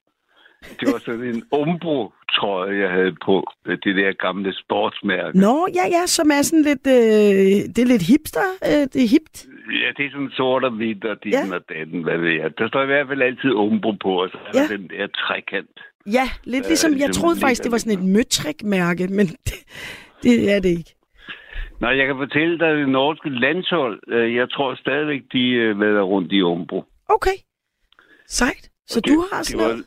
Det 0.80 0.88
var 0.94 1.00
sådan 1.00 1.24
en 1.24 1.44
umbro 1.52 2.14
trøje, 2.38 2.78
jeg 2.84 2.92
havde 2.92 3.16
på. 3.26 3.36
Det 3.66 3.96
der 4.00 4.12
gamle 4.26 4.54
sportsmærke. 4.64 5.40
Nå, 5.40 5.68
ja, 5.76 5.86
ja, 5.98 6.04
som 6.06 6.28
er 6.38 6.42
sådan 6.42 6.64
lidt... 6.70 6.86
Øh, 6.98 7.60
det 7.76 7.80
er 7.86 7.86
lidt 7.94 8.02
hipster. 8.12 8.48
Øh, 8.70 8.84
det 8.94 9.00
er 9.06 9.10
hipt. 9.16 9.36
Ja, 9.82 9.90
det 9.98 10.06
er 10.06 10.12
sådan 10.12 10.32
sort 10.40 10.64
og 10.64 10.72
hvidt 10.72 11.06
og 11.06 11.18
dit 11.24 11.34
Ja. 11.34 11.56
og 11.56 11.62
datten, 11.70 12.04
hvad 12.04 12.18
ved 12.18 12.32
jeg. 12.42 12.58
Der 12.58 12.68
står 12.68 12.82
i 12.84 12.86
hvert 12.86 13.08
fald 13.08 13.22
altid 13.22 13.52
umbro 13.52 13.92
på, 13.92 14.12
og 14.24 14.30
så 14.30 14.38
er 14.48 14.52
Ja. 14.54 14.62
der 14.62 14.78
den 14.78 14.88
der 14.90 15.08
trekant. 15.08 15.76
Ja, 16.18 16.26
lidt 16.44 16.64
Ja, 16.66 16.68
ligesom... 16.68 16.92
Jeg 17.04 17.12
troede 17.12 17.40
faktisk, 17.40 17.64
det 17.64 17.72
var 17.72 17.78
det. 17.78 17.82
sådan 17.86 18.00
et 18.00 18.10
møtrik-mærke, 18.16 19.04
men 19.08 19.26
det, 19.48 19.58
det 20.24 20.52
er 20.56 20.60
det 20.60 20.70
ikke. 20.70 20.94
Nej, 21.82 21.98
jeg 22.00 22.08
kan 22.08 22.16
fortælle 22.18 22.60
dig, 22.60 22.68
at 22.68 22.78
det 22.78 22.90
norske 22.90 23.30
landshold, 23.30 24.00
øh, 24.08 24.36
jeg 24.36 24.50
tror 24.52 24.76
stadigvæk, 24.76 25.22
de 25.34 25.44
øh, 25.50 25.80
vader 25.80 26.02
rundt 26.02 26.32
i 26.32 26.42
umbro. 26.42 26.84
Okay. 27.10 27.38
Sejt. 28.28 28.70
Så 28.88 29.00
Og 29.00 29.08
du 29.08 29.12
det- 29.22 29.30
har 29.32 29.38
det 29.38 29.48
sådan 29.48 29.62
var- 29.66 29.68
noget... 29.72 29.86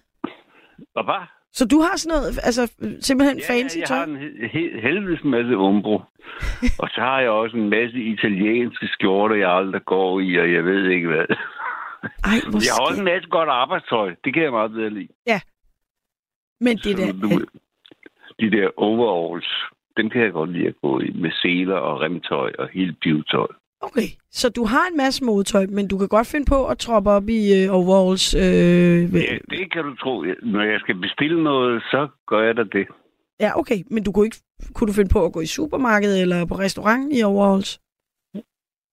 Hvad? 1.08 1.24
Så 1.58 1.64
du 1.72 1.78
har 1.80 1.96
sådan 1.96 2.16
noget, 2.18 2.38
altså 2.48 2.62
simpelthen 3.00 3.40
fancy 3.50 3.78
jeg 3.78 3.86
tøj? 3.88 3.96
har 3.96 4.04
en 4.04 4.16
he- 4.16 4.46
he- 4.54 4.80
helvedes 4.80 5.24
masse 5.24 5.56
umbro. 5.56 5.94
og 6.82 6.88
så 6.94 7.00
har 7.00 7.20
jeg 7.20 7.30
også 7.30 7.56
en 7.56 7.68
masse 7.70 7.98
italienske 7.98 8.86
skjorter, 8.86 9.36
jeg 9.36 9.50
aldrig 9.50 9.84
går 9.84 10.20
i, 10.20 10.34
og 10.36 10.52
jeg 10.52 10.64
ved 10.64 10.88
ikke 10.88 11.08
hvad. 11.08 11.26
Ej, 12.24 12.38
hvor 12.50 12.60
Jeg 12.66 12.72
har 12.78 12.84
også 12.88 13.00
en 13.00 13.04
masse 13.04 13.28
godt 13.28 13.48
arbejdstøj. 13.48 14.14
Det 14.24 14.34
kan 14.34 14.42
jeg 14.42 14.52
meget 14.52 14.70
bedre 14.72 14.90
lide. 14.90 15.08
Men 16.60 16.76
det 16.76 16.96
der... 16.96 17.12
du- 17.12 17.46
De 18.40 18.50
der 18.50 18.70
overalls, 18.76 19.48
dem 19.96 20.10
kan 20.10 20.22
jeg 20.22 20.32
godt 20.32 20.50
lide 20.52 20.66
at 20.68 20.74
gå 20.82 21.00
i. 21.00 21.10
Med 21.10 21.30
seler 21.42 21.76
og 21.76 22.00
remtøj 22.00 22.52
og 22.58 22.68
helt 22.72 23.00
pivetøj. 23.00 23.46
Okay, 23.86 24.08
så 24.30 24.48
du 24.48 24.64
har 24.64 24.86
en 24.90 24.96
masse 24.96 25.24
modetøj, 25.24 25.66
men 25.66 25.88
du 25.88 25.98
kan 25.98 26.08
godt 26.08 26.26
finde 26.26 26.46
på 26.46 26.66
at 26.66 26.78
troppe 26.78 27.10
op 27.10 27.28
i 27.28 27.62
øh, 27.62 27.74
overalls. 27.78 28.34
Øh, 28.34 28.42
Ja, 29.14 29.38
det 29.50 29.72
kan 29.72 29.84
du 29.84 29.94
tro. 29.96 30.24
Når 30.42 30.62
jeg 30.62 30.80
skal 30.80 30.94
bestille 30.94 31.44
noget, 31.44 31.82
så 31.82 32.08
gør 32.26 32.42
jeg 32.46 32.56
da 32.56 32.62
det. 32.62 32.86
ja, 33.40 33.58
okay, 33.58 33.78
men 33.90 34.04
du 34.04 34.12
kunne 34.12 34.26
ikke 34.26 34.36
kunne 34.74 34.88
du 34.88 34.92
finde 34.92 35.10
på 35.12 35.24
at 35.24 35.32
gå 35.32 35.40
i 35.40 35.46
supermarkedet 35.46 36.20
eller 36.22 36.44
på 36.44 36.54
restaurant 36.54 37.12
i 37.18 37.22
overalls? 37.22 37.80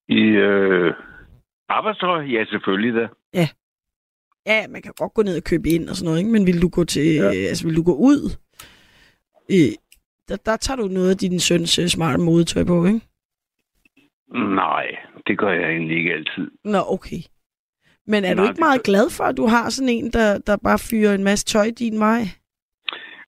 I 0.08 0.20
øh, 0.48 0.94
arbejdstøj? 1.68 2.22
Ja, 2.24 2.44
selvfølgelig 2.44 2.94
da. 3.00 3.08
Ja, 4.46 4.68
man 4.68 4.82
kan 4.82 4.92
godt 4.96 5.14
gå 5.14 5.22
ned 5.22 5.36
og 5.36 5.44
købe 5.44 5.68
ind 5.68 5.88
og 5.88 5.96
sådan 5.96 6.04
noget, 6.06 6.18
ikke? 6.18 6.30
men 6.30 6.46
vil 6.46 6.62
du 6.62 6.68
gå 6.68 6.84
til, 6.84 7.14
ja. 7.14 7.22
Ja. 7.22 7.28
altså 7.28 7.66
vil 7.66 7.76
du 7.76 7.82
gå 7.82 7.94
ud? 7.94 8.36
Øh, 9.50 9.72
der, 10.28 10.36
der 10.36 10.56
tager 10.56 10.76
du 10.76 10.88
noget 10.88 11.10
af 11.10 11.16
din 11.16 11.40
søns 11.40 11.78
øh, 11.78 11.86
smarte 11.88 12.22
modetøj 12.22 12.64
på, 12.64 12.84
ikke? 12.86 13.00
Nej, 14.34 14.86
det 15.26 15.38
gør 15.38 15.50
jeg 15.50 15.70
egentlig 15.70 15.96
ikke 15.98 16.12
altid. 16.12 16.50
Nå, 16.64 16.78
okay. 16.88 17.22
Men 18.06 18.24
er 18.24 18.34
Nej, 18.34 18.44
du 18.44 18.48
ikke 18.50 18.60
meget 18.60 18.82
glad 18.82 19.10
for, 19.16 19.24
at 19.24 19.36
du 19.36 19.46
har 19.46 19.70
sådan 19.70 19.88
en, 19.88 20.10
der, 20.10 20.38
der 20.46 20.56
bare 20.64 20.78
fyrer 20.90 21.14
en 21.14 21.24
masse 21.24 21.44
tøj 21.46 21.66
din 21.78 22.00
vej? 22.00 22.20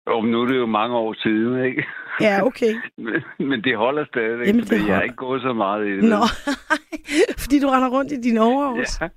Jo, 0.09 0.21
nu 0.21 0.43
er 0.43 0.47
det 0.47 0.57
jo 0.57 0.67
mange 0.67 0.97
år 0.97 1.14
siden, 1.23 1.64
ikke? 1.64 1.85
Ja, 2.21 2.43
okay. 2.47 2.73
Men, 3.05 3.23
men 3.49 3.64
det 3.64 3.77
holder 3.77 4.05
stadigvæk, 4.05 4.47
Jamen, 4.47 4.61
det 4.61 4.69
fordi 4.69 4.81
jeg 4.81 4.87
har 4.87 4.93
holder. 4.95 5.03
ikke 5.03 5.17
gået 5.17 5.43
så 5.43 5.53
meget 5.53 5.87
i 5.87 5.90
det. 5.97 6.05
Nå, 6.05 6.23
fordi 7.43 7.61
du 7.61 7.69
render 7.69 7.90
rundt 7.90 8.12
i 8.12 8.21
dine 8.21 8.40
overalls. 8.40 9.01
Ja. 9.01 9.09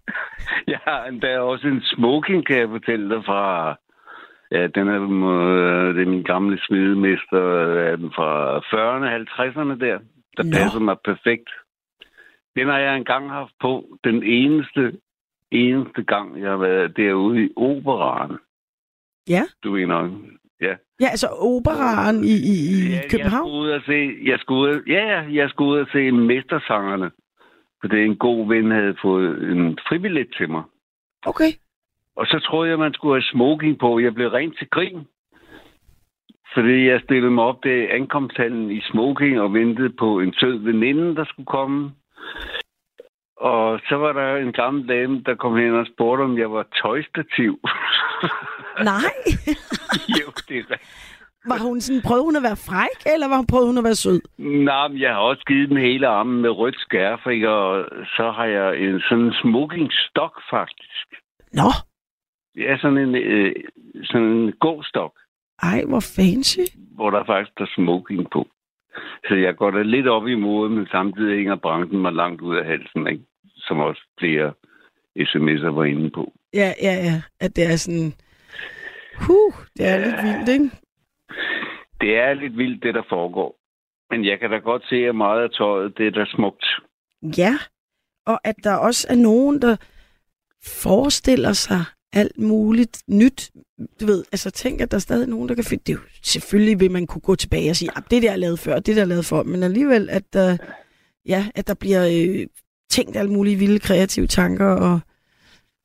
Jeg 0.67 0.79
har 0.83 1.05
endda 1.05 1.39
også 1.39 1.67
en 1.67 1.81
smoking, 1.81 2.45
kan 2.47 2.57
jeg 2.57 2.69
fortælle 2.69 3.15
dig, 3.15 3.23
fra... 3.25 3.75
Ja, 4.51 4.67
den 4.67 4.87
er, 4.87 4.99
øh, 5.03 5.95
det 5.95 6.01
er 6.03 6.09
min 6.09 6.23
gamle 6.23 6.59
smidemester, 6.67 7.43
øh, 7.43 7.97
den 7.97 8.11
fra 8.15 8.57
40'erne, 8.57 9.07
50'erne 9.35 9.79
der, 9.85 9.97
der 10.37 10.43
Nå. 10.43 10.51
passer 10.57 10.79
mig 10.79 10.95
perfekt. 11.05 11.49
Den 12.57 12.67
har 12.67 12.79
jeg 12.79 12.97
engang 12.97 13.29
haft 13.29 13.53
på. 13.61 13.85
Den 14.03 14.23
eneste, 14.23 14.99
eneste 15.51 16.03
gang, 16.03 16.41
jeg 16.41 16.49
har 16.49 16.57
været 16.57 16.97
derude 16.97 17.45
i 17.45 17.49
operaren. 17.55 18.37
Ja. 19.29 19.43
Du 19.63 19.71
ved 19.71 19.85
nok. 19.85 20.11
Ja. 20.61 20.75
Ja, 21.01 21.07
altså 21.09 21.27
operaren 21.27 22.23
i, 22.23 22.35
i, 22.53 22.55
i 22.73 22.93
Ja, 22.93 23.01
København. 23.09 23.47
Jeg 23.47 23.51
skulle 23.51 23.61
ud 23.61 23.69
og 23.69 23.81
se, 23.85 23.99
jeg 24.23 24.39
skulle 24.39 24.61
ud, 24.61 24.83
ja, 24.87 25.03
ja, 25.13 25.21
jeg 25.31 25.49
skulle 25.49 25.71
ud 25.71 25.79
og 25.79 25.87
se 25.91 26.11
Mestersangerne. 26.11 27.11
For 27.81 27.87
det 27.87 27.99
er 27.99 28.05
en 28.05 28.17
god 28.17 28.47
ven, 28.47 28.71
havde 28.71 28.95
fået 29.01 29.51
en 29.51 29.77
fribillet 29.87 30.27
til 30.37 30.49
mig. 30.49 30.63
Okay. 31.25 31.51
Og 32.15 32.25
så 32.25 32.39
troede 32.39 32.69
jeg, 32.69 32.79
man 32.79 32.93
skulle 32.93 33.15
have 33.15 33.31
smoking 33.31 33.79
på. 33.79 33.99
Jeg 33.99 34.13
blev 34.13 34.27
rent 34.27 34.57
til 34.57 34.69
grin. 34.69 35.07
Fordi 36.53 36.87
jeg 36.87 37.01
stillede 37.03 37.31
mig 37.31 37.43
op 37.43 37.63
der 37.63 37.73
i 37.73 37.87
ankomsthallen 37.87 38.71
i 38.71 38.81
smoking 38.81 39.39
og 39.39 39.53
ventede 39.53 39.89
på 39.89 40.19
en 40.19 40.33
sød 40.33 40.57
veninde, 40.57 41.15
der 41.15 41.25
skulle 41.25 41.45
komme. 41.45 41.91
Og 43.37 43.79
så 43.89 43.95
var 43.95 44.13
der 44.13 44.35
en 44.35 44.53
gammel 44.53 44.87
dame, 44.89 45.23
der 45.25 45.35
kom 45.35 45.55
hen 45.57 45.73
og 45.75 45.85
spurgte, 45.93 46.21
om 46.21 46.37
jeg 46.37 46.51
var 46.51 46.65
tøjstativ. 46.81 47.59
Nej. 48.91 49.13
jo, 50.19 50.27
det 50.47 50.57
er 50.57 50.65
rigtigt. 50.71 51.13
Var 51.45 51.59
hun 51.67 51.81
sådan, 51.81 52.01
prøvede 52.01 52.23
hun 52.23 52.35
at 52.35 52.43
være 52.43 52.55
fræk, 52.69 53.13
eller 53.13 53.27
var 53.27 53.37
hun 53.37 53.47
prøvede 53.47 53.67
hun 53.67 53.77
at 53.77 53.83
være 53.83 53.95
sød? 53.95 54.21
Nej, 54.37 54.87
men 54.87 54.99
jeg 54.99 55.11
har 55.13 55.19
også 55.19 55.43
givet 55.47 55.69
den 55.69 55.77
hele 55.77 56.07
armen 56.07 56.41
med 56.41 56.49
rødt 56.49 56.79
skærf, 56.79 57.27
ikke? 57.27 57.49
og 57.49 57.85
så 58.17 58.31
har 58.31 58.45
jeg 58.45 58.77
en 58.79 59.01
sådan 59.09 59.23
en 59.25 59.33
smoking 59.41 59.91
stok 59.93 60.41
faktisk. 60.49 61.07
Nå, 61.53 61.69
Ja, 62.57 62.77
sådan 62.77 62.97
en, 62.97 63.15
øh, 63.15 63.55
sådan 64.03 64.27
en 64.27 64.53
gåstok, 64.59 65.13
ej, 65.63 65.83
hvor 65.87 65.99
fancy. 65.99 66.65
hvor 66.95 67.09
der 67.09 67.23
faktisk 67.25 67.59
er 67.59 67.65
smoking 67.75 68.29
på. 68.31 68.47
Så 69.27 69.35
jeg 69.35 69.55
går 69.55 69.71
da 69.71 69.81
lidt 69.81 70.07
op 70.07 70.27
i 70.27 70.35
mode, 70.35 70.69
men 70.69 70.87
samtidig 70.87 71.37
hænger 71.37 71.55
branchen 71.55 72.01
mig 72.01 72.13
langt 72.13 72.41
ud 72.41 72.55
af 72.55 72.65
halsen, 72.65 73.07
ikke? 73.07 73.23
som 73.57 73.79
også 73.79 74.01
flere 74.19 74.53
sms'er 75.19 75.71
var 75.71 75.83
inde 75.83 76.09
på. 76.09 76.33
Ja, 76.53 76.73
ja, 76.81 76.93
ja. 76.93 77.21
At 77.39 77.55
det 77.55 77.63
er 77.71 77.75
sådan... 77.75 78.13
Huh, 79.27 79.53
det 79.77 79.87
er 79.87 79.97
lidt 79.97 80.23
vildt, 80.23 80.49
ikke? 80.49 80.69
Det 82.01 82.17
er 82.17 82.33
lidt 82.33 82.57
vildt, 82.57 82.83
det 82.83 82.93
der 82.93 83.03
foregår. 83.09 83.59
Men 84.09 84.25
jeg 84.25 84.39
kan 84.39 84.49
da 84.49 84.57
godt 84.57 84.83
se, 84.89 84.95
at 84.95 85.15
meget 85.15 85.43
af 85.43 85.49
tøjet, 85.49 85.97
det 85.97 86.07
er 86.07 86.11
da 86.11 86.25
smukt. 86.25 86.65
Ja, 87.37 87.53
og 88.25 88.39
at 88.43 88.55
der 88.63 88.75
også 88.75 89.07
er 89.09 89.15
nogen, 89.15 89.61
der 89.61 89.75
forestiller 90.83 91.53
sig 91.53 91.81
alt 92.17 92.37
muligt 92.39 93.03
nyt. 93.07 93.51
Du 94.01 94.05
ved, 94.05 94.23
altså 94.31 94.51
tænk, 94.51 94.81
at 94.81 94.91
der 94.91 94.97
er 94.97 95.01
stadig 95.09 95.27
nogen, 95.29 95.49
der 95.49 95.55
kan 95.55 95.63
finde... 95.63 95.83
Det 95.87 95.93
er 95.93 95.97
jo, 95.97 96.03
selvfølgelig 96.23 96.79
vil 96.79 96.91
man 96.91 97.07
kunne 97.07 97.21
gå 97.21 97.35
tilbage 97.35 97.69
og 97.69 97.75
sige, 97.75 97.89
at 97.97 98.03
det 98.11 98.23
der 98.23 98.31
er 98.31 98.35
lavet 98.35 98.59
før, 98.59 98.79
det 98.79 98.95
der 98.95 99.01
er 99.01 99.05
lavet 99.05 99.25
for, 99.25 99.43
men 99.43 99.63
alligevel, 99.63 100.09
at 100.09 100.33
der, 100.33 100.57
ja, 101.25 101.47
at 101.55 101.67
der 101.67 101.73
bliver 101.73 102.03
øh, 102.07 102.47
tænkt 102.89 103.17
alle 103.17 103.31
mulige 103.31 103.55
vilde 103.55 103.79
kreative 103.79 104.27
tanker 104.27 104.65
og 104.65 104.99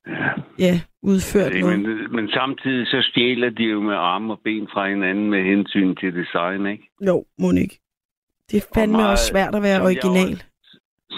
Ja. 0.06 0.30
ja, 0.58 0.80
udført 1.02 1.52
noget. 1.60 1.80
Men, 1.80 2.12
men 2.14 2.28
samtidig 2.28 2.86
så 2.86 2.98
stjæler 3.10 3.50
de 3.50 3.62
jo 3.62 3.80
med 3.80 3.94
arme 3.94 4.32
og 4.32 4.40
ben 4.44 4.68
fra 4.72 4.88
hinanden 4.88 5.30
med 5.30 5.44
hensyn 5.44 5.94
til 5.96 6.14
design, 6.14 6.66
ikke? 6.66 6.84
Jo, 7.06 7.24
må 7.38 7.50
ikke. 7.52 7.78
Det 8.50 8.56
er 8.62 8.66
fandme 8.74 8.96
meget- 8.96 9.10
også 9.10 9.26
svært 9.26 9.54
at 9.54 9.62
være 9.62 9.76
som 9.76 9.86
jeg 9.86 10.04
original. 10.04 10.42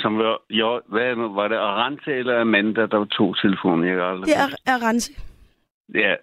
Som 0.02 0.18
var, 0.18 0.42
jo, 0.50 0.80
hvad 0.88 1.14
var 1.34 1.48
det 1.48 1.56
Arante 1.56 2.12
eller 2.12 2.40
Amanda, 2.40 2.86
der 2.86 2.96
var 2.96 3.04
to 3.04 3.34
telefoner, 3.34 3.88
jeg 3.88 4.08
aldrig 4.08 4.26
Det 4.26 4.36
er, 4.66 4.88
rense. 4.88 5.12
Ja, 5.94 6.14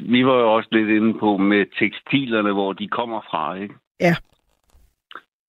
vi 0.00 0.26
var 0.26 0.38
jo 0.38 0.54
også 0.54 0.68
lidt 0.72 0.88
inde 0.88 1.18
på 1.18 1.36
med 1.36 1.66
tekstilerne, 1.78 2.52
hvor 2.52 2.72
de 2.72 2.88
kommer 2.88 3.20
fra, 3.30 3.54
ikke? 3.54 3.74
Ja. 4.00 4.14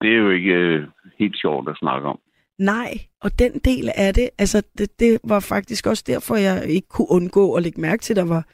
Det 0.01 0.09
er 0.13 0.17
jo 0.17 0.29
ikke 0.29 0.53
øh, 0.53 0.87
helt 1.19 1.37
sjovt 1.37 1.69
at 1.69 1.77
snakke 1.77 2.07
om. 2.07 2.19
Nej, 2.59 2.91
og 3.21 3.39
den 3.39 3.51
del 3.51 3.89
af 3.95 4.13
det, 4.13 4.29
altså 4.37 4.63
det, 4.77 4.99
det 4.99 5.19
var 5.23 5.39
faktisk 5.39 5.87
også 5.87 6.03
derfor, 6.07 6.35
jeg 6.35 6.65
ikke 6.69 6.87
kunne 6.87 7.11
undgå 7.11 7.53
at 7.53 7.63
lægge 7.63 7.81
mærke 7.81 8.01
til, 8.01 8.13
at 8.13 8.17
der 8.17 8.27
var 8.27 8.45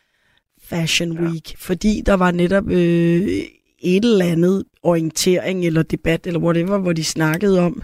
Fashion 0.69 1.19
Week, 1.19 1.57
fordi 1.57 2.01
der 2.05 2.17
var 2.17 2.31
netop 2.31 2.67
øh, 2.67 3.27
et 3.79 4.05
eller 4.05 4.25
andet 4.25 4.63
orientering 4.83 5.65
eller 5.65 5.83
debat 5.83 6.27
eller 6.27 6.39
whatever, 6.39 6.77
hvor 6.77 6.93
de 6.93 7.03
snakkede 7.03 7.65
om, 7.65 7.81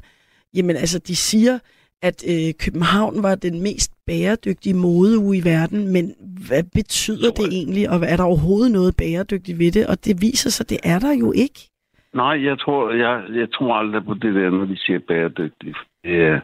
jamen 0.58 0.76
altså 0.76 1.00
de 1.00 1.16
siger, 1.16 1.60
at 2.02 2.24
øh, 2.32 2.54
København 2.64 3.24
var 3.24 3.36
den 3.36 3.64
mest 3.64 3.92
bæredygtige 4.08 4.76
modeuge 4.76 5.38
i 5.38 5.44
verden, 5.44 5.94
men 5.94 6.06
hvad 6.48 6.64
betyder 6.64 7.30
det 7.32 7.48
egentlig, 7.52 7.90
og 7.90 7.96
er 7.96 8.18
der 8.18 8.24
overhovedet 8.24 8.72
noget 8.72 8.96
bæredygtigt 8.98 9.60
ved 9.60 9.72
det? 9.72 9.88
Og 9.88 10.06
det 10.06 10.22
viser 10.22 10.50
sig, 10.50 10.70
det 10.70 10.80
er 10.84 11.00
der 11.00 11.14
jo 11.14 11.32
ikke. 11.36 11.60
Nej, 12.14 12.46
jeg 12.46 12.60
tror, 12.60 12.92
jeg, 12.92 13.24
jeg 13.40 13.48
tror 13.52 13.74
aldrig 13.74 14.06
på 14.06 14.14
det 14.14 14.36
der, 14.36 14.50
når 14.50 14.66
de 14.66 14.78
siger 14.78 15.00
bæredygtigt. 15.08 15.78
Det 16.04 16.16
er, 16.22 16.40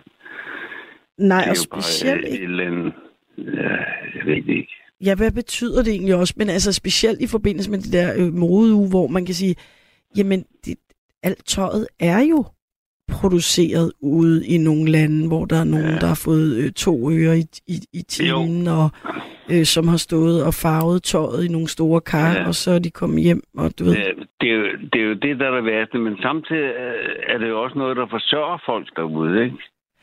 Nej, 1.18 1.42
det 1.42 1.48
er 1.48 1.52
og 1.52 1.70
bare 1.72 1.82
specielt 1.82 2.26
et 2.26 2.34
ikke. 2.34 2.44
eller. 2.44 2.92
Ja, 3.38 3.76
jeg 4.16 4.26
ved 4.26 4.36
det 4.36 4.50
ikke. 4.50 4.74
Ja, 5.06 5.16
hvad 5.16 5.32
betyder 5.32 5.84
det 5.84 5.92
egentlig 5.94 6.16
også? 6.16 6.34
Men 6.38 6.50
altså 6.50 6.74
specielt 6.74 7.22
i 7.22 7.28
forbindelse 7.28 7.72
med 7.72 7.80
det 7.80 7.94
der 7.94 8.14
øh, 8.18 8.34
modeuge, 8.34 8.90
hvor 8.90 9.08
man 9.08 9.26
kan 9.26 9.36
sige, 9.36 9.56
jamen 10.18 10.46
det, 10.66 10.76
alt 11.24 11.46
tøjet 11.46 11.88
er 12.00 12.20
jo 12.20 12.46
produceret 13.12 13.92
ude 14.02 14.48
i 14.48 14.58
nogle 14.58 14.92
lande, 14.92 15.28
hvor 15.28 15.46
der 15.46 15.60
er 15.60 15.64
nogen, 15.64 15.86
Ja. 15.94 16.00
der 16.00 16.08
har 16.08 16.22
fået 16.26 16.56
øh, 16.58 16.72
to 16.72 17.12
øre 17.12 17.38
i, 17.40 17.46
i, 17.68 17.78
i 17.94 18.02
timen, 18.02 18.68
og 18.68 18.90
øh, 19.52 19.66
som 19.66 19.88
har 19.88 19.98
stået 19.98 20.44
og 20.44 20.54
farvet 20.54 21.04
tøjet 21.04 21.46
i 21.46 21.48
nogle 21.48 21.68
store 21.68 22.02
kar, 22.02 22.32
Ja. 22.34 22.48
og 22.48 22.56
så 22.56 22.72
er 22.72 22.80
de 22.80 22.90
kommet 22.92 23.24
hjem, 23.24 23.42
og 23.58 23.80
du 23.80 23.84
ved, 23.84 23.94
Ja, 23.94 24.12
det, 24.42 24.50
er 24.52 24.56
jo, 24.56 24.66
det 24.94 25.02
er 25.02 25.06
jo 25.06 25.14
det, 25.14 25.40
der 25.40 25.46
er 25.52 25.56
det 25.56 25.66
værste, 25.66 25.98
men 25.98 26.18
samtidig 26.22 26.62
øh, 26.64 27.34
er 27.34 27.38
det 27.38 27.50
jo 27.50 27.64
også 27.64 27.78
noget, 27.78 27.98
der 27.98 28.08
forsørger 28.10 28.58
folk 28.66 28.88
derude, 28.96 29.44
ikke? 29.44 29.56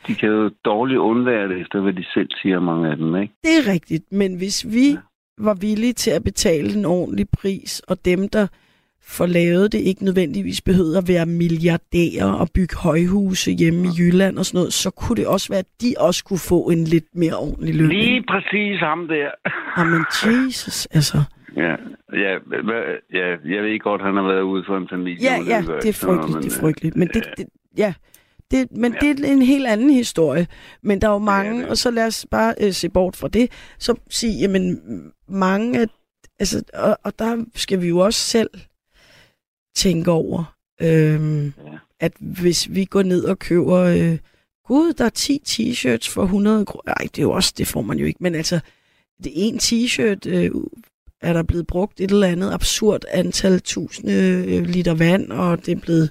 De 0.06 0.14
kan 0.14 0.28
jo 0.28 0.50
dårligt 0.64 0.98
undvære 0.98 1.48
det, 1.48 1.60
efter 1.60 1.80
hvad 1.80 1.92
de 1.92 2.04
selv 2.14 2.28
siger, 2.42 2.60
mange 2.60 2.90
af 2.90 2.96
dem, 2.96 3.16
ikke? 3.16 3.34
det 3.42 3.50
er 3.60 3.72
rigtigt. 3.72 4.04
Men 4.12 4.36
hvis 4.36 4.66
vi 4.68 4.88
Ja. 4.90 4.96
var 5.38 5.54
villige 5.54 5.92
til 5.92 6.10
at 6.10 6.24
betale 6.24 6.74
en 6.78 6.84
ordentlig 6.84 7.26
pris, 7.40 7.80
og 7.88 8.04
dem, 8.04 8.28
der 8.28 8.46
får 9.08 9.26
lavet 9.26 9.72
det, 9.72 9.78
ikke 9.78 10.04
nødvendigvis 10.04 10.60
behøvede 10.60 10.98
at 10.98 11.08
være 11.08 11.26
milliardærer 11.26 12.32
og 12.32 12.48
bygge 12.54 12.76
højhuse 12.76 13.50
hjemme 13.50 13.80
i 13.86 13.90
Jylland 13.98 14.38
og 14.38 14.44
sådan 14.44 14.58
noget, 14.58 14.72
så 14.72 14.90
kunne 14.90 15.16
det 15.16 15.26
også 15.26 15.48
være, 15.48 15.58
at 15.58 15.72
de 15.82 15.94
også 15.98 16.24
kunne 16.24 16.44
få 16.52 16.60
en 16.70 16.84
lidt 16.84 17.10
mere 17.14 17.36
ordentlig 17.36 17.74
løn. 17.74 17.88
Lige 17.88 18.24
præcis 18.32 18.80
ham 18.80 19.08
der. 19.08 19.30
Jamen, 19.78 20.02
Jesus, 20.24 20.86
altså. 20.86 21.18
Ja, 21.56 21.74
ja, 22.24 22.32
ja, 23.18 23.26
jeg 23.54 23.62
ved 23.64 23.80
godt, 23.80 24.02
han 24.02 24.16
har 24.16 24.22
været 24.22 24.42
ude 24.42 24.64
for 24.66 24.76
en 24.76 24.88
familie. 24.90 25.22
Ja, 25.22 25.36
ja, 25.52 25.58
det 25.82 25.88
er 25.88 26.06
frygteligt, 26.06 26.44
det 26.44 26.56
er 26.56 26.60
frygteligt. 26.60 26.96
Men 26.96 27.08
det, 27.08 27.24
det 27.36 27.46
ja, 27.78 27.94
det, 28.50 28.72
men 28.72 28.92
ja. 28.92 28.98
det 29.00 29.24
er 29.24 29.32
en 29.32 29.42
helt 29.42 29.66
anden 29.66 29.90
historie. 29.90 30.46
Men 30.82 31.00
der 31.00 31.08
er 31.08 31.12
jo 31.12 31.18
mange, 31.18 31.62
det. 31.62 31.68
og 31.68 31.76
så 31.76 31.90
lad 31.90 32.06
os 32.06 32.26
bare 32.30 32.54
øh, 32.60 32.72
se 32.72 32.88
bort 32.88 33.16
fra 33.16 33.28
det, 33.28 33.74
så 33.78 33.94
sige, 34.10 34.40
jamen, 34.40 34.80
mange 35.28 35.80
af, 35.80 35.86
altså, 36.38 36.62
og, 36.74 36.98
og 37.04 37.18
der 37.18 37.44
skal 37.54 37.82
vi 37.82 37.88
jo 37.88 37.98
også 37.98 38.20
selv 38.20 38.50
tænke 39.76 40.10
over, 40.10 40.54
øhm, 40.82 41.44
Ja. 41.46 41.52
at 42.00 42.12
hvis 42.20 42.68
vi 42.74 42.84
går 42.84 43.02
ned 43.02 43.24
og 43.24 43.38
køber, 43.38 43.76
øh, 43.78 44.18
gud, 44.64 44.92
der 44.92 45.04
er 45.04 45.08
10 45.08 45.40
t-shirts 45.48 46.10
for 46.14 46.22
100 46.22 46.66
kroner, 46.66 46.82
nej, 46.86 47.08
det 47.14 47.18
er 47.18 47.22
jo 47.22 47.30
også, 47.30 47.54
det 47.58 47.66
får 47.66 47.82
man 47.82 47.98
jo 47.98 48.06
ikke, 48.06 48.22
men 48.22 48.34
altså, 48.34 48.60
det 49.24 49.26
er 49.26 49.48
en 49.48 49.58
t-shirt, 49.58 50.28
øh, 50.28 50.50
er 51.22 51.32
der 51.32 51.42
blevet 51.42 51.66
brugt 51.66 52.00
et 52.00 52.10
eller 52.10 52.26
andet 52.26 52.52
absurd 52.52 53.00
antal 53.12 53.60
tusinde 53.60 54.44
øh, 54.48 54.64
liter 54.66 54.94
vand, 54.94 55.30
og 55.32 55.66
det 55.66 55.72
er 55.76 55.80
blevet 55.80 56.10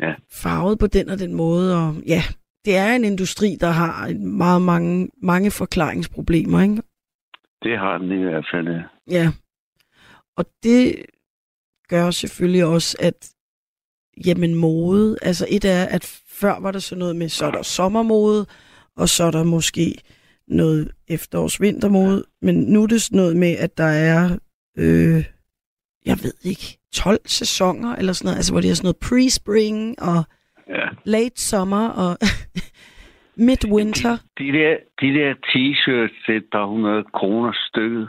Ja. 0.00 0.14
farvet 0.32 0.78
på 0.78 0.86
den 0.86 1.08
og 1.08 1.18
den 1.18 1.34
måde, 1.34 1.76
og 1.86 1.94
ja, 2.06 2.22
det 2.64 2.76
er 2.76 2.92
en 2.94 3.04
industri, 3.04 3.56
der 3.60 3.70
har 3.70 4.14
meget 4.18 4.62
mange, 4.62 5.08
mange 5.22 5.50
forklaringsproblemer, 5.50 6.60
ikke? 6.62 6.82
Det 7.62 7.78
har 7.78 7.98
den 7.98 8.12
i 8.20 8.22
hvert 8.22 8.46
fald. 8.52 8.68
Ja. 9.10 9.30
Og 10.36 10.44
det 10.62 10.94
gør 11.88 12.10
selvfølgelig 12.10 12.64
også, 12.64 12.96
at 13.00 13.30
jamen 14.26 14.54
mode, 14.54 15.18
altså 15.22 15.46
et 15.50 15.64
er, 15.64 15.84
at 15.84 16.20
før 16.28 16.60
var 16.60 16.72
der 16.72 16.78
sådan 16.78 16.98
noget 16.98 17.16
med, 17.16 17.28
så 17.28 17.46
er 17.46 17.50
der 17.50 17.62
sommermode, 17.62 18.46
og 18.96 19.08
så 19.08 19.24
er 19.24 19.30
der 19.30 19.44
måske 19.44 19.94
noget 20.48 20.92
efterårs-vintermode, 21.08 22.24
men 22.42 22.54
nu 22.60 22.82
er 22.82 22.86
det 22.86 23.02
sådan 23.02 23.16
noget 23.16 23.36
med, 23.36 23.56
at 23.58 23.78
der 23.78 23.84
er, 23.84 24.38
øh, 24.78 25.24
jeg 26.06 26.16
ved 26.22 26.32
ikke, 26.44 26.78
12 26.94 27.18
sæsoner 27.26 27.96
eller 27.96 28.12
sådan 28.12 28.26
noget, 28.26 28.36
altså 28.36 28.52
hvor 28.52 28.60
det 28.60 28.70
er 28.70 28.74
sådan 28.74 28.86
noget 28.86 29.04
pre-spring 29.04 30.02
og 30.02 30.24
Ja. 30.68 30.88
late 31.04 31.40
summer 31.42 31.88
og 31.88 32.16
midwinter. 33.48 34.16
De 34.38 34.44
der, 34.58 34.76
de 35.00 35.06
der 35.18 35.34
t-shirts 35.50 36.26
til 36.26 36.36
et 36.36 36.44
par 36.52 36.66
hundrede 36.66 37.04
kroner 37.14 37.52
stykket. 37.68 38.08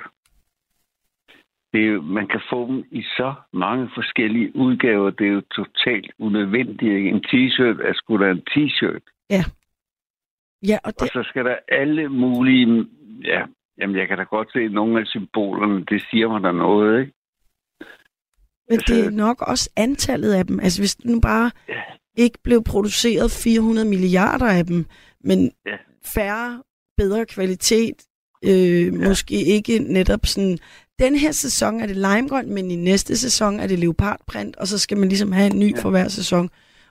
Det 1.73 1.81
er 1.83 1.87
jo, 1.87 2.01
man 2.01 2.27
kan 2.27 2.41
få 2.49 2.67
dem 2.67 2.83
i 2.91 3.01
så 3.01 3.33
mange 3.53 3.89
forskellige 3.95 4.55
udgaver. 4.55 5.09
Det 5.09 5.27
er 5.27 5.31
jo 5.31 5.41
totalt 5.41 6.11
unødvendigt. 6.19 6.93
Ikke? 6.97 7.09
En 7.09 7.23
t-shirt 7.27 7.87
er 7.87 7.93
sgu 7.93 8.17
da 8.17 8.31
en 8.31 8.43
t-shirt. 8.51 9.03
Ja, 10.67 10.77
og 10.83 10.85
Og 10.85 10.93
det, 10.99 11.09
så 11.13 11.23
skal 11.29 11.45
der 11.45 11.55
alle 11.67 12.09
mulige... 12.09 12.85
Ja, 13.23 13.41
jamen 13.79 13.95
jeg 13.95 14.07
kan 14.07 14.17
da 14.17 14.23
godt 14.23 14.51
se 14.53 14.67
nogle 14.67 14.99
af 15.01 15.07
symbolerne. 15.07 15.85
Det 15.85 16.01
siger 16.11 16.27
mig 16.29 16.41
der 16.43 16.51
noget, 16.51 16.99
ikke? 17.01 17.13
men 18.69 18.79
det 18.79 18.89
er 18.99 19.03
altså- 19.03 19.17
nok 19.17 19.41
også 19.41 19.69
antallet 19.77 20.33
af 20.33 20.45
dem. 20.47 20.59
Altså 20.59 20.81
hvis 20.81 21.05
nu 21.05 21.19
bare 21.21 21.51
Ja. 21.69 21.81
ikke 22.17 22.37
blev 22.43 22.63
produceret 22.63 23.31
400 23.43 23.87
milliarder 23.89 24.45
af 24.45 24.65
dem, 24.65 24.85
men 25.23 25.51
Ja. 25.65 25.77
færre, 26.05 26.63
bedre 26.97 27.25
kvalitet, 27.25 27.95
øh, 28.45 28.85
ja. 28.85 29.07
måske 29.07 29.35
ikke 29.55 29.79
netop 29.79 30.19
sådan, 30.23 30.57
den 30.99 31.15
her 31.15 31.31
sæson 31.31 31.79
er 31.81 31.87
det 31.87 31.95
limegrøn, 31.95 32.53
men 32.53 32.71
i 32.71 32.75
næste 32.75 33.17
sæson 33.17 33.59
er 33.59 33.67
det 33.67 33.79
leopardprint, 33.79 34.55
og 34.55 34.67
så 34.67 34.77
skal 34.77 34.97
man 34.97 35.09
ligesom 35.09 35.31
have 35.31 35.51
en 35.53 35.59
ny 35.59 35.75
Ja. 35.75 35.81
for 35.81 35.89
hver 35.89 36.07
sæson. 36.07 36.49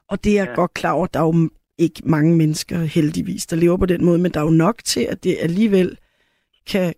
Og 0.08 0.24
det 0.24 0.32
er 0.32 0.36
jeg 0.36 0.48
Ja. 0.48 0.54
godt 0.54 0.74
klar 0.74 0.92
over, 0.92 1.06
der 1.06 1.20
er 1.20 1.24
jo 1.24 1.50
ikke 1.78 2.02
mange 2.04 2.36
mennesker 2.36 2.78
heldigvis, 2.78 3.46
der 3.46 3.56
lever 3.56 3.76
på 3.76 3.86
den 3.86 4.04
måde, 4.04 4.18
men 4.18 4.32
der 4.34 4.40
er 4.40 4.44
jo 4.44 4.50
nok 4.50 4.84
til, 4.84 5.00
at 5.00 5.24
det 5.24 5.36
alligevel 5.40 5.98
kan 6.66 6.94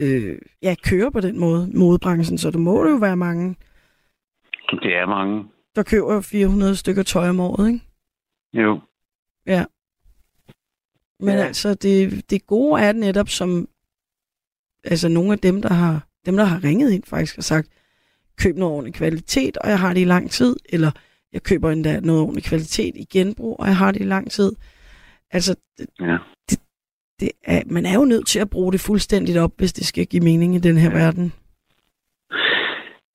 øh, 0.00 0.38
ja, 0.62 0.74
køre 0.84 1.12
på 1.12 1.20
den 1.20 1.38
måde, 1.40 1.70
modebranchen, 1.74 2.38
så 2.38 2.50
det 2.50 2.60
må 2.60 2.84
det 2.84 2.90
jo 2.90 2.96
være 2.96 3.16
mange, 3.16 3.56
Det 4.70 4.96
er 4.96 5.06
mange. 5.06 5.44
der 5.76 5.82
køber 5.82 6.20
400 6.20 6.76
stykker 6.76 7.02
tøj 7.02 7.28
om 7.28 7.40
året, 7.40 7.68
ikke? 7.68 7.80
Jo. 8.52 8.80
Ja. 9.46 9.64
Men 11.20 11.34
ja. 11.34 11.44
Altså, 11.44 11.74
det, 11.74 12.30
det 12.30 12.46
gode 12.46 12.82
er 12.82 12.92
netop 12.92 13.28
som, 13.28 13.68
altså 14.84 15.08
nogle 15.08 15.32
af 15.32 15.38
dem, 15.38 15.62
der 15.62 15.72
har, 15.72 16.06
dem, 16.26 16.36
der 16.36 16.44
har 16.44 16.64
ringet 16.64 16.90
ind 16.90 17.02
faktisk 17.06 17.38
og 17.38 17.44
sagt, 17.44 17.68
køb 18.38 18.56
noget 18.56 18.74
ordentlig 18.74 18.94
kvalitet, 18.94 19.56
og 19.56 19.70
jeg 19.70 19.78
har 19.80 19.92
det 19.92 20.00
i 20.00 20.04
lang 20.04 20.30
tid, 20.30 20.56
eller 20.68 20.90
jeg 21.32 21.42
køber 21.42 21.70
endda 21.70 22.00
noget 22.00 22.22
ordentlig 22.22 22.44
kvalitet 22.44 22.96
i 22.96 23.04
genbrug, 23.04 23.60
og 23.60 23.66
jeg 23.66 23.76
har 23.76 23.92
det 23.92 24.00
i 24.00 24.04
lang 24.04 24.30
tid. 24.30 24.52
Altså, 25.30 25.54
det, 25.78 25.86
Ja. 26.00 26.16
det 27.20 27.30
er, 27.44 27.62
man 27.66 27.86
er 27.86 27.94
jo 27.94 28.04
nødt 28.04 28.26
til 28.26 28.38
at 28.38 28.50
bruge 28.50 28.72
det 28.72 28.80
fuldstændigt 28.80 29.38
op, 29.38 29.52
hvis 29.56 29.72
det 29.72 29.86
skal 29.86 30.06
give 30.06 30.22
mening 30.24 30.54
i 30.54 30.58
den 30.58 30.76
her. 30.78 30.90
Ja. 30.90 30.96
verden. 30.98 31.32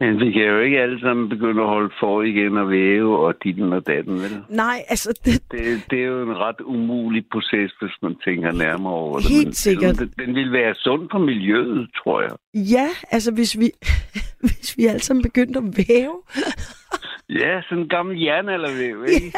Men 0.02 0.20
vi 0.20 0.32
kan 0.32 0.42
jo 0.42 0.60
ikke 0.60 0.80
alle 0.80 1.00
sammen 1.00 1.30
begynde 1.30 1.62
at 1.62 1.68
holde 1.68 1.94
for 2.00 2.22
igen 2.22 2.58
og 2.58 2.70
væve 2.70 3.20
og 3.28 3.34
ditten 3.44 3.74
og 3.74 3.88
datten, 3.88 4.14
vel? 4.14 4.34
Nej, 4.50 4.78
altså, 4.88 5.10
det, 5.26 5.34
Det, 5.52 5.62
det 5.90 6.00
er 6.00 6.06
jo 6.06 6.22
en 6.24 6.38
ret 6.38 6.62
umulig 6.62 7.24
proces, 7.32 7.72
hvis 7.82 7.96
man 8.02 8.16
tænker 8.26 8.52
nærmere 8.52 8.94
over 8.94 9.18
det. 9.20 9.30
Helt 9.30 9.46
Men 9.48 9.54
sikkert. 9.54 10.00
Den, 10.00 10.14
den 10.26 10.36
vil 10.36 10.52
være 10.52 10.76
sund 10.76 11.10
for 11.12 11.20
miljøet, 11.20 11.90
tror 12.04 12.22
jeg. 12.22 12.32
ja, 12.54 12.88
altså 13.12 13.32
hvis 13.34 13.60
vi, 13.60 13.68
hvis 14.48 14.78
vi 14.78 14.86
alle 14.86 15.00
sammen 15.00 15.24
begyndte 15.24 15.58
at 15.60 15.66
væve, 15.78 16.16
Ja, 17.40 17.62
sådan 17.62 17.84
en 17.84 17.90
gammel 17.90 18.22
jernaldervæv, 18.22 19.06
ikke? 19.06 19.38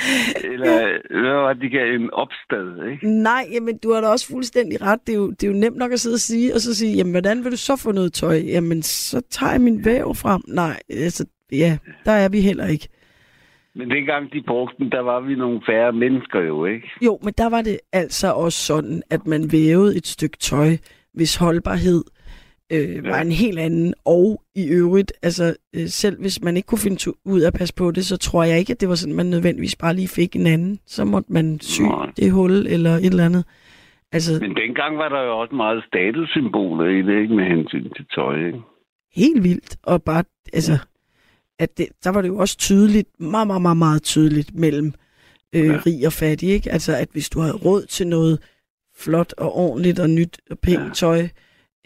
Eller 0.52 0.74
hvad 1.22 1.32
var 1.32 1.52
det, 1.52 1.62
de 1.62 1.68
gav 1.68 1.94
en 1.94 2.10
opstad, 2.10 2.90
ikke? 2.90 3.22
Nej, 3.22 3.44
jamen 3.52 3.78
du 3.78 3.92
har 3.92 4.00
da 4.00 4.08
også 4.08 4.28
fuldstændig 4.32 4.82
ret. 4.82 5.00
Det 5.06 5.12
er, 5.12 5.16
jo, 5.16 5.30
det 5.30 5.42
er 5.44 5.48
jo 5.48 5.58
nemt 5.58 5.76
nok 5.76 5.92
at 5.92 6.00
sidde 6.00 6.14
og 6.14 6.20
sige, 6.20 6.54
og 6.54 6.60
så 6.60 6.74
sige, 6.74 6.96
jamen 6.96 7.12
hvordan 7.12 7.44
vil 7.44 7.52
du 7.52 7.56
så 7.56 7.76
få 7.76 7.92
noget 7.92 8.12
tøj? 8.12 8.36
Jamen 8.36 8.82
så 8.82 9.20
tager 9.30 9.52
jeg 9.52 9.60
min 9.60 9.84
væv 9.84 10.14
frem. 10.14 10.42
Nej, 10.48 10.78
altså 10.90 11.26
ja, 11.52 11.78
der 12.04 12.12
er 12.12 12.28
vi 12.28 12.40
heller 12.40 12.66
ikke. 12.66 12.88
Men 13.74 13.90
dengang 13.90 14.32
de 14.32 14.42
brugte 14.46 14.76
den, 14.78 14.92
der 14.92 15.00
var 15.00 15.20
vi 15.20 15.34
nogle 15.34 15.60
færre 15.66 15.92
mennesker 15.92 16.40
jo, 16.40 16.64
ikke? 16.64 16.90
Jo, 17.04 17.18
men 17.22 17.34
der 17.38 17.50
var 17.50 17.62
det 17.62 17.78
altså 17.92 18.32
også 18.32 18.58
sådan, 18.58 19.02
at 19.10 19.26
man 19.26 19.52
vævede 19.52 19.96
et 19.96 20.06
stykke 20.06 20.36
tøj, 20.36 20.76
hvis 21.14 21.36
holdbarhed 21.36 22.04
øh, 22.74 23.04
var 23.04 23.20
en 23.20 23.32
helt 23.32 23.58
anden. 23.58 23.94
Og 24.04 24.42
i 24.54 24.66
øvrigt, 24.68 25.12
altså 25.22 25.54
øh, 25.74 25.88
selv 25.88 26.20
hvis 26.20 26.42
man 26.42 26.56
ikke 26.56 26.66
kunne 26.66 26.78
finde 26.78 27.12
ud 27.24 27.40
af 27.40 27.46
at 27.46 27.52
passe 27.54 27.74
på 27.74 27.90
det, 27.90 28.06
så 28.06 28.16
tror 28.16 28.44
jeg 28.44 28.58
ikke, 28.58 28.72
at 28.72 28.80
det 28.80 28.88
var 28.88 28.94
sådan, 28.94 29.14
man 29.14 29.26
nødvendigvis 29.26 29.76
bare 29.76 29.94
lige 29.94 30.08
fik 30.08 30.36
en 30.36 30.46
anden. 30.46 30.78
Så 30.86 31.04
måtte 31.04 31.32
man 31.32 31.60
sy 31.60 31.80
Nej. 31.82 32.10
det 32.16 32.32
hul 32.32 32.52
eller 32.52 32.90
et 32.96 33.04
eller 33.06 33.24
andet. 33.24 33.44
Altså 34.12 34.32
Men 34.40 34.56
dengang 34.56 34.98
var 34.98 35.08
der 35.08 35.22
jo 35.22 35.38
også 35.38 35.54
meget 35.54 35.84
statussymboler 35.88 36.84
i 36.88 37.02
det, 37.02 37.22
ikke? 37.22 37.34
Med 37.34 37.44
hensyn 37.44 37.82
til 37.96 38.06
tøj, 38.14 38.46
ikke? 38.46 38.58
helt 39.14 39.42
vildt, 39.44 39.76
og 39.82 40.02
bare, 40.02 40.24
altså, 40.52 40.78
at 41.58 41.78
det, 41.78 41.86
der 42.04 42.10
var 42.10 42.20
det 42.22 42.28
jo 42.28 42.36
også 42.36 42.58
tydeligt, 42.58 43.08
meget, 43.20 43.46
meget, 43.46 43.62
meget, 43.62 43.76
meget 43.76 44.02
tydeligt 44.02 44.54
mellem 44.54 44.92
øh, 45.54 45.64
Ja. 45.66 45.78
rig 45.86 46.06
og 46.06 46.12
fattig, 46.12 46.48
ikke? 46.48 46.70
Altså, 46.72 46.96
at 46.96 47.08
hvis 47.12 47.28
du 47.28 47.40
havde 47.40 47.54
råd 47.54 47.82
til 47.86 48.06
noget 48.06 48.38
flot 48.98 49.34
og 49.38 49.56
ordentligt 49.56 49.98
og 50.00 50.10
nyt 50.10 50.38
og 50.50 50.58
pænt 50.58 50.80
Ja. 50.80 50.90
tøj, 50.94 51.28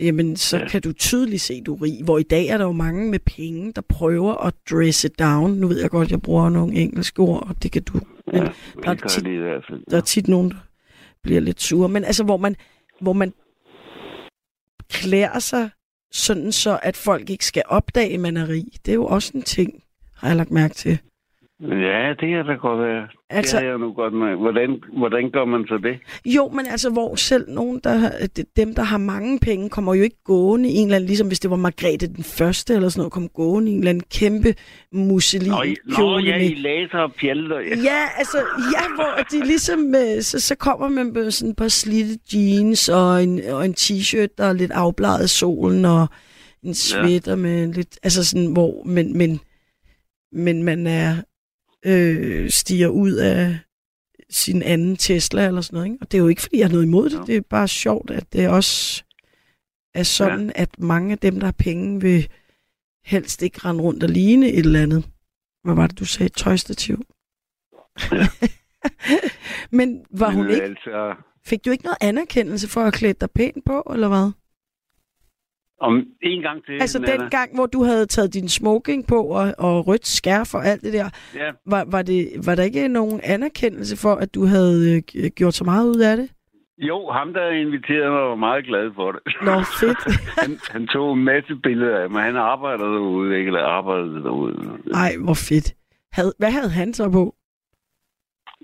jamen, 0.00 0.36
så 0.36 0.56
Ja. 0.58 0.68
kan 0.68 0.82
du 0.82 0.92
tydeligt 0.92 1.42
se, 1.42 1.62
du 1.62 1.74
er 1.74 1.82
rig. 1.82 2.04
Hvor 2.04 2.18
i 2.18 2.22
dag 2.22 2.46
er 2.46 2.58
der 2.58 2.64
jo 2.64 2.72
mange 2.72 3.10
med 3.10 3.18
penge, 3.18 3.72
der 3.72 3.80
prøver 3.88 4.34
at 4.34 4.54
dress 4.70 5.04
it 5.04 5.18
down. 5.18 5.50
Nu 5.52 5.68
ved 5.68 5.80
jeg 5.80 5.90
godt, 5.90 6.10
jeg 6.10 6.22
bruger 6.22 6.48
nogle 6.48 6.74
engelske 6.74 7.20
ord, 7.20 7.48
og 7.48 7.62
det 7.62 7.72
kan 7.72 7.82
du. 7.82 8.00
Men 8.26 8.34
Ja, 8.36 8.48
der 8.82 8.90
er 8.90 8.94
tit- 8.94 9.24
det 9.24 9.32
i 9.32 9.36
hvert 9.36 9.64
fald. 9.70 9.82
der 9.90 9.96
er 9.96 10.00
tit 10.00 10.28
nogen, 10.28 10.50
der 10.50 10.56
bliver 11.22 11.40
lidt 11.40 11.62
sure. 11.62 11.88
Men 11.88 12.04
altså, 12.04 12.24
hvor 12.24 12.36
man, 12.36 12.56
hvor 13.00 13.12
man 13.12 13.32
klæder 14.90 15.38
sig 15.38 15.70
sådan 16.12 16.52
så, 16.52 16.78
at 16.82 16.96
folk 16.96 17.30
ikke 17.30 17.44
skal 17.46 17.62
opdage, 17.66 18.14
at 18.14 18.20
man 18.20 18.36
er 18.36 18.48
rig. 18.48 18.64
Det 18.86 18.92
er 18.92 18.94
jo 18.94 19.06
også 19.06 19.32
en 19.34 19.42
ting, 19.42 19.82
har 20.14 20.28
jeg 20.28 20.36
lagt 20.36 20.50
mærke 20.50 20.74
til. 20.74 20.98
Ja, 21.60 22.14
det 22.20 22.28
kan 22.28 22.46
da 22.46 22.54
godt 22.54 22.80
være. 22.80 23.08
Altså... 23.30 23.56
Det 23.56 23.64
har 23.64 23.70
jeg 23.70 23.78
nu 23.78 23.92
godt 23.92 24.14
med. 24.14 24.36
Hvordan, 24.36 24.82
hvordan 24.98 25.30
gør 25.30 25.44
man 25.44 25.64
så 25.68 25.78
det? 25.82 25.98
Jo, 26.24 26.48
men 26.48 26.66
altså, 26.66 26.90
hvor 26.90 27.14
selv 27.14 27.44
nogen, 27.48 27.80
der, 27.84 28.10
dem, 28.56 28.74
der 28.74 28.82
har 28.82 28.98
mange 28.98 29.38
penge, 29.40 29.70
kommer 29.70 29.94
jo 29.94 30.02
ikke 30.02 30.22
gående 30.24 30.68
i 30.68 30.74
en 30.74 30.86
eller 30.86 30.96
anden, 30.96 31.06
ligesom 31.06 31.26
hvis 31.26 31.40
det 31.40 31.50
var 31.50 31.56
Margrethe 31.56 32.06
den 32.06 32.24
Første 32.24 32.74
eller 32.74 32.88
sådan 32.88 33.00
noget, 33.00 33.12
kom 33.12 33.28
gående 33.28 33.70
i 33.70 33.74
en 33.74 33.78
eller 33.78 33.90
anden 33.90 34.04
kæmpe 34.12 34.54
musselin 34.92 35.50
Nå, 35.50 35.64
nå 35.98 36.18
ja, 36.18 36.36
I 36.36 36.54
laser 36.54 36.98
og 36.98 37.12
pjalter. 37.14 37.58
Ja. 37.58 37.66
Ja, 37.68 38.00
altså, 38.18 38.38
ja, 38.74 38.94
hvor 38.94 39.22
de 39.30 39.46
ligesom, 39.46 39.94
øh, 39.94 40.22
så, 40.22 40.40
så 40.40 40.54
kommer 40.54 40.88
man 40.88 41.12
med 41.12 41.30
sådan 41.30 41.50
et 41.50 41.56
par 41.56 41.68
slidte 41.68 42.18
jeans 42.34 42.88
og 42.88 43.22
en, 43.22 43.40
og 43.50 43.64
en 43.64 43.74
t-shirt, 43.80 44.34
der 44.38 44.44
er 44.44 44.52
lidt 44.52 44.72
afbladet 44.72 45.22
af 45.22 45.28
solen, 45.28 45.84
og 45.84 46.06
en 46.62 46.74
sweater 46.74 47.36
med 47.36 47.72
lidt, 47.72 47.98
altså 48.02 48.24
sådan, 48.24 48.52
hvor, 48.52 48.82
men, 48.84 49.18
men, 49.18 49.40
men 50.32 50.62
man 50.62 50.86
er, 50.86 51.16
øh, 51.86 52.50
stiger 52.50 52.88
ud 52.88 53.12
af 53.12 53.58
sin 54.30 54.62
anden 54.62 54.96
Tesla 54.96 55.46
eller 55.46 55.60
sådan 55.60 55.76
noget, 55.76 55.86
ikke? 55.86 55.98
Og 56.00 56.12
det 56.12 56.18
er 56.18 56.22
jo 56.22 56.28
ikke, 56.28 56.42
fordi 56.42 56.58
jeg 56.58 56.66
har 56.66 56.72
noget 56.72 56.86
imod 56.86 57.10
det, 57.10 57.26
det 57.26 57.36
er 57.36 57.40
bare 57.40 57.68
sjovt, 57.68 58.10
at 58.10 58.32
det 58.32 58.48
også 58.48 59.04
er 59.94 60.02
sådan, 60.02 60.46
ja. 60.46 60.62
at 60.62 60.78
mange 60.78 61.12
af 61.12 61.18
dem, 61.18 61.40
der 61.40 61.46
har 61.46 61.54
penge, 61.58 62.00
vil 62.00 62.28
helst 63.04 63.42
ikke 63.42 63.58
rende 63.64 63.82
rundt 63.82 64.02
og 64.02 64.08
ligne 64.08 64.52
et 64.52 64.58
eller 64.58 64.82
andet. 64.82 65.04
Hvad 65.64 65.74
var 65.74 65.86
det, 65.86 65.98
du 65.98 66.04
sagde? 66.04 66.32
Tøjstativ? 66.32 67.02
Ja. 68.12 68.28
Men 69.78 70.04
var 70.10 70.30
hun 70.30 70.44
Men, 70.44 70.54
ikke, 70.54 70.64
Altså, 70.64 71.14
fik 71.46 71.64
du 71.64 71.70
ikke 71.70 71.84
noget 71.84 71.98
anerkendelse 72.00 72.68
for 72.68 72.80
at 72.80 72.92
klæde 72.92 73.14
dig 73.20 73.30
pænt 73.30 73.64
på, 73.64 73.82
eller 73.92 74.08
hvad? 74.08 74.30
Om 75.80 76.04
en 76.22 76.42
gang 76.42 76.64
til. 76.64 76.72
Altså 76.80 76.98
Nana. 77.00 77.12
den 77.16 77.30
gang, 77.30 77.54
hvor 77.54 77.66
du 77.66 77.82
havde 77.84 78.06
taget 78.06 78.34
din 78.34 78.48
smoking 78.48 79.06
på 79.06 79.22
og, 79.22 79.54
og 79.58 79.86
rødt 79.86 80.06
skærf 80.06 80.54
og 80.54 80.66
alt 80.66 80.82
det 80.82 80.92
der, 80.92 81.08
Ja, 81.34 81.50
var, 81.66 81.84
var, 81.90 82.02
det, 82.02 82.28
var 82.46 82.54
der 82.54 82.62
ikke 82.62 82.88
nogen 82.88 83.20
anerkendelse 83.24 83.96
for, 83.96 84.14
at 84.14 84.34
du 84.34 84.44
havde 84.44 85.02
øh, 85.16 85.30
gjort 85.36 85.54
så 85.54 85.64
meget 85.64 85.86
ud 85.88 86.00
af 86.00 86.16
det? 86.16 86.28
jo, 86.78 87.10
ham 87.10 87.32
der 87.32 87.50
inviterede 87.50 88.10
mig 88.10 88.22
var 88.22 88.34
meget 88.34 88.64
glad 88.64 88.90
for 88.94 89.12
det. 89.12 89.20
Nå, 89.42 89.54
fedt. 89.80 89.98
han, 90.42 90.58
han 90.70 90.86
tog 90.86 91.12
en 91.14 91.24
masse 91.24 91.54
billeder 91.62 91.98
af 92.02 92.10
mig. 92.10 92.22
Han 92.22 92.36
arbejder 92.36 92.84
derude, 92.84 93.36
ikke? 93.38 93.46
Eller 93.46 93.64
arbejdede 93.64 94.22
derude. 94.22 94.54
Ej, 94.94 95.12
hvor 95.24 95.34
fedt. 95.34 95.74
Had, 96.12 96.32
hvad 96.38 96.50
havde 96.50 96.70
han 96.70 96.94
så 96.94 97.10
på? 97.10 97.34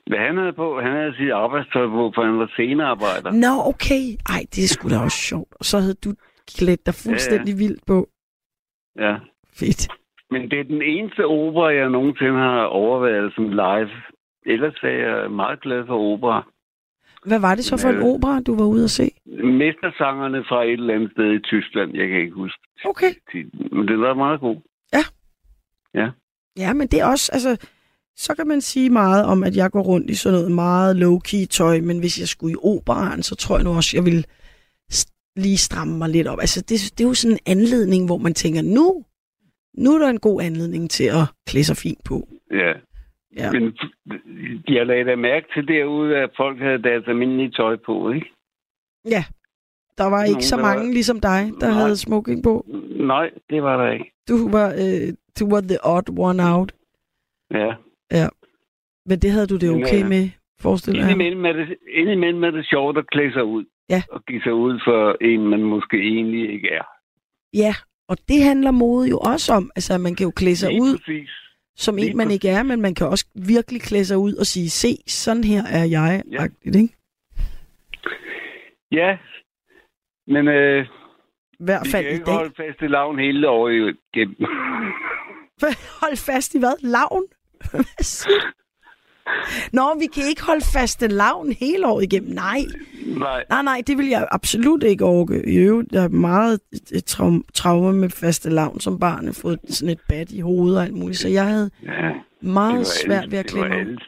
Hvad 0.07 0.19
han 0.19 0.37
havde 0.37 0.53
på? 0.53 0.81
Han 0.81 0.93
havde 0.93 1.15
sit 1.17 1.31
arbejdstøj 1.33 1.87
på, 1.87 2.13
for 2.15 2.23
han 2.25 2.39
var 2.39 2.47
scenearbejder. 2.47 3.31
Nå, 3.45 3.53
okay. 3.73 4.05
Ej, 4.35 4.43
det 4.55 4.71
sgu 4.71 4.89
da 4.89 4.99
også 4.99 5.19
sjovt. 5.31 5.53
Og 5.59 5.65
så 5.65 5.79
havde 5.79 5.95
du 6.05 6.11
klædt 6.59 6.87
dig 6.87 6.95
fuldstændig 6.95 7.55
ja, 7.55 7.61
ja. 7.61 7.67
vildt 7.67 7.87
på. 7.87 8.09
Ja. 8.99 9.17
Fedt. 9.55 9.89
Men 10.31 10.51
det 10.51 10.61
er 10.61 10.65
den 10.65 10.83
eneste 10.83 11.27
opera, 11.27 11.67
jeg 11.75 11.89
nogensinde 11.91 12.39
har 12.39 12.65
overvejet 12.65 13.33
som 13.35 13.49
live. 13.49 13.91
Ellers 14.47 14.75
er 14.83 14.89
jeg 15.09 15.31
meget 15.31 15.61
glad 15.61 15.87
for 15.87 15.99
opera. 16.13 16.47
Hvad 17.27 17.41
var 17.41 17.55
det 17.55 17.65
så 17.65 17.77
for 17.77 17.89
en 17.89 17.97
Øh. 17.97 18.05
opera, 18.05 18.41
du 18.41 18.57
var 18.57 18.65
ude 18.65 18.85
at 18.85 18.91
se? 18.91 19.11
Mestersangerne 19.45 20.45
fra 20.49 20.65
et 20.65 20.73
eller 20.73 20.95
andet 20.95 21.11
sted 21.13 21.33
i 21.33 21.39
Tyskland. 21.39 21.95
Jeg 21.95 22.09
kan 22.09 22.19
ikke 22.21 22.35
huske 22.35 22.59
Okay. 22.85 23.13
Men 23.73 23.89
det 23.89 23.99
var 23.99 24.15
meget 24.15 24.41
god. 24.41 24.57
Ja, 26.57 26.73
men 26.73 26.87
det 26.89 27.01
er 27.01 27.07
også, 27.07 27.31
altså, 27.33 27.67
så 28.17 28.35
kan 28.35 28.47
man 28.49 28.61
sige 28.61 28.91
meget 28.91 29.25
om, 29.27 29.43
at 29.43 29.57
jeg 29.57 29.71
går 29.71 29.83
rundt 29.83 30.11
i 30.11 30.15
sådan 30.15 30.39
noget 30.39 30.53
meget 30.53 30.97
low-key 30.97 31.47
tøj, 31.51 31.81
men 31.81 31.99
hvis 31.99 32.21
jeg 32.21 32.29
skulle 32.29 32.53
i 32.53 32.57
operaren, 32.63 33.23
så 33.23 33.35
tror 33.37 33.57
jeg 33.57 33.65
nu 33.65 33.71
også, 33.71 33.97
jeg 33.97 34.05
vil 34.05 34.27
st- 34.29 34.44
lige 35.37 35.57
stramme 35.57 35.99
mig 35.99 36.09
lidt 36.09 36.27
op. 36.27 36.39
Altså, 36.41 36.61
det, 36.61 36.99
det 36.99 37.05
er 37.05 37.09
jo 37.09 37.15
sådan 37.15 37.37
en 37.37 37.59
anledning, 37.59 38.07
hvor 38.07 38.19
man 38.19 38.35
tænker, 38.35 38.63
nu 38.63 39.05
nu 39.79 39.95
er 39.95 39.99
der 39.99 40.09
en 40.09 40.21
god 40.21 40.43
anledning 40.43 40.91
til 40.91 41.05
at 41.05 41.25
klæde 41.47 41.65
sig 41.65 41.77
fint 41.77 42.05
på. 42.05 42.29
Ja. 42.51 42.73
Ja. 43.37 43.53
Men 43.53 43.77
jeg 44.69 44.87
lagde 44.87 45.05
da 45.05 45.17
mærke 45.17 45.47
til 45.55 45.69
derude, 45.69 46.17
at 46.17 46.31
folk 46.37 46.59
havde 46.59 46.83
deres 46.83 47.05
almindelige 47.07 47.51
tøj 47.51 47.77
på, 47.87 48.11
ikke? 48.13 48.27
Ja, 49.11 49.25
der 49.99 50.05
var 50.05 50.23
ikke 50.25 50.33
Nogen, 50.33 50.43
så 50.43 50.57
der 50.57 50.63
var- 50.63 50.75
mange 50.75 50.93
ligesom 50.93 51.21
dig, 51.21 51.53
der 51.61 51.69
Nej. 51.69 51.79
havde 51.81 51.97
smoking 51.97 52.43
på. 52.43 52.67
Nej, 52.97 53.31
det 53.51 53.63
var 53.63 53.85
der 53.87 53.93
ikke. 53.93 54.13
Du 54.29 54.51
var, 54.51 54.69
øh, 54.69 55.13
du 55.41 55.51
var 55.51 55.61
the 55.61 55.79
odd 55.85 56.19
one 56.19 56.43
out. 56.55 56.73
Ja. 57.51 57.75
Men 59.07 59.19
det 59.19 59.31
havde 59.31 59.47
du 59.47 59.57
det 59.57 59.71
okay 59.71 60.03
øh, 60.03 60.09
med, 60.09 60.31
forestiller 60.61 61.01
jeg. 61.03 61.11
Indimellem 61.11 61.45
er, 61.45 61.53
det, 61.53 61.77
indimellem 61.95 62.45
er 62.45 62.51
det 62.51 62.67
sjovt 62.71 62.99
at 62.99 63.07
klæde 63.11 63.33
sig 63.33 63.45
ud. 63.45 63.65
Ja. 63.89 64.03
Og 64.11 64.25
give 64.25 64.43
sig 64.43 64.55
ud 64.55 64.81
for 64.85 65.17
en, 65.21 65.47
man 65.49 65.63
måske 65.63 65.97
egentlig 65.97 66.53
ikke 66.53 66.69
er. 66.69 66.85
Ja, 67.55 67.75
og 68.09 68.17
det 68.29 68.43
handler 68.43 68.71
mode 68.71 69.09
jo 69.09 69.19
også 69.19 69.53
om. 69.55 69.71
Altså, 69.77 69.99
man 69.99 70.15
kan 70.15 70.25
jo 70.25 70.31
klæde 70.37 70.57
sig 70.57 70.69
Lige 70.71 70.83
ud 70.83 70.99
præcis. 70.99 71.31
som 71.77 71.97
lige 71.97 72.11
en, 72.11 72.17
man 72.17 72.31
ikke 72.31 72.49
er, 72.49 72.63
men 72.63 72.81
man 72.81 72.95
kan 72.95 73.07
også 73.07 73.27
virkelig 73.35 73.81
klæde 73.83 74.05
sig 74.05 74.19
ud 74.19 74.35
og 74.35 74.47
sige, 74.47 74.71
se, 74.71 74.97
sådan 75.07 75.45
her 75.45 75.63
er 75.67 75.85
jeg. 75.85 76.23
Ja. 76.33 76.47
Ja. 76.67 76.79
Ikke? 76.79 76.95
Ja, 78.93 79.19
men 80.27 80.49
øh, 80.49 80.87
I 81.53 81.65
hvert 81.65 81.83
vi 81.87 81.91
fald 81.91 82.05
kan 82.05 82.11
i 82.13 82.15
ikke 82.15 82.25
dag. 82.27 82.35
holde 82.35 82.55
fast 82.57 82.83
i 82.83 82.87
lavn 82.87 83.19
hele 83.19 83.49
året 83.49 83.97
igennem. 84.15 84.37
Hold 86.03 86.17
fast 86.17 86.55
i 86.55 86.59
hvad? 86.59 86.75
Lavn? 86.83 87.25
Hvad 87.71 88.05
siger 88.05 88.41
du? 88.41 88.64
Nå, 89.73 89.83
vi 89.99 90.07
kan 90.15 90.23
ikke 90.29 90.43
holde 90.47 90.65
fast 90.75 91.03
i 91.03 91.07
lavn 91.07 91.53
hele 91.53 91.87
året 91.87 92.03
igennem. 92.05 92.31
Nej, 92.35 92.61
Nej, 93.19 93.45
nej, 93.51 93.63
nej, 93.63 93.83
det 93.87 93.99
vil 93.99 94.09
jeg 94.09 94.29
absolut 94.33 94.83
ikke 94.83 95.05
orke. 95.05 95.43
I 95.55 95.57
øvrigt, 95.57 95.93
jeg 95.93 96.05
er 96.05 96.09
meget 96.09 96.61
et 96.93 97.05
traum- 97.11 97.45
traume 97.55 97.93
med 97.93 98.11
faste 98.11 98.51
lavn 98.51 98.81
som 98.81 98.99
barn. 98.99 99.25
Jeg 99.27 99.35
fået 99.35 99.59
sådan 99.65 99.93
et 99.93 100.01
bat 100.09 100.31
i 100.33 100.41
hovedet 100.41 100.79
og 100.79 100.85
alt 100.85 100.95
muligt, 100.95 101.19
så 101.19 101.29
jeg 101.29 101.47
havde 101.47 101.71
ja, 101.83 102.09
det 102.09 102.49
meget 102.53 102.87
svært 102.87 103.31
ved 103.31 103.39
at 103.39 103.45
det 103.45 103.53
klemme 103.53 103.77
alt, 103.77 104.03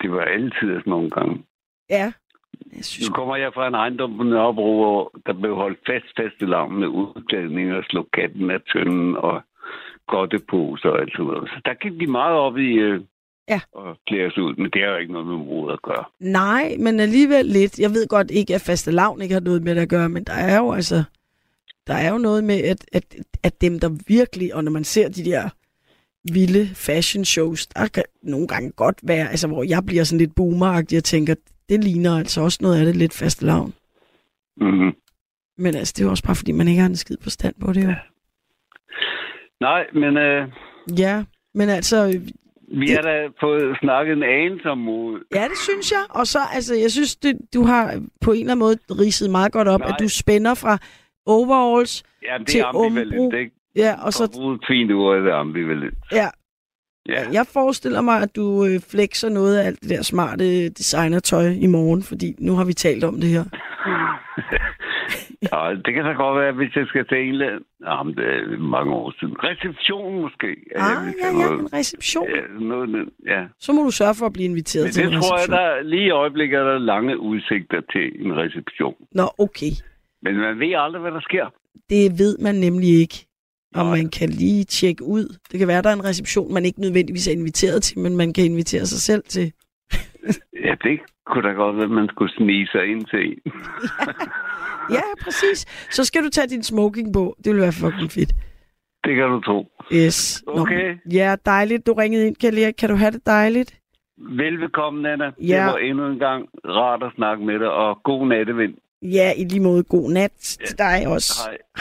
det 0.00 0.10
var 0.12 0.20
altid 0.20 0.68
sådan 0.74 0.82
nogle 0.86 1.10
gange. 1.10 1.42
Ja, 1.90 2.12
jeg 2.76 2.84
synes, 2.84 3.10
Nu 3.10 3.14
kommer 3.14 3.36
jeg 3.36 3.50
fra 3.54 3.68
en 3.68 3.74
ejendom 3.74 4.16
på 4.16 4.22
Nørrebro, 4.22 4.74
hvor 4.76 5.12
der 5.26 5.32
blev 5.32 5.54
holdt 5.54 5.78
fast 5.86 6.06
fast 6.20 6.34
i 6.40 6.44
lavn 6.44 6.76
med 6.80 6.88
udklædning 6.88 7.72
og 7.74 7.84
slå 7.90 8.08
katten 8.12 8.50
af 8.50 8.60
tønden 8.72 9.16
og 9.16 9.42
godteposer 10.08 10.88
og 10.88 11.00
alt 11.00 11.12
sådan 11.12 11.26
noget. 11.26 11.48
Så 11.48 11.60
der 11.64 11.74
gik 11.74 12.00
de 12.00 12.06
meget 12.06 12.36
op 12.36 12.56
i 12.58 12.72
øh, 12.72 13.00
Ja. 13.48 13.60
at 13.78 13.96
klæde 14.06 14.26
os 14.26 14.38
ud, 14.38 14.56
men 14.56 14.70
det 14.70 14.82
har 14.82 14.90
jo 14.90 14.96
ikke 14.96 15.12
noget 15.12 15.26
med 15.26 15.36
mode 15.36 15.72
at 15.72 15.82
gøre. 15.82 16.04
Nej, 16.20 16.76
men 16.78 17.00
alligevel 17.00 17.46
lidt. 17.46 17.78
Jeg 17.78 17.90
ved 17.90 18.08
godt 18.08 18.30
ikke, 18.30 18.54
at 18.54 18.60
faste 18.60 18.90
lavn 18.90 19.22
ikke 19.22 19.32
har 19.32 19.40
noget 19.40 19.62
med 19.62 19.74
det 19.74 19.80
at 19.80 19.88
gøre, 19.88 20.08
men 20.08 20.24
der 20.24 20.32
er 20.32 20.58
jo 20.58 20.72
altså... 20.72 21.04
Der 21.86 21.94
er 21.94 22.12
jo 22.12 22.18
noget 22.18 22.44
med, 22.44 22.62
at, 22.62 22.84
at, 22.92 23.16
at 23.42 23.60
dem, 23.60 23.78
der 23.80 23.90
virkelig... 24.08 24.54
Og 24.54 24.64
når 24.64 24.72
man 24.72 24.84
ser 24.84 25.08
de 25.08 25.24
der 25.24 25.48
vilde 26.32 26.66
fashion 26.74 27.24
shows, 27.24 27.66
der 27.66 27.88
kan 27.88 28.02
nogle 28.22 28.48
gange 28.48 28.70
godt 28.70 28.98
være... 29.02 29.30
Altså, 29.30 29.48
hvor 29.48 29.64
jeg 29.64 29.82
bliver 29.86 30.04
sådan 30.04 30.18
lidt 30.18 30.34
boomeragtig 30.34 30.98
og 30.98 31.04
tænker, 31.04 31.34
det 31.68 31.84
ligner 31.84 32.18
altså 32.18 32.40
også 32.40 32.58
noget 32.62 32.78
af 32.78 32.84
det 32.84 32.96
lidt 32.96 33.14
faste 33.14 33.46
lavn. 33.46 33.74
Mm-hmm. 34.56 34.92
Men 35.58 35.74
altså, 35.74 35.94
det 35.96 36.02
er 36.02 36.06
jo 36.06 36.10
også 36.10 36.24
bare, 36.24 36.36
fordi 36.36 36.52
man 36.52 36.68
ikke 36.68 36.80
har 36.80 36.88
en 36.88 36.96
skid 36.96 37.16
forstand 37.22 37.54
på 37.60 37.72
det 37.72 37.84
jo. 37.84 37.94
Nej, 39.60 39.86
men 39.94 40.16
øh, 40.16 40.48
Ja, 40.98 41.24
men 41.54 41.68
altså... 41.68 42.20
vi 42.68 42.88
har 42.90 43.02
da 43.02 43.26
fået 43.40 43.76
snakket 43.82 44.12
en 44.12 44.22
anelse 44.22 44.70
om 44.70 44.78
mode. 44.78 45.20
Ja, 45.34 45.42
det 45.44 45.58
synes 45.58 45.92
jeg. 45.92 46.04
Og 46.10 46.26
så, 46.26 46.38
altså, 46.54 46.74
jeg 46.74 46.90
synes, 46.90 47.16
det, 47.16 47.38
du 47.54 47.62
har 47.62 48.02
på 48.20 48.32
en 48.32 48.38
eller 48.40 48.52
anden 48.52 48.58
måde 48.58 48.76
ridset 48.90 49.30
meget 49.30 49.52
godt 49.52 49.68
op, 49.68 49.80
Nej. 49.80 49.88
at 49.88 49.96
du 50.00 50.08
spænder 50.08 50.54
fra 50.54 50.78
overalls, 51.26 52.02
Ja, 52.22 52.38
det 52.38 52.46
Til 52.46 52.64
Umbro. 52.74 53.30
ikke? 53.36 53.50
ja, 53.76 53.94
og 54.02 54.12
så 54.12 54.30
bruge 54.34 54.54
et 54.54 54.60
fint 54.68 54.92
ord, 54.92 55.18
det 55.22 55.28
er 55.32 55.34
ambivalent. 55.36 55.94
Ja. 56.12 56.28
Ja, 57.08 57.22
Jeg 57.32 57.46
forestiller 57.52 58.00
mig, 58.00 58.22
at 58.22 58.36
du 58.36 58.64
øh, 58.64 58.80
flexer 58.90 59.28
noget 59.28 59.58
af 59.58 59.66
alt 59.66 59.80
det 59.82 59.90
der 59.90 60.02
smarte 60.02 60.68
designertøj 60.68 61.46
i 61.46 61.66
morgen, 61.66 62.02
fordi 62.02 62.34
nu 62.38 62.56
har 62.56 62.64
vi 62.64 62.72
talt 62.72 63.04
om 63.04 63.20
det 63.20 63.30
her. 63.30 63.44
ja, 65.52 65.74
det 65.84 65.94
kan 65.94 66.04
da 66.04 66.12
godt 66.12 66.40
være, 66.42 66.52
hvis 66.52 66.76
jeg 66.76 66.86
skal 66.86 67.04
til 67.06 67.18
England. 67.28 67.60
Jamen, 67.86 68.14
det 68.16 68.24
er 68.24 68.58
mange 68.58 68.92
år 68.94 69.14
siden. 69.20 69.34
Reception 69.48 70.20
måske. 70.20 70.46
Ah, 70.46 70.82
ja, 71.22 71.26
ja, 71.26 71.32
noget- 71.32 71.60
en 71.60 71.72
reception. 71.72 72.26
Ja, 72.36 72.42
noget, 72.60 73.08
ja. 73.26 73.42
Så 73.60 73.72
må 73.72 73.82
du 73.82 73.90
sørge 73.90 74.14
for 74.18 74.26
at 74.26 74.32
blive 74.32 74.48
inviteret 74.52 74.84
Men 74.84 74.92
til 74.92 75.04
det 75.04 75.14
en 75.14 75.20
tror 75.22 75.38
jeg, 75.38 75.48
der 75.48 75.82
lige 75.82 76.06
i 76.06 76.10
øjeblikket 76.10 76.58
er 76.58 76.64
der 76.64 76.78
lange 76.78 77.18
udsigter 77.18 77.80
til 77.92 78.06
en 78.26 78.36
reception. 78.36 78.94
Nå, 79.12 79.26
okay. 79.38 79.72
Men 80.22 80.36
man 80.36 80.58
ved 80.60 80.72
aldrig, 80.84 81.00
hvad 81.02 81.12
der 81.12 81.20
sker. 81.20 81.46
Det 81.90 82.18
ved 82.18 82.38
man 82.38 82.54
nemlig 82.54 82.88
ikke. 83.00 83.18
Og 83.74 83.84
Nej. 83.84 83.96
man 83.96 84.08
kan 84.08 84.28
lige 84.28 84.64
tjekke 84.64 85.04
ud. 85.04 85.36
Det 85.52 85.58
kan 85.58 85.68
være, 85.68 85.82
der 85.82 85.88
er 85.88 85.92
en 85.94 86.04
reception, 86.04 86.54
man 86.54 86.64
ikke 86.64 86.80
nødvendigvis 86.80 87.28
er 87.28 87.32
inviteret 87.32 87.82
til, 87.82 87.98
men 87.98 88.16
man 88.16 88.32
kan 88.32 88.44
invitere 88.44 88.86
sig 88.86 89.00
selv 89.00 89.22
til. 89.28 89.52
Ja, 90.64 90.74
det 90.82 91.00
kunne 91.26 91.48
da 91.48 91.52
godt 91.54 91.76
være, 91.76 91.84
at 91.84 91.90
man 91.90 92.08
skulle 92.08 92.32
snige 92.36 92.66
sig 92.66 92.86
ind 92.86 93.04
til 93.06 93.20
en. 93.26 93.52
Ja, 94.90 95.02
præcis. 95.22 95.66
Så 95.90 96.04
skal 96.04 96.24
du 96.24 96.28
tage 96.30 96.48
din 96.48 96.62
smoking 96.62 97.12
på. 97.12 97.36
Det 97.44 97.52
vil 97.52 97.60
være 97.62 97.72
fucking 97.72 98.10
fedt. 98.12 98.32
Det 99.04 99.14
kan 99.16 99.28
du 99.28 99.40
tro. 99.40 99.66
Yes. 99.92 100.42
Nå, 100.46 100.52
Okay. 100.60 100.96
Ja, 101.12 101.36
dejligt. 101.46 101.86
Du 101.86 101.92
ringede 101.92 102.26
ind, 102.26 102.36
Kalia. 102.36 102.70
Kan 102.70 102.88
du 102.88 102.96
have 102.96 103.10
det 103.10 103.26
dejligt? 103.26 103.74
Velbekomme, 104.18 105.12
Anna. 105.12 105.30
Ja. 105.42 105.56
Det 105.56 105.72
var 105.72 105.76
endnu 105.78 106.06
en 106.06 106.18
gang 106.18 106.48
rart 106.64 107.02
at 107.02 107.12
snakke 107.16 107.44
med 107.44 107.58
dig, 107.58 107.70
og 107.70 107.98
god 108.04 108.26
nattevind. 108.26 108.74
Ja, 109.02 109.32
i 109.36 109.44
lige 109.44 109.60
måde 109.60 109.82
god 109.82 110.10
nat 110.10 110.58
til 110.66 110.78
dig 110.78 111.04
også. 111.06 111.32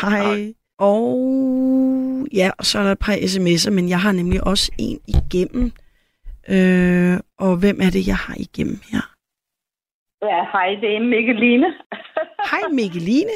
Hej. 0.02 0.10
Hej. 0.10 0.24
Hej. 0.36 0.54
Og 0.80 2.28
ja, 2.34 2.52
og 2.58 2.66
så 2.66 2.80
er 2.80 2.84
der 2.84 2.92
et 2.92 3.00
par 3.00 3.14
sms'er, 3.14 3.72
men 3.72 3.90
jeg 3.90 4.00
har 4.00 4.12
nemlig 4.12 4.48
også 4.48 4.72
en 4.80 5.00
igennem. 5.08 5.72
Øh, 6.56 7.18
og 7.46 7.52
hvem 7.62 7.78
er 7.86 7.92
det, 7.96 8.04
jeg 8.12 8.20
har 8.26 8.36
igennem 8.48 8.80
her? 8.92 9.04
Ja, 10.30 10.40
hej, 10.54 10.68
det 10.82 10.96
er 10.96 11.00
Mikkeline. 11.00 11.68
Hej 12.52 12.64
Mikkeline. 12.80 13.36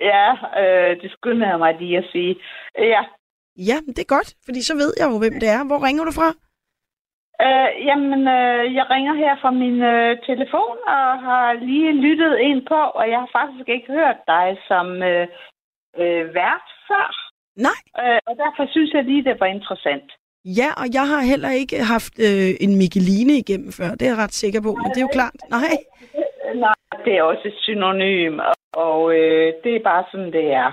ja, 0.00 0.26
øh, 0.62 1.02
det 1.02 1.10
skynder 1.12 1.48
jeg 1.48 1.58
mig 1.58 1.74
lige 1.80 1.98
at 1.98 2.04
sige. 2.12 2.36
Ja, 2.78 3.02
Ja, 3.56 3.76
det 3.86 3.98
er 4.02 4.14
godt, 4.16 4.30
fordi 4.44 4.60
så 4.62 4.74
ved 4.82 4.92
jeg 5.00 5.06
jo, 5.10 5.18
hvem 5.18 5.36
det 5.42 5.48
er. 5.56 5.60
Hvor 5.68 5.80
ringer 5.86 6.04
du 6.04 6.12
fra? 6.20 6.28
øh, 7.46 7.70
jamen, 7.88 8.20
øh, 8.38 8.74
jeg 8.78 8.86
ringer 8.94 9.14
her 9.22 9.34
fra 9.42 9.50
min 9.50 9.78
øh, 9.94 10.12
telefon 10.28 10.76
og 10.96 11.06
har 11.28 11.52
lige 11.52 11.92
lyttet 12.06 12.38
ind 12.38 12.60
på, 12.72 12.80
og 12.98 13.04
jeg 13.10 13.18
har 13.18 13.30
faktisk 13.40 13.68
ikke 13.68 13.92
hørt 13.98 14.18
dig 14.26 14.46
som 14.68 14.86
øh, 15.10 15.26
øh, 16.02 16.34
vært 16.34 16.66
før. 16.88 17.08
Nej. 17.66 17.80
Øh, 18.02 18.20
og 18.28 18.34
derfor 18.42 18.64
synes 18.70 18.90
jeg 18.94 19.04
lige, 19.04 19.24
det 19.24 19.40
var 19.40 19.46
interessant. 19.46 20.08
Ja, 20.44 20.68
og 20.80 20.86
jeg 20.94 21.06
har 21.12 21.20
heller 21.32 21.50
ikke 21.50 21.76
haft 21.94 22.14
øh, 22.28 22.50
en 22.64 22.72
Mikkeline 22.78 23.32
igennem 23.42 23.72
før. 23.72 23.90
Det 23.98 24.02
er 24.02 24.12
jeg 24.14 24.18
ret 24.24 24.32
sikker 24.42 24.60
på, 24.62 24.72
men 24.82 24.88
det 24.90 24.96
er 24.96 25.06
jo 25.08 25.16
klart. 25.18 25.36
Nej. 25.50 25.74
Nej, 26.66 26.74
det 27.04 27.12
er 27.18 27.22
også 27.22 27.42
et 27.48 27.58
synonym, 27.66 28.38
og, 28.38 28.54
og 28.88 29.14
øh, 29.18 29.52
det 29.64 29.76
er 29.76 29.82
bare 29.84 30.04
sådan, 30.10 30.32
det 30.32 30.46
er. 30.52 30.68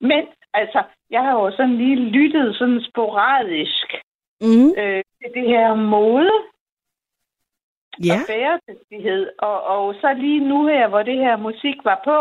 Men 0.00 0.22
altså, 0.54 0.82
jeg 1.10 1.20
har 1.22 1.32
jo 1.32 1.50
sådan 1.56 1.76
lige 1.76 1.96
lyttet 1.96 2.56
sådan 2.56 2.80
sporadisk 2.90 3.88
Mm. 4.44 4.70
øh, 4.78 5.02
til 5.18 5.30
det 5.34 5.46
her 5.54 5.74
mode 5.74 6.30
Ja. 8.08 8.14
og 8.14 8.20
bæredygtighed. 8.28 9.30
Og, 9.38 9.62
og 9.62 9.94
så 10.00 10.14
lige 10.18 10.48
nu 10.48 10.66
her, 10.66 10.88
hvor 10.88 11.02
det 11.02 11.16
her 11.18 11.36
musik 11.36 11.76
var 11.84 12.00
på, 12.04 12.16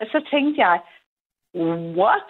og 0.00 0.06
så 0.12 0.18
tænkte 0.30 0.60
jeg, 0.66 0.80
what? 1.98 2.28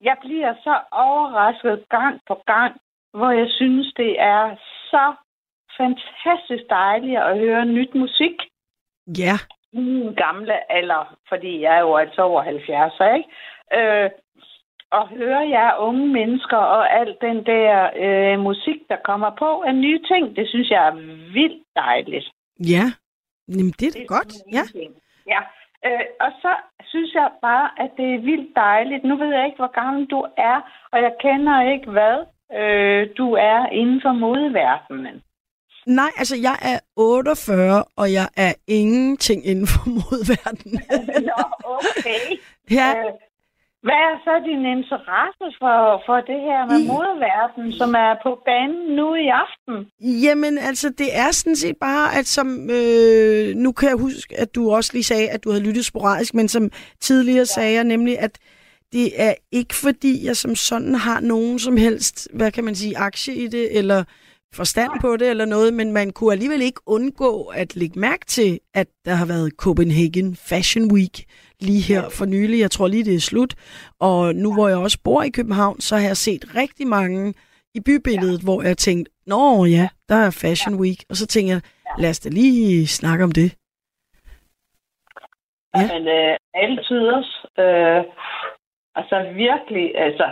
Jeg 0.00 0.16
bliver 0.24 0.54
så 0.64 0.74
overrasket 0.92 1.84
gang 1.88 2.20
på 2.28 2.34
gang, 2.46 2.72
hvor 3.14 3.30
jeg 3.30 3.48
synes, 3.50 3.92
det 3.96 4.20
er 4.20 4.56
så 4.90 5.14
fantastisk 5.76 6.64
dejligt 6.70 7.18
at 7.18 7.38
høre 7.38 7.64
nyt 7.64 7.94
musik. 7.94 8.36
Ja. 9.18 9.36
min 9.72 10.14
gamle 10.14 10.72
alder, 10.72 11.16
fordi 11.28 11.60
jeg 11.60 11.76
er 11.76 11.80
jo 11.80 11.96
altså 11.96 12.22
over 12.22 12.42
70, 12.42 12.92
ikke? 13.16 13.28
Øh, 13.78 14.10
og 14.90 15.08
høre 15.08 15.48
jer 15.48 15.76
unge 15.78 16.06
mennesker 16.08 16.56
og 16.56 16.98
alt 17.00 17.16
den 17.20 17.46
der 17.46 17.90
øh, 18.04 18.40
musik, 18.40 18.78
der 18.88 18.96
kommer 19.04 19.30
på 19.38 19.62
af 19.62 19.74
nye 19.74 20.00
ting, 20.10 20.36
det 20.36 20.48
synes 20.48 20.70
jeg 20.70 20.86
er 20.88 20.94
vildt 21.32 21.62
dejligt. 21.76 22.26
Ja. 22.60 22.84
Jamen, 23.48 23.74
det 23.78 23.86
er 23.88 23.92
da 23.92 23.98
Det 23.98 24.08
godt. 24.08 24.32
Ja. 24.52 24.64
ting. 24.72 24.94
Ja, 25.26 25.40
øh, 25.86 26.04
og 26.20 26.30
så 26.42 26.52
synes 26.84 27.14
jeg 27.14 27.30
bare, 27.42 27.68
at 27.78 27.90
det 27.96 28.14
er 28.14 28.20
vildt 28.30 28.56
dejligt. 28.56 29.04
Nu 29.04 29.16
ved 29.16 29.30
jeg 29.34 29.44
ikke, 29.46 29.56
hvor 29.56 29.72
gammel 29.80 30.06
du 30.06 30.26
er, 30.36 30.58
og 30.92 30.98
jeg 31.02 31.12
kender 31.20 31.70
ikke, 31.72 31.90
hvad 31.90 32.16
øh, 32.54 33.06
du 33.18 33.32
er 33.32 33.66
inden 33.72 34.00
for 34.04 34.12
modeverdenen. 34.12 35.22
Nej, 35.86 36.10
altså 36.16 36.36
jeg 36.36 36.56
er 36.62 36.78
48, 36.96 37.84
og 37.96 38.12
jeg 38.12 38.28
er 38.36 38.52
ingenting 38.66 39.46
inden 39.46 39.66
for 39.66 39.88
modverdenen. 39.88 40.80
Nå, 41.30 41.42
okay. 41.64 42.20
ja, 42.70 42.88
Øh, 42.98 43.04
Hvad 43.82 43.94
er 44.08 44.16
så 44.24 44.34
din 44.50 44.64
interesse 44.78 45.46
for, 45.60 46.02
for 46.06 46.16
det 46.30 46.40
her 46.48 46.60
med 46.70 46.78
I- 46.80 46.86
modeverdenen, 46.88 47.72
som 47.72 47.94
er 47.94 48.14
på 48.22 48.42
banen 48.44 48.96
nu 48.96 49.14
i 49.14 49.28
aften? 49.28 49.90
Jamen, 50.24 50.58
altså, 50.58 50.90
det 50.98 51.08
er 51.16 51.30
sådan 51.30 51.56
set 51.56 51.76
bare, 51.80 52.18
at 52.18 52.26
som... 52.26 52.70
Øh, 52.70 53.54
nu 53.56 53.72
kan 53.72 53.88
jeg 53.88 53.96
huske, 53.96 54.40
at 54.40 54.54
du 54.54 54.70
også 54.70 54.90
lige 54.92 55.04
sagde, 55.04 55.28
at 55.30 55.44
du 55.44 55.50
havde 55.50 55.64
lyttet 55.64 55.84
sporadisk, 55.84 56.34
men 56.34 56.48
som 56.48 56.70
tidligere 57.00 57.38
ja. 57.38 57.44
sagde 57.44 57.74
jeg 57.74 57.84
nemlig, 57.84 58.18
at 58.18 58.38
det 58.96 59.22
er 59.22 59.34
ikke 59.52 59.74
fordi, 59.74 60.26
jeg 60.26 60.36
som 60.36 60.54
sådan 60.54 60.94
har 60.94 61.20
nogen 61.20 61.58
som 61.58 61.76
helst, 61.76 62.28
hvad 62.34 62.52
kan 62.52 62.64
man 62.64 62.74
sige, 62.74 62.98
aktie 62.98 63.34
i 63.34 63.46
det, 63.46 63.78
eller 63.78 64.04
forstand 64.54 64.90
på 65.00 65.16
det 65.16 65.28
eller 65.30 65.44
noget, 65.44 65.74
men 65.74 65.92
man 65.92 66.10
kunne 66.10 66.32
alligevel 66.32 66.62
ikke 66.62 66.80
undgå 66.86 67.42
at 67.42 67.76
lægge 67.76 68.00
mærke 68.00 68.26
til, 68.26 68.60
at 68.74 68.86
der 69.04 69.14
har 69.14 69.26
været 69.26 69.52
Copenhagen 69.56 70.36
Fashion 70.36 70.92
Week 70.92 71.24
lige 71.60 71.82
her 71.82 72.08
for 72.08 72.24
nylig. 72.24 72.60
Jeg 72.60 72.70
tror 72.70 72.88
lige, 72.88 73.04
det 73.04 73.14
er 73.14 73.20
slut. 73.20 73.54
Og 74.00 74.34
nu 74.34 74.54
hvor 74.54 74.68
jeg 74.68 74.78
også 74.78 74.98
bor 75.04 75.22
i 75.22 75.30
København, 75.30 75.80
så 75.80 75.96
har 75.96 76.06
jeg 76.06 76.16
set 76.16 76.44
rigtig 76.54 76.86
mange 76.86 77.34
i 77.74 77.80
bybilledet, 77.80 78.38
ja. 78.38 78.44
hvor 78.44 78.62
jeg 78.62 78.78
tænkte, 78.78 79.12
nå 79.26 79.64
ja, 79.64 79.88
der 80.08 80.14
er 80.14 80.30
Fashion 80.30 80.74
ja. 80.74 80.80
Week. 80.80 81.04
Og 81.10 81.16
så 81.16 81.26
tænker 81.26 81.52
jeg, 81.52 81.62
lad 81.98 82.10
os 82.10 82.20
da 82.20 82.28
lige 82.28 82.86
snakke 82.86 83.24
om 83.24 83.32
det. 83.32 83.56
Ja. 85.76 85.82
Men 85.92 86.08
øh, 86.08 86.36
altid 86.54 87.00
også. 87.18 87.48
Øh, 87.58 88.04
altså 88.98 89.16
virkelig, 89.34 89.86
altså, 90.06 90.26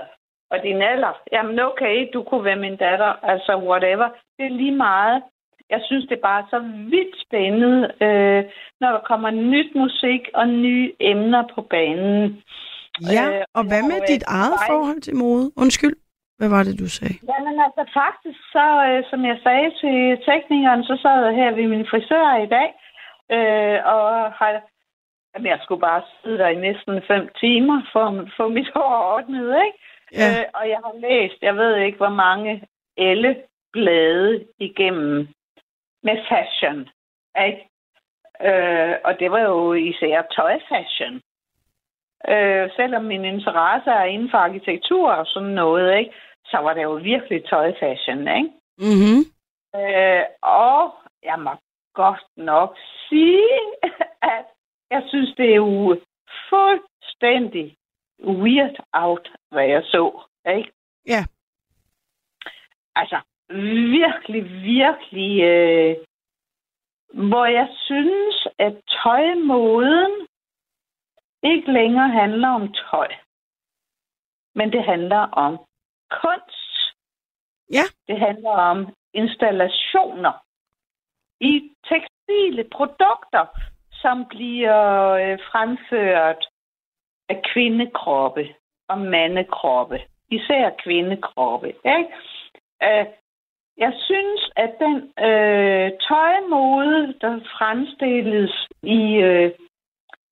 og 0.50 0.58
din 0.62 0.82
alder, 0.82 1.12
jamen 1.32 1.58
okay, 1.60 2.08
du 2.14 2.22
kunne 2.22 2.44
være 2.44 2.64
min 2.66 2.76
datter, 2.76 3.12
altså 3.32 3.52
whatever. 3.68 4.08
Det 4.38 4.44
er 4.46 4.58
lige 4.62 4.76
meget. 4.76 5.22
Jeg 5.70 5.80
synes, 5.86 6.04
det 6.08 6.16
er 6.16 6.28
bare 6.32 6.44
så 6.50 6.58
vildt 6.92 7.16
spændende, 7.26 7.80
øh, 8.06 8.44
når 8.80 8.90
der 8.96 9.02
kommer 9.10 9.30
nyt 9.30 9.74
musik 9.74 10.22
og 10.34 10.48
nye 10.48 10.92
emner 11.00 11.42
på 11.54 11.60
banen. 11.62 12.42
Ja, 13.16 13.24
øh, 13.28 13.44
og 13.54 13.62
hvad 13.68 13.82
med 13.82 14.00
dit 14.08 14.24
eget 14.26 14.58
forhold 14.70 15.00
til 15.00 15.16
mode? 15.16 15.52
Undskyld. 15.56 15.96
Hvad 16.38 16.48
var 16.48 16.62
det, 16.62 16.78
du 16.82 16.88
sagde? 16.88 17.16
Jamen 17.30 17.56
altså 17.66 17.82
faktisk, 18.00 18.40
så 18.54 18.66
øh, 18.88 19.00
som 19.10 19.20
jeg 19.30 19.38
sagde 19.46 19.70
til 19.80 19.96
teknikeren, 20.28 20.82
så 20.84 20.94
sad 21.02 21.16
jeg 21.26 21.34
her 21.40 21.50
ved 21.58 21.66
min 21.74 21.86
frisør 21.90 22.28
i 22.46 22.48
dag, 22.56 22.68
øh, 23.36 23.78
og 23.94 24.04
har, 24.38 24.50
jamen, 25.34 25.46
jeg 25.46 25.60
skulle 25.62 25.80
bare 25.80 26.02
sidde 26.22 26.38
der 26.38 26.48
i 26.48 26.54
næsten 26.54 27.02
fem 27.06 27.28
timer 27.40 27.82
for 27.92 28.04
at 28.04 28.28
få 28.36 28.48
mit 28.48 28.70
hår 28.74 29.14
ordnet, 29.14 29.56
ikke? 29.66 29.78
Ja. 30.12 30.40
Øh, 30.40 30.44
og 30.54 30.68
jeg 30.68 30.80
har 30.84 30.94
læst, 31.06 31.42
jeg 31.42 31.56
ved 31.56 31.76
ikke, 31.76 31.96
hvor 31.98 32.14
mange 32.24 32.62
elle 32.96 33.42
blade 33.72 34.46
igennem 34.58 35.28
med 36.02 36.16
fashion, 36.28 36.88
ikke? 37.46 37.68
Øh, 38.48 38.94
og 39.04 39.18
det 39.20 39.30
var 39.30 39.40
jo 39.40 39.72
især 39.72 40.22
tøjfashion. 40.22 41.20
Øh, 42.28 42.70
selvom 42.76 43.04
min 43.04 43.24
interesse 43.24 43.90
er 43.90 44.04
inden 44.04 44.30
for 44.30 44.38
arkitektur 44.38 45.12
og 45.12 45.26
sådan 45.26 45.48
noget, 45.48 45.98
ikke? 45.98 46.12
så 46.46 46.58
var 46.58 46.74
det 46.74 46.82
jo 46.82 46.92
virkelig 46.92 47.44
tøjfashion, 47.44 48.28
ikke? 48.38 48.50
Mm-hmm. 48.78 49.20
Øh, 49.80 50.24
og 50.42 50.94
jeg 51.22 51.38
må 51.38 51.50
godt 51.94 52.26
nok 52.36 52.76
sige, 53.08 53.48
at 54.36 54.46
jeg 54.94 55.02
synes, 55.08 55.30
det 55.36 55.50
er 55.50 55.56
jo 55.56 56.00
fuldstændig 56.50 57.76
weird 58.42 58.76
out, 58.92 59.26
hvad 59.50 59.66
jeg 59.66 59.82
så, 59.84 60.22
ikke? 60.56 60.72
Ja. 61.06 61.22
Altså, 62.94 63.20
virkelig, 63.98 64.42
virkelig, 64.62 65.42
øh, 65.42 65.96
hvor 67.28 67.46
jeg 67.46 67.68
synes, 67.86 68.48
at 68.58 68.74
tøjmoden 69.02 70.26
ikke 71.42 71.72
længere 71.72 72.08
handler 72.08 72.48
om 72.48 72.74
tøj, 72.90 73.08
men 74.54 74.72
det 74.72 74.84
handler 74.84 75.22
om 75.46 75.52
kunst. 76.10 76.96
Ja. 77.72 77.84
Det 78.08 78.18
handler 78.18 78.50
om 78.50 78.94
installationer 79.14 80.32
i 81.40 81.72
tekstile 81.88 82.64
produkter, 82.72 83.44
som 84.04 84.24
bliver 84.34 84.82
øh, 85.22 85.38
fremført 85.50 86.42
af 87.28 87.42
kvindekroppe 87.52 88.44
og 88.88 88.98
mandekroppe. 88.98 89.98
Især 90.30 90.70
kvindekroppe. 90.84 91.68
Ikke? 91.68 92.10
Øh, 92.82 93.06
jeg 93.76 93.92
synes, 94.06 94.50
at 94.56 94.72
den 94.84 94.96
øh, 95.28 95.90
tøjmode, 96.08 97.14
der 97.20 97.40
fremstilles 97.58 98.54
i, 98.82 99.00
øh, 99.28 99.50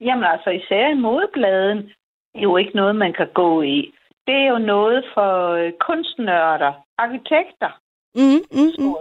jamen 0.01 0.25
altså 0.25 0.51
især 0.51 0.89
i 0.89 0.95
modebladen, 0.95 1.93
er 2.35 2.41
jo 2.41 2.57
ikke 2.57 2.77
noget, 2.77 2.97
man 2.97 3.12
kan 3.12 3.29
gå 3.35 3.62
i. 3.62 3.93
Det 4.27 4.35
er 4.35 4.49
jo 4.49 4.59
noget 4.59 5.05
for 5.14 5.49
øh, 5.49 5.73
kunstnørder, 5.73 6.73
arkitekter. 6.99 7.70
Mm, 8.14 8.43
mm, 8.57 8.73
mm. 8.79 8.95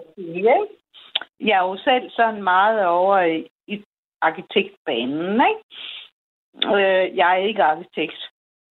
Jeg 1.40 1.56
er 1.60 1.68
jo 1.70 1.78
selv 1.78 2.10
sådan 2.10 2.44
meget 2.44 2.86
over 2.86 3.20
i, 3.20 3.48
i 3.68 3.84
arkitektbanen, 4.22 5.42
ikke? 5.50 5.64
Øh, 6.76 7.18
jeg 7.18 7.30
er 7.38 7.48
ikke 7.50 7.64
arkitekt. 7.64 8.20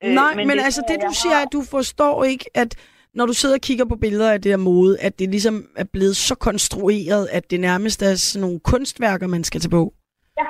Øh, 0.05 0.11
Nej, 0.11 0.35
men, 0.35 0.47
men 0.49 0.57
det, 0.59 0.65
altså 0.65 0.83
det, 0.89 0.97
du 1.09 1.15
siger, 1.23 1.35
har... 1.35 1.43
at 1.43 1.53
du 1.53 1.63
forstår 1.71 2.25
ikke, 2.25 2.47
at 2.55 2.77
når 3.15 3.27
du 3.27 3.33
sidder 3.33 3.55
og 3.55 3.61
kigger 3.61 3.85
på 3.85 3.97
billeder 3.97 4.33
af 4.33 4.43
det 4.43 4.53
her 4.53 4.57
mode, 4.57 5.01
at 5.01 5.19
det 5.19 5.29
ligesom 5.29 5.67
er 5.77 5.85
blevet 5.93 6.17
så 6.17 6.35
konstrueret, 6.35 7.29
at 7.33 7.51
det 7.51 7.61
nærmest 7.61 8.03
er 8.03 8.15
sådan 8.15 8.41
nogle 8.41 8.61
kunstværker, 8.61 9.27
man 9.27 9.45
skal 9.45 9.61
tage 9.61 9.71
på. 9.71 9.95
Ja, 10.39 10.47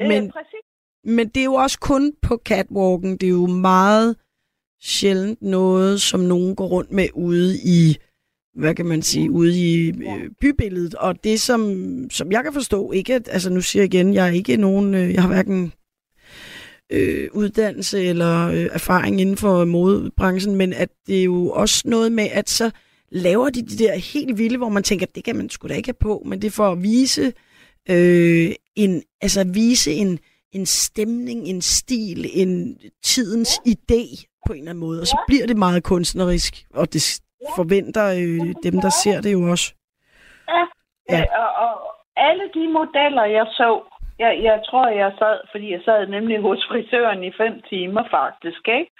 øh, 0.00 0.08
men, 0.08 0.32
præcis. 0.32 0.64
Men 1.04 1.28
det 1.28 1.40
er 1.40 1.44
jo 1.44 1.54
også 1.54 1.78
kun 1.80 2.12
på 2.22 2.40
catwalken. 2.44 3.12
Det 3.16 3.26
er 3.26 3.30
jo 3.30 3.46
meget 3.46 4.16
sjældent 4.82 5.42
noget, 5.42 6.00
som 6.00 6.20
nogen 6.20 6.56
går 6.56 6.66
rundt 6.66 6.90
med 6.90 7.08
ude 7.14 7.54
i, 7.64 7.96
hvad 8.54 8.74
kan 8.74 8.86
man 8.86 9.02
sige, 9.02 9.30
ude 9.30 9.58
i 9.58 9.88
øh, 9.88 10.30
bybilledet. 10.40 10.94
Og 10.94 11.24
det, 11.24 11.40
som, 11.40 11.86
som 12.10 12.32
jeg 12.32 12.44
kan 12.44 12.52
forstå, 12.52 12.92
ikke 12.92 13.14
at, 13.14 13.28
altså 13.32 13.50
nu 13.50 13.60
siger 13.60 13.82
jeg 13.82 13.94
igen, 13.94 14.14
jeg 14.14 14.28
er 14.28 14.32
ikke 14.32 14.56
nogen, 14.56 14.94
øh, 14.94 15.12
jeg 15.14 15.22
har 15.22 15.28
hverken 15.28 15.72
øh, 16.92 17.28
uddannelse 17.32 18.04
eller 18.04 18.48
øh, 18.48 18.68
erfaring 18.72 19.20
inden 19.20 19.36
for 19.36 19.64
modebranchen, 19.64 20.56
men 20.56 20.72
at 20.72 20.88
det 21.06 21.20
er 21.20 21.24
jo 21.24 21.50
også 21.50 21.82
noget 21.84 22.12
med, 22.12 22.28
at 22.32 22.50
så 22.50 22.70
laver 23.12 23.50
de 23.50 23.62
de 23.62 23.78
der 23.78 23.94
helt 23.94 24.38
vilde, 24.38 24.56
hvor 24.56 24.68
man 24.68 24.82
tænker, 24.82 25.06
det 25.14 25.24
kan 25.24 25.36
man 25.36 25.50
sgu 25.50 25.68
da 25.68 25.74
ikke 25.74 25.88
have 25.88 25.94
på, 26.00 26.22
men 26.26 26.42
det 26.42 26.46
er 26.46 26.52
for 26.52 26.72
at 26.72 26.82
vise 26.82 27.32
øh, 27.90 28.52
en, 28.76 29.02
altså 29.20 29.44
vise 29.44 29.92
en, 29.92 30.18
en 30.52 30.66
stemning, 30.66 31.46
en 31.46 31.62
stil, 31.62 32.30
en 32.32 32.76
tidens 33.04 33.50
idé 33.68 34.24
på 34.46 34.52
en 34.52 34.58
eller 34.58 34.70
anden 34.70 34.80
måde, 34.80 35.00
og 35.00 35.06
så 35.06 35.24
bliver 35.28 35.46
det 35.46 35.56
meget 35.56 35.82
kunstnerisk, 35.82 36.66
og 36.74 36.92
det 36.92 37.02
forventer 37.56 38.06
øh, 38.20 38.54
dem, 38.66 38.74
der 38.84 38.92
ser 39.02 39.20
det 39.20 39.32
jo 39.32 39.42
også. 39.50 39.74
Ja, 40.48 40.64
ja. 41.10 41.22
Og, 41.42 41.50
og 41.64 41.72
alle 42.16 42.50
de 42.54 42.68
modeller, 42.68 43.24
jeg 43.24 43.46
så, 43.46 43.80
jeg, 44.18 44.40
jeg 44.42 44.62
tror, 44.66 44.88
jeg 44.88 45.12
sad, 45.18 45.38
fordi 45.50 45.72
jeg 45.72 45.80
sad 45.84 46.06
nemlig 46.06 46.40
hos 46.40 46.66
frisøren 46.70 47.24
i 47.24 47.32
fem 47.36 47.62
timer 47.62 48.04
faktisk, 48.10 48.68
ikke? 48.68 48.90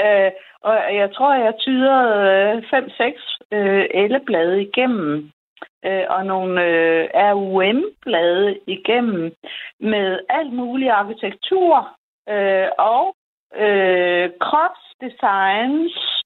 Øh, 0.00 0.30
og 0.62 0.74
jeg 0.94 1.14
tror, 1.14 1.34
jeg 1.34 1.54
tyder 1.58 1.98
øh, 2.28 2.62
fem-seks 2.70 3.22
øh, 3.52 3.86
elleblade 3.94 4.62
igennem, 4.62 5.30
øh, 5.84 6.04
og 6.08 6.26
nogle 6.26 6.64
øh, 6.64 7.08
RUM-blade 7.14 8.58
igennem, 8.66 9.32
med 9.80 10.20
alt 10.28 10.52
mulig 10.52 10.90
arkitektur, 10.90 11.96
øh, 12.28 12.68
og 12.78 13.14
øh, 13.56 14.30
kropsdesigns. 14.40 16.17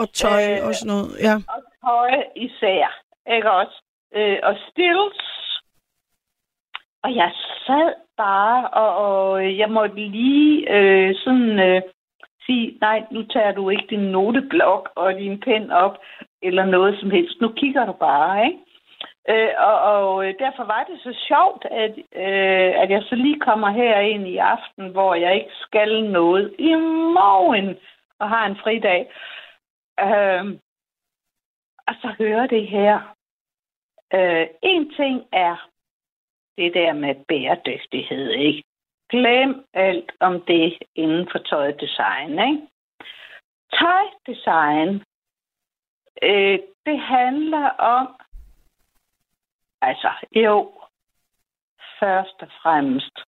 Og 0.00 0.06
tøj 0.12 0.42
øh, 0.50 0.66
og 0.66 0.74
sådan 0.74 0.92
noget, 0.94 1.10
ja. 1.26 1.34
Og 1.54 1.60
tøj 1.84 2.10
især, 2.36 2.86
ikke 3.34 3.50
også? 3.50 3.76
Øh, 4.14 4.38
og 4.42 4.54
stills. 4.68 5.20
Og 7.04 7.10
jeg 7.14 7.30
sad 7.66 7.94
bare, 8.16 8.68
og, 8.68 8.90
og 9.04 9.58
jeg 9.58 9.70
måtte 9.70 9.96
lige 9.96 10.70
øh, 10.76 11.14
sådan 11.24 11.58
øh, 11.58 11.82
sige, 12.46 12.78
nej, 12.80 13.02
nu 13.10 13.22
tager 13.22 13.52
du 13.52 13.70
ikke 13.70 13.86
din 13.90 14.04
noteblok 14.12 14.90
og 14.96 15.14
din 15.14 15.40
pen 15.40 15.70
op, 15.70 15.96
eller 16.42 16.64
noget 16.64 17.00
som 17.00 17.10
helst. 17.10 17.40
Nu 17.40 17.48
kigger 17.48 17.86
du 17.86 17.92
bare, 17.92 18.46
ikke? 18.46 18.58
Øh, 19.30 19.52
og, 19.58 19.76
og 19.80 20.26
øh, 20.26 20.34
derfor 20.38 20.64
var 20.64 20.82
det 20.90 20.98
så 21.02 21.12
sjovt, 21.28 21.64
at, 21.84 21.94
øh, 22.24 22.70
at 22.82 22.90
jeg 22.90 23.02
så 23.02 23.14
lige 23.14 23.40
kommer 23.40 23.70
her 23.70 23.98
ind 23.98 24.28
i 24.28 24.36
aften, 24.36 24.88
hvor 24.88 25.14
jeg 25.14 25.34
ikke 25.34 25.54
skal 25.66 26.04
noget 26.04 26.54
i 26.58 26.74
morgen 27.18 27.76
og 28.20 28.28
har 28.28 28.46
en 28.46 28.56
fridag. 28.62 29.10
Øh, 30.00 30.58
og 31.86 31.94
så 32.02 32.14
hører 32.18 32.46
det 32.46 32.68
her. 32.68 33.14
Øh, 34.14 34.46
en 34.62 34.94
ting 34.94 35.28
er 35.32 35.68
det 36.56 36.74
der 36.74 36.92
med 36.92 37.14
bæredygtighed, 37.28 38.30
ikke? 38.30 38.62
Glem 39.10 39.64
alt 39.74 40.12
om 40.20 40.42
det 40.42 40.78
inden 40.94 41.28
for 41.32 41.38
tøjdesign, 41.38 42.30
ikke? 42.30 42.68
Tøjdesign, 43.72 45.02
øh, 46.22 46.58
det 46.86 47.00
handler 47.00 47.68
om 47.68 48.18
Altså, 49.82 50.10
jo, 50.36 50.72
først 52.00 52.36
og 52.40 52.48
fremmest 52.62 53.18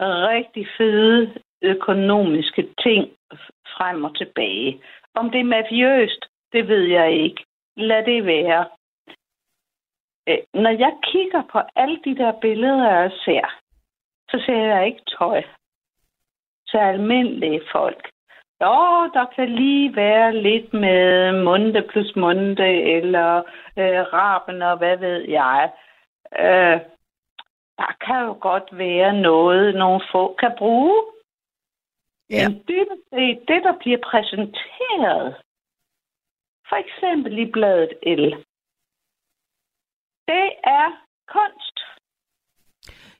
rigtig 0.00 0.66
fede 0.78 1.42
økonomiske 1.62 2.74
ting 2.82 3.12
frem 3.76 4.04
og 4.04 4.16
tilbage. 4.16 4.82
Om 5.14 5.30
det 5.30 5.40
er 5.40 5.44
mafiøst, 5.44 6.24
det 6.52 6.68
ved 6.68 6.82
jeg 6.82 7.12
ikke. 7.12 7.44
Lad 7.76 8.04
det 8.04 8.26
være. 8.26 8.66
Øh, 10.28 10.38
når 10.54 10.70
jeg 10.70 10.92
kigger 11.02 11.42
på 11.52 11.60
alle 11.76 12.00
de 12.04 12.16
der 12.16 12.32
billeder, 12.40 12.90
jeg 12.90 13.10
ser, 13.24 13.46
så 14.30 14.42
ser 14.46 14.62
jeg 14.74 14.86
ikke 14.86 15.02
tøj. 15.18 15.42
Til 16.68 16.78
almindelige 16.78 17.62
folk. 17.72 18.10
Jo, 18.62 19.10
der 19.14 19.26
kan 19.36 19.48
lige 19.48 19.96
være 19.96 20.36
lidt 20.42 20.74
med 20.74 21.32
munde 21.44 21.82
plus 21.82 22.16
munde, 22.16 22.68
eller 22.96 23.42
øh, 23.78 24.00
raben 24.12 24.62
og 24.62 24.76
hvad 24.76 24.96
ved 24.96 25.28
jeg. 25.28 25.72
Øh, 26.38 26.80
der 27.78 27.92
kan 28.06 28.24
jo 28.24 28.36
godt 28.40 28.78
være 28.78 29.12
noget, 29.12 29.74
nogle 29.74 30.00
få 30.12 30.34
kan 30.38 30.52
bruge. 30.58 31.02
Ja. 32.30 32.48
Men 32.48 32.58
dybest 32.68 33.04
set, 33.12 33.38
det, 33.48 33.60
der 33.66 33.74
bliver 33.82 34.00
præsenteret, 34.10 35.36
for 36.68 36.76
eksempel 36.84 37.38
i 37.38 37.50
bladet 37.52 37.92
L, 38.02 38.24
det 40.30 40.48
er 40.80 40.88
kunst. 41.28 41.76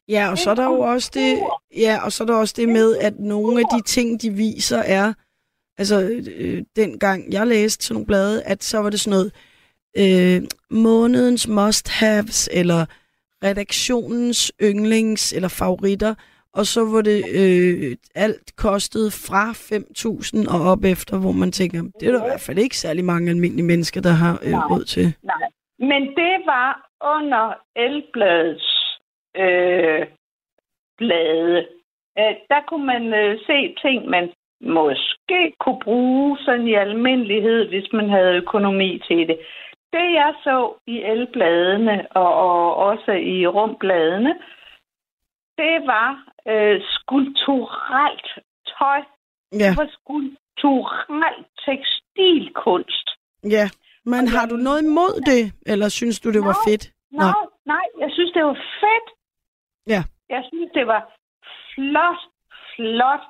Ja, 0.09 0.31
og 0.31 0.39
så 0.39 0.51
er 0.51 0.55
der 0.55 0.65
jo 0.65 0.81
også 0.81 1.11
det, 1.15 1.31
ja, 1.77 2.05
og 2.05 2.13
så 2.13 2.25
er 2.25 2.27
der 2.27 2.35
også 2.35 2.55
det 2.57 2.69
med, 2.69 2.97
at 2.97 3.19
nogle 3.19 3.61
af 3.61 3.67
de 3.77 3.83
ting, 3.83 4.23
de 4.23 4.31
viser, 4.31 4.79
er, 4.79 5.15
altså 5.79 6.23
øh, 6.37 6.65
dengang 6.77 7.33
jeg 7.33 7.47
læste 7.47 7.85
sådan 7.85 7.95
nogle 7.95 8.07
blade, 8.07 8.43
at 8.43 8.65
så 8.65 8.79
var 8.79 8.91
det 8.91 9.01
sådan 9.01 9.19
noget, 9.19 9.33
øh, 10.03 10.43
månedens 10.71 11.49
must-haves, 11.49 12.49
eller 12.53 12.87
redaktionens 13.45 14.53
yndlings, 14.63 15.33
eller 15.33 15.49
favoritter, 15.49 16.15
og 16.59 16.65
så 16.73 16.81
var 16.95 17.03
det, 17.11 17.21
øh, 17.41 17.97
alt 18.15 18.49
kostede 18.57 19.11
fra 19.27 19.45
5.000 19.53 20.55
og 20.55 20.61
op 20.73 20.85
efter, 20.95 21.15
hvor 21.23 21.33
man 21.43 21.53
tænker, 21.53 21.79
det 21.99 22.09
er 22.09 22.13
der 22.13 22.25
i 22.25 22.31
hvert 22.31 22.47
fald 22.47 22.59
ikke 22.59 22.77
særlig 22.77 23.05
mange 23.05 23.31
almindelige 23.31 23.71
mennesker, 23.73 24.01
der 24.01 24.15
har 24.23 24.35
øh, 24.47 24.51
Nej. 24.51 24.67
råd 24.71 24.85
til. 24.85 25.07
Nej, 25.23 25.49
men 25.79 26.03
det 26.21 26.35
var 26.47 26.71
under 27.17 27.45
Elbladets 27.77 28.69
øh, 29.37 30.07
blade. 30.99 31.67
Øh, 32.19 32.35
der 32.53 32.61
kunne 32.69 32.87
man 32.87 33.05
øh, 33.15 33.39
se 33.47 33.75
ting, 33.85 34.09
man 34.09 34.31
måske 34.61 35.41
kunne 35.61 35.81
bruge 35.85 36.39
sådan 36.39 36.69
i 36.69 36.75
almindelighed, 36.75 37.69
hvis 37.69 37.89
man 37.93 38.09
havde 38.11 38.37
økonomi 38.43 39.03
til 39.09 39.29
det. 39.29 39.39
Det 39.93 40.07
jeg 40.21 40.35
så 40.45 40.75
i 40.87 41.03
elbladene 41.03 42.07
og, 42.11 42.35
og 42.35 42.77
også 42.77 43.13
i 43.13 43.47
rumbladene, 43.47 44.35
det 45.59 45.77
var 45.93 46.09
øh, 46.53 46.81
skulpturelt 46.97 48.29
tøj. 48.79 49.01
Ja, 49.63 49.71
Det 49.71 49.77
var 49.77 49.89
skulpturelt 50.01 51.47
tekstilkunst. 51.67 53.09
ja. 53.57 53.67
Men 54.07 54.29
har 54.29 54.47
du 54.47 54.57
noget 54.57 54.83
imod 54.83 55.15
det, 55.31 55.53
eller 55.67 55.89
synes 55.89 56.21
du, 56.21 56.33
det 56.33 56.41
var 56.41 56.57
Nej. 56.59 56.65
fedt? 56.69 56.85
Nej, 57.13 57.33
nej, 57.67 57.85
jeg 58.01 58.11
synes, 58.13 58.33
det 58.33 58.45
var 58.45 58.59
fedt. 58.83 59.09
Ja. 59.87 60.03
Jeg 60.29 60.43
synes, 60.49 60.71
det 60.75 60.87
var 60.87 61.03
flot, 61.75 62.21
flot 62.77 63.25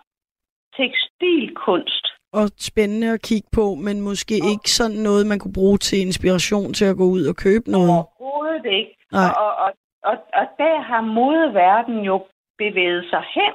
tekstilkunst. 0.76 2.06
og 2.32 2.50
spændende 2.58 3.08
at 3.12 3.22
kigge 3.22 3.48
på, 3.52 3.74
men 3.74 4.00
måske 4.00 4.34
ikke 4.52 4.70
sådan 4.70 4.96
noget, 5.08 5.26
man 5.26 5.38
kunne 5.38 5.52
bruge 5.52 5.78
til 5.78 5.98
inspiration 6.00 6.72
til 6.74 6.84
at 6.84 6.96
gå 6.96 7.04
ud 7.04 7.24
og 7.26 7.36
købe 7.36 7.70
noget. 7.70 7.90
Overhovedet 7.90 8.64
ikke. 8.78 8.92
Nej. 9.12 9.24
Og, 9.24 9.46
og, 9.46 9.52
og, 9.64 9.70
og 10.10 10.44
der 10.58 10.80
har 10.80 11.00
modeverdenen 11.00 12.04
jo 12.04 12.16
bevæget 12.58 13.04
sig 13.10 13.24
hen 13.34 13.54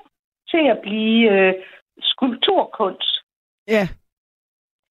til 0.51 0.63
at 0.73 0.79
blive 0.81 1.31
øh, 1.31 1.53
skulpturkunst. 2.01 3.13
Ja. 3.67 3.87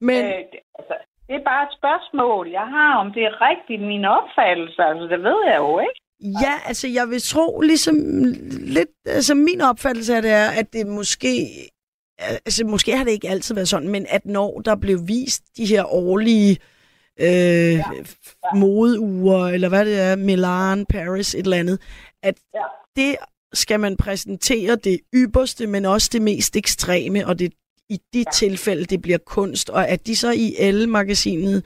Men, 0.01 0.25
Øh, 0.25 0.43
det, 0.53 0.61
altså, 0.79 0.95
det 1.27 1.35
er 1.37 1.45
bare 1.53 1.65
et 1.69 1.77
spørgsmål, 1.81 2.49
jeg 2.49 2.67
har, 2.77 2.97
om 3.03 3.13
det 3.13 3.23
er 3.25 3.41
rigtigt 3.49 3.83
min 3.83 4.05
opfattelse. 4.05 4.83
Altså, 4.83 5.07
det 5.13 5.21
ved 5.23 5.39
jeg 5.51 5.59
jo 5.59 5.79
ikke. 5.87 6.01
ja, 6.45 6.55
altså 6.69 6.87
jeg 6.89 7.07
vil 7.09 7.23
tro 7.23 7.61
ligesom 7.61 7.97
lidt, 8.77 8.93
altså 9.07 9.35
min 9.35 9.61
opfattelse 9.61 10.17
af 10.17 10.23
det 10.23 10.33
er, 10.33 10.51
at 10.61 10.73
det 10.73 10.87
måske, 10.87 11.33
altså 12.19 12.67
måske 12.67 12.97
har 12.97 13.05
det 13.05 13.13
ikke 13.13 13.29
altid 13.29 13.55
været 13.55 13.69
sådan, 13.69 13.89
men 13.89 14.07
at 14.09 14.25
når 14.27 14.61
der 14.61 14.77
blev 14.77 14.99
vist 15.09 15.43
de 15.57 15.67
her 15.67 15.85
årlige 15.85 16.51
øh, 16.53 16.78
ja. 17.27 17.83
modeuger, 18.55 19.47
eller 19.47 19.69
hvad 19.69 19.85
det 19.85 20.01
er, 20.01 20.17
Milan, 20.17 20.87
Paris, 20.87 21.35
et 21.35 21.41
eller 21.45 21.57
andet, 21.57 21.79
at 22.23 22.35
Ja. 22.55 22.61
det 22.97 23.17
skal 23.53 23.81
man 23.81 23.97
præsentere 23.97 24.77
det 24.77 25.01
ypperste, 25.15 25.67
men 25.67 25.85
også 25.85 26.11
det 26.13 26.23
mest 26.23 26.57
ekstreme, 26.57 27.27
og 27.27 27.39
det 27.39 27.53
i 27.89 28.01
de 28.13 28.19
ja. 28.19 28.25
tilfælde, 28.35 28.85
det 28.85 29.03
bliver 29.03 29.19
kunst, 29.19 29.71
og 29.71 29.89
at 29.89 30.07
de 30.07 30.17
så 30.17 30.33
i 30.33 30.55
Elle-magasinet, 30.59 31.63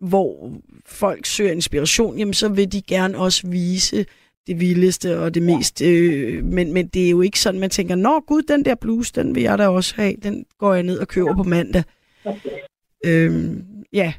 hvor 0.00 0.52
folk 0.86 1.26
søger 1.26 1.52
inspiration, 1.52 2.18
jamen 2.18 2.34
så 2.34 2.48
vil 2.48 2.72
de 2.72 2.82
gerne 2.82 3.18
også 3.18 3.46
vise 3.46 4.06
det 4.46 4.60
vildeste 4.60 5.18
og 5.20 5.34
det 5.34 5.42
mest, 5.42 5.82
øh, 5.82 6.44
men, 6.44 6.72
men 6.72 6.86
det 6.86 7.06
er 7.06 7.10
jo 7.10 7.20
ikke 7.20 7.40
sådan, 7.40 7.60
man 7.60 7.70
tænker, 7.70 7.94
nå 7.94 8.20
gud, 8.20 8.42
den 8.42 8.64
der 8.64 8.74
bluse, 8.74 9.12
den 9.14 9.34
vil 9.34 9.42
jeg 9.42 9.58
da 9.58 9.68
også 9.68 9.94
have, 9.96 10.14
den 10.22 10.44
går 10.58 10.74
jeg 10.74 10.82
ned 10.82 10.98
og 10.98 11.08
køber 11.08 11.34
på 11.36 11.42
mandag. 11.42 11.82
Øhm, 13.04 13.64
ja, 13.92 14.12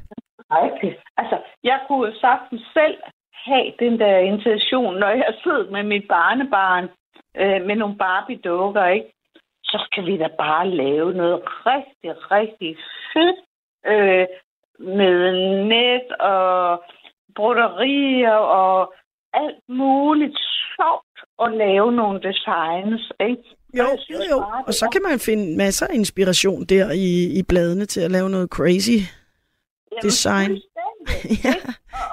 Rigtigt. 0.62 0.96
Altså, 1.16 1.36
jeg 1.64 1.78
kunne 1.86 2.08
jo 2.08 2.14
sagtens 2.20 2.62
selv 2.72 2.96
have 3.46 3.72
den 3.78 3.98
der 3.98 4.16
intention, 4.18 4.98
når 4.98 5.08
jeg 5.08 5.34
sidder 5.42 5.70
med 5.70 5.82
mit 5.82 6.08
barnebarn 6.08 6.84
øh, 7.40 7.66
med 7.66 7.76
nogle 7.76 7.96
Barbie-dukker, 7.96 8.86
ikke? 8.86 9.10
Så 9.64 9.88
kan 9.94 10.06
vi 10.06 10.16
da 10.16 10.28
bare 10.38 10.68
lave 10.68 11.12
noget 11.12 11.40
rigtig, 11.66 12.30
rigtig 12.30 12.76
fedt 13.12 13.40
øh, 13.86 14.26
med 14.78 15.32
net 15.74 16.08
og 16.20 16.84
broderier 17.36 18.38
og 18.60 18.94
alt 19.32 19.68
muligt 19.68 20.38
sjovt 20.76 21.18
at 21.44 21.56
lave 21.64 21.92
nogle 21.92 22.20
designs, 22.22 23.12
ikke? 23.20 23.42
jo, 23.78 23.84
jo, 24.10 24.18
jo. 24.30 24.38
bare, 24.40 24.64
Og 24.66 24.74
så 24.74 24.88
kan 24.92 25.02
man 25.08 25.18
finde 25.18 25.56
masser 25.56 25.86
af 25.86 25.94
inspiration 25.94 26.64
der 26.64 26.86
i, 26.92 27.38
i 27.38 27.42
bladene 27.48 27.86
til 27.86 28.00
at 28.00 28.10
lave 28.10 28.30
noget 28.30 28.48
crazy. 28.48 28.98
Jamen, 29.94 30.02
design. 30.02 30.50
ja. 31.44 31.54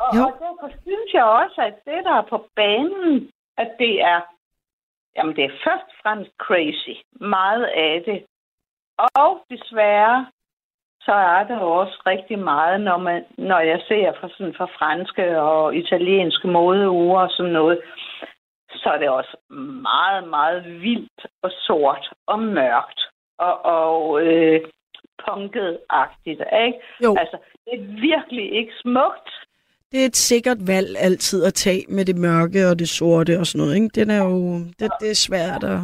Og, 0.02 0.08
og, 0.08 0.16
Jo. 0.16 0.22
og 0.26 0.34
derfor 0.44 0.68
synes 0.86 1.10
jeg 1.14 1.24
også, 1.24 1.62
at 1.70 1.76
det, 1.86 2.00
der 2.08 2.16
er 2.22 2.26
på 2.30 2.46
banen, 2.56 3.32
at 3.58 3.70
det 3.80 4.02
er, 4.02 4.20
jamen 5.16 5.36
det 5.36 5.44
er 5.44 5.60
først 5.66 5.88
og 5.92 5.98
fremmest 6.04 6.32
crazy. 6.46 6.96
Meget 7.12 7.66
af 7.66 8.04
det. 8.06 8.20
Og 9.16 9.46
desværre, 9.50 10.28
så 11.02 11.14
er 11.14 11.44
der 11.44 11.58
også 11.58 12.02
rigtig 12.06 12.40
meget, 12.40 12.82
når, 12.82 12.98
man, 12.98 13.26
når 13.38 13.60
jeg 13.60 13.82
ser 13.88 14.14
fra, 14.20 14.30
sådan, 14.30 14.54
fra 14.54 14.66
franske 14.66 15.42
og 15.42 15.76
italienske 15.76 16.48
modeuger 16.48 17.22
og 17.22 17.30
sådan 17.32 17.52
noget, 17.52 17.82
så 18.76 18.90
er 18.90 18.98
det 18.98 19.10
også 19.10 19.38
meget, 19.82 20.28
meget 20.28 20.82
vildt 20.82 21.26
og 21.44 21.52
sort 21.52 22.10
og 22.28 22.40
mørkt 22.40 23.02
og, 23.38 23.66
og 23.66 24.22
øh, 24.22 24.62
punket-agtigt, 25.28 26.42
ikke? 26.66 26.78
Jo. 27.04 27.16
Altså, 27.20 27.38
det 27.66 27.74
er 27.80 27.84
virkelig 28.10 28.46
ikke 28.60 28.72
smukt. 28.82 29.30
Det 29.92 30.02
er 30.02 30.06
et 30.06 30.16
sikkert 30.18 30.68
valg 30.68 30.96
altid 31.00 31.44
at 31.44 31.54
tage 31.54 31.86
med 31.90 32.06
det 32.06 32.18
mørke 32.18 32.68
og 32.68 32.80
det 32.80 32.90
sorte 32.90 33.40
og 33.40 33.48
sådan 33.48 33.60
noget. 33.66 33.76
Ikke? 33.76 33.88
Den 33.96 34.10
er 34.10 34.24
jo, 34.24 34.58
det, 34.80 34.90
det 35.02 35.12
er 35.12 35.16
svært 35.16 35.64
at, 35.64 35.80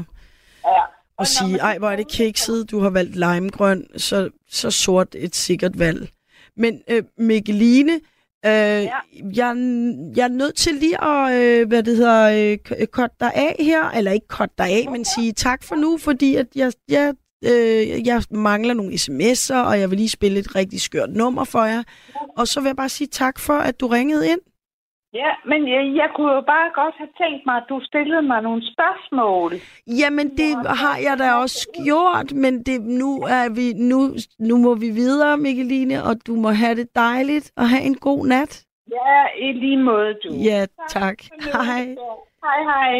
Ja. 0.66 0.82
at 1.20 1.28
sige, 1.28 1.58
ej, 1.60 1.78
hvor 1.78 1.90
er 1.90 1.96
det 1.96 2.08
kikset, 2.12 2.72
du 2.72 2.80
har 2.80 2.90
valgt 2.90 3.16
limegrøn, 3.16 3.88
så, 3.98 4.30
så 4.50 4.72
sort 4.72 5.16
et 5.16 5.36
sikkert 5.36 5.80
valg. 5.80 6.10
Men 6.56 6.82
øh, 6.90 7.04
Mikkeline, 7.18 7.94
øh, 8.46 8.52
ja. 8.84 8.90
jeg, 9.36 9.56
jeg 10.16 10.24
er 10.24 10.28
nødt 10.42 10.56
til 10.56 10.74
lige 10.74 11.04
at, 11.04 11.42
øh, 11.42 11.68
hvad 11.68 11.84
det 11.84 11.96
hedder, 11.98 12.52
øh, 12.52 12.58
k- 12.70 12.86
korte 12.86 13.16
dig 13.20 13.32
af 13.36 13.56
her, 13.60 13.90
eller 13.90 14.12
ikke 14.12 14.28
korte 14.28 14.54
dig 14.58 14.66
af, 14.70 14.92
men 14.92 15.06
sige 15.06 15.32
tak 15.34 15.64
for 15.64 15.76
nu, 15.76 15.98
fordi 15.98 16.36
at 16.36 16.48
jeg, 16.56 16.72
jeg, 16.90 17.14
øh, 17.44 18.08
jeg 18.08 18.22
mangler 18.32 18.74
nogle 18.74 18.94
sms'er, 18.94 19.62
og 19.70 19.80
jeg 19.80 19.90
vil 19.90 19.98
lige 19.98 20.10
spille 20.10 20.40
et 20.40 20.56
rigtig 20.56 20.82
skørt 20.82 21.10
nummer 21.10 21.44
for 21.44 21.66
jer. 21.66 21.84
Og 22.38 22.48
så 22.48 22.60
vil 22.60 22.68
jeg 22.68 22.76
bare 22.76 22.90
sige 22.90 23.08
tak 23.08 23.40
for, 23.40 23.54
at 23.54 23.80
du 23.80 23.88
ringede 23.88 24.30
ind. 24.32 24.40
Ja, 25.14 25.32
men 25.46 25.60
jeg, 25.74 25.82
jeg 26.02 26.10
kunne 26.16 26.32
jo 26.32 26.42
bare 26.42 26.70
godt 26.82 26.96
have 26.98 27.14
tænkt 27.24 27.46
mig, 27.46 27.56
at 27.56 27.64
du 27.70 27.80
stillede 27.84 28.22
mig 28.22 28.42
nogle 28.42 28.62
spørgsmål. 28.74 29.52
Jamen, 29.88 30.28
det 30.38 30.52
har 30.84 30.98
jeg 30.98 31.16
da 31.20 31.32
også 31.34 31.82
gjort, 31.86 32.34
men 32.34 32.64
det, 32.64 32.82
nu, 32.82 33.12
er 33.22 33.50
vi, 33.50 33.74
nu, 33.74 34.00
nu 34.40 34.58
må 34.58 34.76
vi 34.76 34.90
videre, 34.90 35.38
Mikkeline, 35.38 36.04
og 36.04 36.16
du 36.28 36.36
må 36.36 36.50
have 36.50 36.76
det 36.76 36.96
dejligt 36.96 37.52
og 37.58 37.70
have 37.70 37.84
en 37.84 37.96
god 37.96 38.28
nat. 38.28 38.66
Ja, 38.92 39.46
i 39.48 39.52
lige 39.52 39.84
måde, 39.84 40.14
du. 40.14 40.34
Ja, 40.34 40.66
tak. 40.90 41.18
Hej. 41.54 41.84
Hej, 42.44 42.60
hej. 42.72 42.94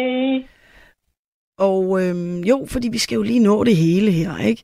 Og 1.58 2.02
øhm, 2.02 2.40
jo, 2.40 2.66
fordi 2.68 2.88
vi 2.88 2.98
skal 2.98 3.16
jo 3.16 3.22
lige 3.22 3.40
nå 3.40 3.64
det 3.64 3.76
hele 3.76 4.10
her, 4.10 4.38
ikke? 4.38 4.62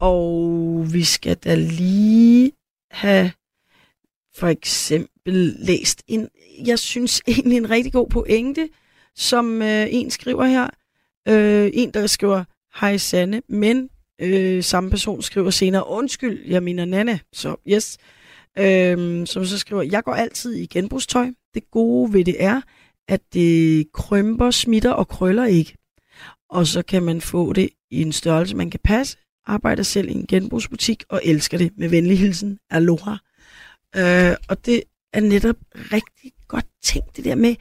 Og 0.00 0.86
vi 0.92 1.04
skal 1.04 1.36
da 1.36 1.54
lige 1.54 2.52
have 2.90 3.30
for 4.36 4.46
eksempel 4.46 5.56
læst 5.58 6.02
en, 6.06 6.28
jeg 6.66 6.78
synes 6.78 7.22
egentlig 7.28 7.56
en 7.56 7.70
rigtig 7.70 7.92
god 7.92 8.08
pointe, 8.08 8.68
som 9.16 9.62
øh, 9.62 9.86
en 9.90 10.10
skriver 10.10 10.44
her. 10.44 10.70
Øh, 11.28 11.70
en, 11.74 11.90
der 11.90 12.06
skriver, 12.06 12.44
hej 12.80 12.96
Sanne, 12.96 13.42
men 13.48 13.90
øh, 14.20 14.62
samme 14.62 14.90
person 14.90 15.22
skriver 15.22 15.50
senere, 15.50 15.88
undskyld, 15.88 16.46
jeg 16.46 16.62
mener 16.62 16.84
Nana. 16.84 17.18
Så 17.32 17.56
yes. 17.68 17.98
Øh, 18.58 19.26
som 19.26 19.44
så 19.44 19.58
skriver, 19.58 19.82
jeg 19.82 20.04
går 20.04 20.14
altid 20.14 20.54
i 20.54 20.66
genbrugstøj. 20.66 21.30
Det 21.54 21.70
gode 21.70 22.12
ved 22.12 22.24
det 22.24 22.36
er, 22.38 22.60
at 23.08 23.20
det 23.34 23.92
krymper, 23.92 24.50
smitter 24.50 24.90
og 24.90 25.08
krøller 25.08 25.44
ikke. 25.44 25.76
Og 26.54 26.66
så 26.66 26.82
kan 26.82 27.02
man 27.02 27.20
få 27.20 27.52
det 27.52 27.68
i 27.90 28.02
en 28.02 28.12
størrelse, 28.12 28.56
man 28.56 28.70
kan 28.70 28.80
passe. 28.84 29.16
arbejder 29.46 29.82
selv 29.82 30.08
i 30.08 30.12
en 30.12 30.26
genbrugsbutik 30.26 31.04
og 31.08 31.20
elsker 31.24 31.58
det. 31.58 31.72
Med 31.76 31.88
venlig 31.88 32.18
hilsen, 32.18 32.58
Aloha. 32.70 33.10
Øh, 33.96 34.36
og 34.48 34.66
det 34.66 34.82
er 35.12 35.20
netop 35.20 35.56
rigtig 35.74 36.32
godt 36.48 36.66
tænkt, 36.82 37.16
det 37.16 37.24
der 37.24 37.34
med, 37.34 37.54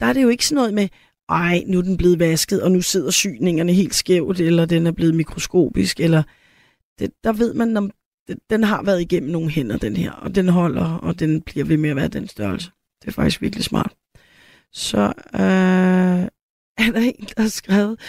der 0.00 0.06
er 0.06 0.12
det 0.12 0.22
jo 0.22 0.28
ikke 0.28 0.46
sådan 0.46 0.56
noget 0.56 0.74
med, 0.74 0.88
ej, 1.28 1.62
nu 1.66 1.78
er 1.78 1.82
den 1.82 1.96
blevet 1.96 2.18
vasket, 2.18 2.62
og 2.62 2.72
nu 2.72 2.80
sidder 2.80 3.10
syningerne 3.10 3.72
helt 3.72 3.94
skævt, 3.94 4.40
eller 4.40 4.64
den 4.66 4.86
er 4.86 4.92
blevet 4.92 5.14
mikroskopisk, 5.14 6.00
eller 6.00 6.22
det, 6.98 7.10
der 7.24 7.32
ved 7.32 7.54
man, 7.54 7.76
om 7.76 7.90
den 8.50 8.64
har 8.64 8.82
været 8.82 9.00
igennem 9.00 9.30
nogle 9.30 9.50
hænder, 9.50 9.78
den 9.78 9.96
her, 9.96 10.12
og 10.12 10.34
den 10.34 10.48
holder, 10.48 10.94
og 10.94 11.18
den 11.18 11.42
bliver 11.42 11.64
ved 11.64 11.76
med 11.76 11.90
at 11.90 11.96
være 11.96 12.08
den 12.08 12.28
størrelse. 12.28 12.70
Det 13.02 13.08
er 13.08 13.12
faktisk 13.12 13.40
virkelig 13.40 13.64
smart. 13.64 13.94
Så 14.72 15.12
øh, 15.34 16.28
er 16.78 16.92
der 16.92 17.00
en, 17.00 17.28
der 17.36 17.42
har 17.42 17.48
skrevet, 17.48 18.00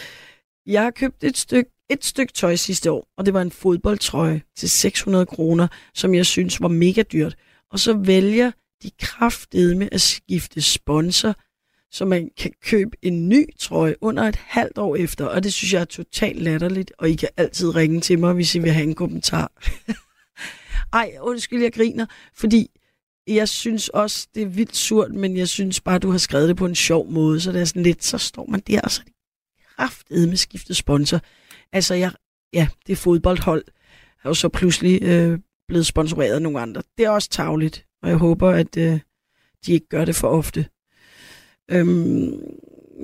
jeg 0.66 0.84
har 0.84 0.92
købt 0.92 1.24
et 1.24 1.38
stykke 1.38 1.72
et 1.90 2.06
stykke 2.06 2.34
tøj 2.34 2.56
sidste 2.56 2.92
år, 2.92 3.08
og 3.18 3.26
det 3.26 3.34
var 3.34 3.42
en 3.42 3.52
fodboldtrøje 3.52 4.42
til 4.58 4.70
600 4.70 5.26
kroner, 5.26 5.68
som 5.94 6.16
jeg 6.16 6.26
synes 6.26 6.62
var 6.62 6.68
mega 6.68 7.02
dyrt. 7.02 7.36
Og 7.72 7.80
så 7.80 7.94
vælger 7.94 8.52
de 8.84 8.92
kraftedme 9.00 9.94
at 9.94 10.02
skifte 10.02 10.62
sponsor, 10.62 11.36
så 11.92 12.06
man 12.06 12.30
kan 12.38 12.52
købe 12.64 12.98
en 13.02 13.30
ny 13.30 13.46
trøje 13.60 13.96
under 14.02 14.24
et 14.24 14.36
halvt 14.36 14.78
år 14.78 14.96
efter, 14.96 15.26
og 15.26 15.44
det 15.44 15.54
synes 15.54 15.74
jeg 15.74 15.82
er 15.82 15.86
totalt 15.86 16.42
latterligt, 16.42 16.92
og 16.98 17.10
I 17.10 17.16
kan 17.16 17.30
altid 17.38 17.76
ringe 17.76 18.02
til 18.02 18.20
mig, 18.20 18.34
hvis 18.34 18.56
I 18.56 18.60
vil 18.60 18.72
have 18.72 18.88
en 18.88 18.96
kommentar. 18.96 19.52
Ej, 20.94 21.16
undskyld, 21.22 21.62
jeg 21.62 21.74
griner, 21.74 22.06
fordi 22.34 22.72
jeg 23.28 23.50
synes 23.50 23.90
også, 23.90 24.28
det 24.36 24.44
er 24.44 24.48
vildt 24.48 24.76
surt, 24.76 25.12
men 25.12 25.38
jeg 25.38 25.48
synes 25.48 25.82
bare, 25.82 26.00
du 26.00 26.12
har 26.12 26.18
skrevet 26.18 26.50
det 26.50 26.58
på 26.58 26.66
en 26.66 26.76
sjov 26.76 27.12
måde, 27.12 27.40
så 27.40 27.52
det 27.52 27.62
er 27.62 27.66
sådan 27.66 27.84
lidt, 27.84 28.04
så 28.04 28.18
står 28.18 28.46
man 28.50 28.60
der, 28.60 28.82
og 28.82 28.92
så 28.92 29.02
er 29.78 29.88
det 30.10 30.30
med 30.30 30.38
skiftet 30.38 30.76
sponsor. 30.76 31.20
Altså, 31.74 31.94
jeg, 31.94 32.12
ja, 32.54 32.68
det 32.88 32.98
fodboldhold, 32.98 33.64
er 34.24 34.30
jo 34.30 34.34
så 34.34 34.50
pludselig 34.50 35.04
øh, 35.04 35.40
blevet 35.68 35.86
sponsoreret 35.86 36.36
af 36.36 36.42
nogle 36.42 36.60
andre. 36.60 36.82
Det 36.98 37.06
er 37.06 37.10
også 37.10 37.30
tavligt, 37.30 37.86
og 38.04 38.10
jeg 38.10 38.18
håber, 38.18 38.50
at 38.50 38.78
øh, 38.78 39.00
de 39.66 39.74
ikke 39.74 39.88
gør 39.90 40.06
det 40.06 40.16
for 40.16 40.28
ofte. 40.28 40.66
Øhm, 41.72 42.34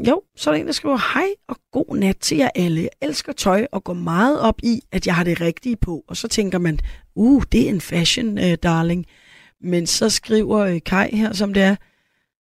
jo, 0.07 0.21
så 0.35 0.49
er 0.49 0.53
der 0.53 0.61
en, 0.61 0.67
der 0.67 0.73
skriver, 0.73 1.13
hej 1.13 1.27
og 1.47 1.57
god 1.71 1.97
nat 1.97 2.17
til 2.17 2.37
jer 2.37 2.49
alle. 2.55 2.81
Jeg 2.81 2.89
elsker 3.01 3.33
tøj 3.33 3.67
og 3.71 3.83
går 3.83 3.93
meget 3.93 4.39
op 4.39 4.59
i, 4.63 4.81
at 4.91 5.07
jeg 5.07 5.15
har 5.15 5.23
det 5.23 5.41
rigtige 5.41 5.75
på. 5.75 6.03
Og 6.07 6.17
så 6.17 6.27
tænker 6.27 6.57
man, 6.57 6.79
uh, 7.15 7.43
det 7.51 7.65
er 7.65 7.69
en 7.69 7.81
fashion, 7.81 8.37
øh, 8.37 8.57
darling. 8.63 9.05
Men 9.63 9.87
så 9.87 10.09
skriver 10.09 10.59
øh, 10.59 10.81
Kai 10.85 11.15
her, 11.15 11.33
som 11.33 11.53
det 11.53 11.63
er, 11.63 11.75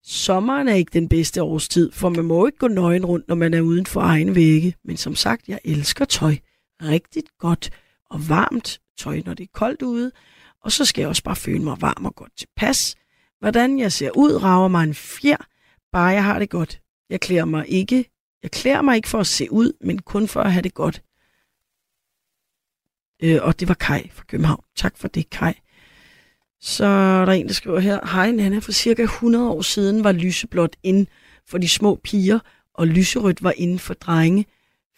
sommeren 0.03 0.67
er 0.67 0.73
ikke 0.73 0.93
den 0.93 1.09
bedste 1.09 1.43
årstid, 1.43 1.91
for 1.91 2.09
man 2.09 2.25
må 2.25 2.45
ikke 2.45 2.57
gå 2.57 2.67
nøgen 2.67 3.05
rundt, 3.05 3.27
når 3.27 3.35
man 3.35 3.53
er 3.53 3.61
uden 3.61 3.85
for 3.85 4.01
egen 4.01 4.35
vægge. 4.35 4.75
Men 4.83 4.97
som 4.97 5.15
sagt, 5.15 5.47
jeg 5.47 5.59
elsker 5.63 6.05
tøj. 6.05 6.37
Rigtigt 6.81 7.37
godt 7.37 7.69
og 8.09 8.29
varmt 8.29 8.81
tøj, 8.97 9.21
når 9.25 9.33
det 9.33 9.43
er 9.43 9.51
koldt 9.53 9.81
ude. 9.81 10.11
Og 10.63 10.71
så 10.71 10.85
skal 10.85 11.01
jeg 11.01 11.09
også 11.09 11.23
bare 11.23 11.35
føle 11.35 11.63
mig 11.63 11.81
varm 11.81 12.05
og 12.05 12.15
godt 12.15 12.37
tilpas. 12.37 12.95
Hvordan 13.39 13.79
jeg 13.79 13.91
ser 13.91 14.11
ud, 14.17 14.43
rager 14.43 14.67
mig 14.67 14.83
en 14.83 14.93
fjer, 14.93 15.47
bare 15.91 16.07
jeg 16.07 16.23
har 16.23 16.39
det 16.39 16.49
godt. 16.49 16.81
Jeg 17.09 17.19
klæder 17.19 17.45
mig 17.45 17.65
ikke. 17.67 18.05
Jeg 18.43 18.51
klæder 18.51 18.81
mig 18.81 18.95
ikke 18.95 19.07
for 19.07 19.19
at 19.19 19.27
se 19.27 19.51
ud, 19.51 19.73
men 19.81 20.01
kun 20.01 20.27
for 20.27 20.41
at 20.41 20.53
have 20.53 20.61
det 20.61 20.73
godt. 20.73 21.01
Øh, 23.23 23.39
og 23.41 23.59
det 23.59 23.67
var 23.67 23.73
Kai 23.73 24.09
fra 24.09 24.23
København. 24.27 24.63
Tak 24.75 24.97
for 24.97 25.07
det, 25.07 25.29
Kai. 25.29 25.53
Så 26.61 26.85
er 26.85 27.25
der 27.25 27.31
en, 27.31 27.47
der 27.47 27.53
skriver 27.53 27.79
her, 27.79 27.99
Hej 28.13 28.31
Nana, 28.31 28.59
for 28.59 28.71
cirka 28.71 29.03
100 29.03 29.49
år 29.49 29.61
siden 29.61 30.03
var 30.03 30.11
lyseblåt 30.11 30.75
ind 30.83 31.07
for 31.47 31.57
de 31.57 31.69
små 31.69 31.99
piger, 32.03 32.39
og 32.73 32.87
lyserødt 32.87 33.43
var 33.43 33.53
inden 33.57 33.79
for 33.79 33.93
drenge. 33.93 34.45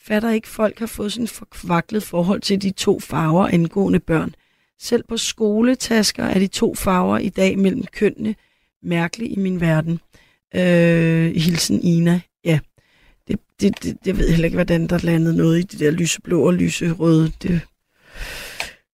Fatter 0.03 0.31
ikke, 0.31 0.47
folk 0.47 0.79
har 0.79 0.85
fået 0.85 1.13
sådan 1.13 1.27
forkvaklet 1.27 2.03
forhold 2.03 2.41
til 2.41 2.61
de 2.61 2.71
to 2.71 2.99
farver 2.99 3.47
angående 3.47 3.99
børn. 3.99 4.35
Selv 4.79 5.03
på 5.03 5.17
skoletasker 5.17 6.23
er 6.23 6.39
de 6.39 6.47
to 6.47 6.75
farver 6.75 7.17
i 7.17 7.29
dag 7.29 7.59
mellem 7.59 7.83
kønnene 7.83 8.35
mærkeligt 8.83 9.31
i 9.31 9.35
min 9.35 9.61
verden. 9.61 9.99
Øh, 10.55 11.35
hilsen 11.35 11.83
Ina. 11.83 12.21
Ja, 12.45 12.59
det, 13.27 13.39
det, 13.61 13.83
det, 13.83 13.97
jeg 14.05 14.17
ved 14.17 14.29
heller 14.29 14.45
ikke, 14.45 14.57
hvordan 14.57 14.87
der 14.87 14.97
landede 15.03 15.37
noget 15.37 15.59
i 15.59 15.61
det 15.61 15.79
der 15.79 15.91
lyseblå 15.91 16.47
og 16.47 16.53
lyserøde. 16.53 17.31
Det 17.41 17.51
er 17.51 17.59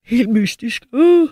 helt 0.06 0.30
mystisk. 0.30 0.86
Uh. 0.94 1.30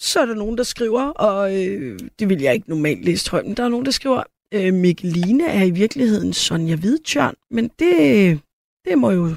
Så 0.00 0.20
er 0.20 0.26
der 0.26 0.34
nogen, 0.34 0.58
der 0.58 0.62
skriver, 0.62 1.02
og 1.02 1.66
øh, 1.66 1.98
det 2.18 2.28
vil 2.28 2.40
jeg 2.40 2.54
ikke 2.54 2.68
normalt 2.68 3.04
læse 3.04 3.30
højt, 3.30 3.46
men 3.46 3.56
der 3.56 3.64
er 3.64 3.68
nogen, 3.68 3.84
der 3.86 3.90
skriver, 3.90 4.22
øh, 4.54 4.74
Mikkeline 4.74 5.46
er 5.46 5.64
i 5.64 5.70
virkeligheden 5.70 6.32
Sonja 6.32 6.76
Hvidtjørn, 6.76 7.34
men 7.50 7.70
det, 7.78 8.40
det 8.84 8.98
må 8.98 9.10
jo 9.10 9.36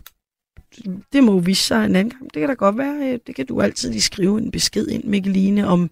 det 1.14 1.24
må 1.24 1.32
jo 1.32 1.38
vise 1.38 1.64
sig 1.64 1.86
en 1.86 1.96
anden 1.96 2.10
gang. 2.10 2.34
Det 2.34 2.40
kan 2.40 2.50
da 2.50 2.54
godt 2.54 2.78
være. 2.78 3.14
Øh, 3.14 3.20
det 3.28 3.36
kan 3.36 3.46
du 3.46 3.62
altid 3.62 3.92
lige 3.92 4.02
skrive 4.02 4.38
en 4.38 4.52
besked 4.52 4.88
ind, 4.88 5.04
Mikkeline, 5.04 5.68
om, 5.68 5.92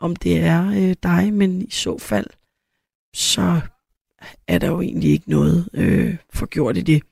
om 0.00 0.16
det 0.16 0.38
er 0.38 0.68
øh, 0.68 0.94
dig, 1.02 1.32
men 1.32 1.62
i 1.62 1.70
så 1.70 1.98
fald, 1.98 2.26
så 3.14 3.60
er 4.48 4.58
der 4.58 4.68
jo 4.68 4.80
egentlig 4.80 5.10
ikke 5.10 5.30
noget 5.30 5.68
øh, 5.74 6.16
forgjort 6.34 6.76
i 6.76 6.80
det. 6.80 7.02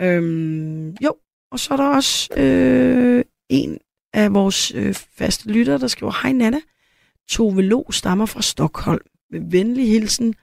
Øhm, 0.00 0.90
jo, 0.90 1.16
og 1.50 1.58
så 1.60 1.72
er 1.72 1.76
der 1.76 1.88
også 1.88 2.34
øh, 2.36 3.24
en 3.48 3.78
af 4.16 4.34
vores 4.34 4.74
øh, 4.74 4.94
faste 4.94 5.48
lytter, 5.48 5.78
der 5.78 5.86
skriver, 5.86 6.12
Hej 6.22 6.32
Nana, 6.32 6.60
Tove 7.28 7.62
Lo 7.62 7.90
stammer 7.90 8.26
fra 8.26 8.42
Stockholm. 8.42 9.06
Med 9.30 9.40
venlig 9.50 9.88
hilsen, 9.88 10.34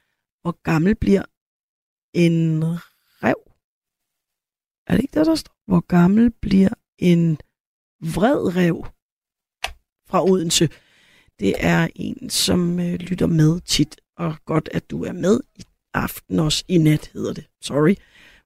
hvor 0.42 0.62
gammel 0.64 0.96
bliver 0.96 1.24
en 2.14 2.64
rev? 3.24 3.36
Er 4.88 4.96
det 4.96 5.04
ikke 5.04 5.20
det, 5.20 5.26
der 5.26 5.36
står? 5.36 5.56
Hvor 5.68 5.80
gammel 5.80 6.32
bliver 6.32 6.70
en 7.00 7.38
vred 8.02 8.56
rev 8.56 8.86
fra 10.10 10.24
Odense? 10.24 10.70
Det 11.40 11.54
er 11.58 11.88
en, 11.96 12.30
som 12.30 12.80
øh, 12.80 12.94
lytter 12.94 13.28
med 13.28 13.60
tit, 13.60 14.02
og 14.18 14.36
godt, 14.46 14.70
at 14.72 14.90
du 14.90 15.04
er 15.04 15.14
med 15.14 15.40
i 15.56 15.64
aften 15.94 16.40
også 16.40 16.64
i 16.68 16.78
nat, 16.78 17.12
hedder 17.14 17.34
det. 17.34 17.46
Sorry. 17.62 17.96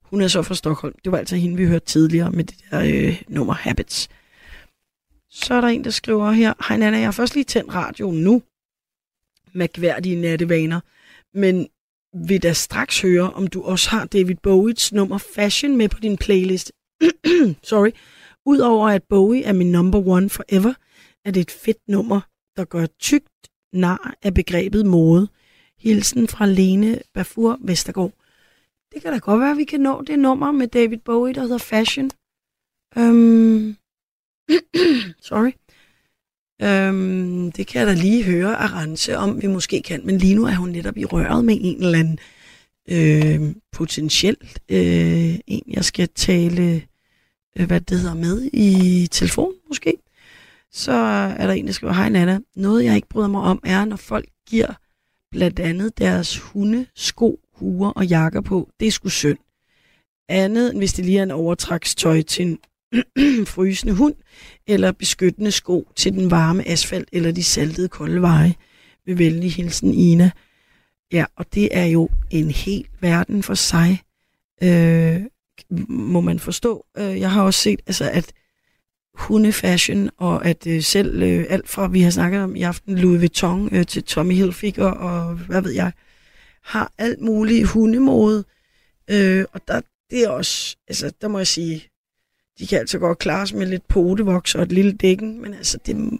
Hun 0.02 0.22
er 0.22 0.28
så 0.28 0.42
fra 0.42 0.56
Stockholm. 0.56 0.96
Det 1.04 1.12
var 1.12 1.18
altså 1.18 1.36
hende, 1.36 1.58
vi 1.58 1.66
hørte 1.66 1.86
tidligere 1.86 2.32
med 2.32 2.44
det 2.44 2.58
der 2.72 3.08
øh, 3.08 3.22
nummer 3.28 3.54
Habits. 3.54 4.10
Så 5.32 5.54
er 5.54 5.62
der 5.62 5.68
en, 5.68 5.84
der 5.84 5.90
skriver 5.90 6.32
her, 6.32 6.54
Hej 6.68 6.78
Nana, 6.78 6.98
jeg 6.98 7.08
har 7.08 7.12
først 7.12 7.34
lige 7.34 7.44
tændt 7.44 7.74
radioen 7.74 8.24
nu. 8.24 8.42
Mærkværdige 9.54 10.22
nattevaner. 10.22 10.80
Men 11.34 11.68
vil 12.28 12.44
da 12.44 12.54
straks 12.54 13.02
høre, 13.02 13.34
om 13.34 13.48
du 13.48 13.62
også 13.62 13.90
har 13.90 14.06
David 14.06 14.36
Bowies 14.44 14.94
nummer 14.94 15.18
Fashion 15.18 15.78
med 15.78 15.90
på 15.90 16.00
din 16.00 16.18
playlist. 16.18 16.72
Sorry. 17.64 17.92
Udover 18.46 18.90
at 18.90 19.04
Bowie 19.04 19.44
er 19.44 19.54
min 19.54 19.72
number 19.72 20.08
one 20.08 20.30
forever, 20.30 20.74
er 21.26 21.32
det 21.32 21.42
et 21.42 21.52
fedt 21.52 21.88
nummer, 21.88 22.22
der 22.56 22.66
gør 22.66 22.86
tygt 22.86 23.50
nar 23.74 24.14
af 24.24 24.34
begrebet 24.34 24.86
mode. 24.86 25.28
Hilsen 25.80 26.28
fra 26.28 26.46
Lene 26.46 27.02
Bafur 27.14 27.58
Vestergaard. 27.62 28.14
Det 28.94 29.02
kan 29.02 29.14
da 29.14 29.18
godt 29.18 29.40
være, 29.40 29.52
at 29.52 29.58
vi 29.58 29.64
kan 29.64 29.80
nå 29.80 30.02
det 30.02 30.20
nummer 30.20 30.52
med 30.52 30.68
David 30.68 30.98
Bowie, 30.98 31.34
der 31.34 31.42
hedder 31.42 31.58
Fashion. 31.58 32.12
Øhm, 32.98 33.78
Sorry. 35.22 35.52
Øhm, 36.62 37.52
det 37.52 37.68
kan 37.68 37.80
jeg 37.80 37.88
da 37.88 37.93
lige 37.93 38.24
høre 38.24 38.56
Arance 38.56 39.18
om, 39.18 39.41
vi 39.41 39.48
måske 39.48 39.82
kan. 39.82 40.02
Men 40.04 40.18
lige 40.18 40.36
nu 40.36 40.45
er 40.45 40.56
hun 40.56 40.70
netop 40.70 40.98
i 40.98 41.06
røret 41.06 41.45
med 41.45 41.58
en 41.62 41.84
eller 41.84 42.00
anden 42.00 42.20
øh, 42.89 43.56
potentielt 43.72 44.60
øh, 44.70 45.36
en, 45.48 45.64
jeg 45.68 45.86
skal 45.86 46.10
tale, 46.16 46.88
øh, 47.58 47.68
hvad 47.68 47.82
det 47.82 48.00
hedder, 48.00 48.16
med 48.16 48.50
i 48.54 49.08
telefon 49.12 49.54
måske. 49.68 49.93
Så 50.72 50.91
er 51.38 51.48
der 51.48 51.54
en, 51.54 51.68
der 51.68 51.74
skriver, 51.74 51.93
hej 51.93 52.10
Nana, 52.10 52.39
noget 52.56 52.86
jeg 52.86 52.95
ikke 52.95 53.10
bryder 53.10 53.28
mig 53.28 53.41
om 53.41 53.60
er, 53.64 53.86
når 53.86 53.95
folk 53.95 54.30
giver 54.50 54.74
blandt 55.32 55.60
andet 55.60 55.98
deres 55.98 56.38
hunde, 56.38 56.86
sko, 56.95 57.39
huer 57.54 57.89
og 57.89 58.06
jakker 58.06 58.41
på. 58.41 58.70
Det 58.80 58.88
er 58.88 58.91
sgu 58.91 59.10
synd. 59.10 59.38
Andet 60.30 60.70
end 60.70 60.78
hvis 60.78 60.93
det 60.93 61.06
lige 61.06 61.20
er 61.20 61.24
en 61.24 61.32
overtrækstøj 61.32 62.22
til 62.22 62.45
en 62.45 62.60
frysende 63.56 63.94
hund, 63.94 64.16
eller 64.68 64.92
beskyttende 64.92 65.52
sko 65.52 65.88
til 65.96 66.14
den 66.14 66.32
varme 66.32 66.68
asfalt 66.68 67.10
eller 67.12 67.32
de 67.32 67.44
saltede 67.44 67.88
kolde 67.88 68.22
veje. 68.22 68.56
Med 69.08 69.16
venlig 69.16 69.54
hilsen, 69.54 69.94
Ina. 69.94 70.32
Ja, 71.14 71.26
og 71.36 71.54
det 71.54 71.70
er 71.72 71.86
jo 71.86 72.10
en 72.30 72.52
hel 72.52 72.88
verden 73.02 73.44
for 73.44 73.54
sig, 73.54 74.02
øh, 74.64 75.22
må 75.90 76.22
man 76.22 76.40
forstå. 76.40 76.86
Øh, 76.98 77.20
jeg 77.20 77.32
har 77.32 77.44
også 77.44 77.60
set, 77.60 77.80
altså, 77.88 78.10
at 78.10 78.34
hundefashion, 79.14 80.10
og 80.18 80.46
at 80.46 80.68
øh, 80.68 80.84
selv 80.84 81.24
øh, 81.24 81.46
alt 81.50 81.70
fra, 81.70 81.88
vi 81.88 82.02
har 82.02 82.10
snakket 82.10 82.42
om 82.42 82.56
i 82.56 82.62
aften, 82.62 82.98
Louis 82.98 83.20
Vuitton 83.20 83.76
øh, 83.76 83.86
til 83.86 84.04
Tommy 84.04 84.34
Hilfiger, 84.34 84.86
og 84.86 85.36
hvad 85.36 85.62
ved 85.62 85.72
jeg, 85.72 85.92
har 86.64 86.94
alt 86.98 87.22
muligt 87.22 87.68
hundemode. 87.68 88.44
Øh, 89.12 89.46
og 89.54 89.62
der, 89.68 89.82
det 90.10 90.24
er 90.24 90.30
også, 90.30 90.76
altså, 90.88 91.12
der 91.22 91.28
må 91.28 91.38
jeg 91.38 91.48
sige, 91.48 91.90
de 92.60 92.68
kan 92.68 92.80
altså 92.80 92.99
godt 92.99 93.20
klare 93.20 93.58
med 93.58 93.68
lidt 93.68 93.88
potevoks 93.88 94.55
og 94.55 94.64
et 94.64 94.72
lille 94.72 94.91
dækken, 94.91 95.41
men 95.41 95.53
altså, 95.53 95.78
det, 95.86 96.20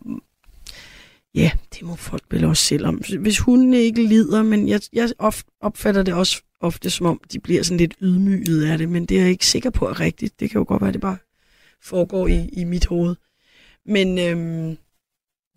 ja, 1.36 1.52
det 1.74 1.82
må 1.82 1.96
folk 1.96 2.24
vel 2.32 2.46
også 2.46 2.64
selv 2.64 2.86
om. 2.86 3.02
Hvis 3.20 3.40
hunden 3.40 3.74
ikke 3.74 4.04
lider, 4.04 4.44
men 4.44 4.68
jeg, 4.68 4.82
jeg 4.94 5.10
opfatter 5.62 6.04
det 6.04 6.14
også 6.14 6.42
ofte 6.60 6.90
som 6.90 7.06
om, 7.06 7.22
de 7.32 7.40
bliver 7.40 7.64
sådan 7.64 7.78
lidt 7.78 7.96
ydmyget 8.02 8.66
af 8.66 8.78
det, 8.78 8.90
men 8.90 9.06
det 9.06 9.18
er 9.18 9.22
jeg 9.22 9.32
ikke 9.32 9.46
sikker 9.46 9.70
på 9.70 9.88
er 9.88 10.00
rigtigt. 10.00 10.40
Det 10.40 10.50
kan 10.50 10.60
jo 10.60 10.66
godt 10.68 10.82
være, 10.82 10.92
det 10.92 11.02
bare 11.02 11.18
foregår 11.82 12.28
i, 12.28 12.50
i 12.54 12.64
mit 12.64 12.86
hoved. 12.86 13.16
Men 13.86 14.20
øhm, 14.20 14.78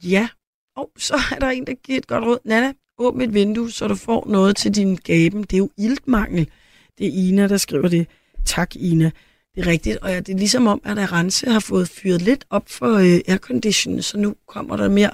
ja, 0.03 0.29
og 0.77 0.91
så 0.99 1.15
er 1.37 1.39
der 1.39 1.49
en, 1.49 1.67
der 1.67 1.75
giver 1.75 1.99
et 1.99 2.07
godt 2.07 2.25
råd. 2.25 2.39
Nana, 2.45 2.73
åbn 2.99 3.21
et 3.21 3.35
vindue, 3.35 3.71
så 3.71 3.89
du 3.89 3.95
får 3.95 4.27
noget 4.29 4.57
til 4.57 4.75
din 4.75 4.97
gaben. 4.97 5.43
Det 5.43 5.53
er 5.53 5.59
jo 5.59 5.71
iltmangel. 5.77 6.51
Det 6.99 7.07
er 7.07 7.11
Ina, 7.13 7.49
der 7.49 7.57
skriver 7.57 7.89
det. 7.89 8.07
Tak, 8.45 8.77
Ina. 8.77 9.11
Det 9.55 9.67
er 9.67 9.71
rigtigt, 9.71 9.97
og 10.03 10.09
ja, 10.11 10.21
det 10.21 10.29
er 10.35 10.39
ligesom 10.39 10.67
om, 10.67 10.81
at 10.85 10.99
Arance 10.99 11.51
har 11.51 11.61
fået 11.69 11.89
fyret 11.89 12.23
lidt 12.23 12.45
op 12.51 12.69
for 12.69 12.93
øh, 12.99 13.21
aircondition, 13.33 14.03
så 14.03 14.19
nu 14.19 14.35
kommer 14.47 14.77
der 14.77 14.89
mere 14.89 15.11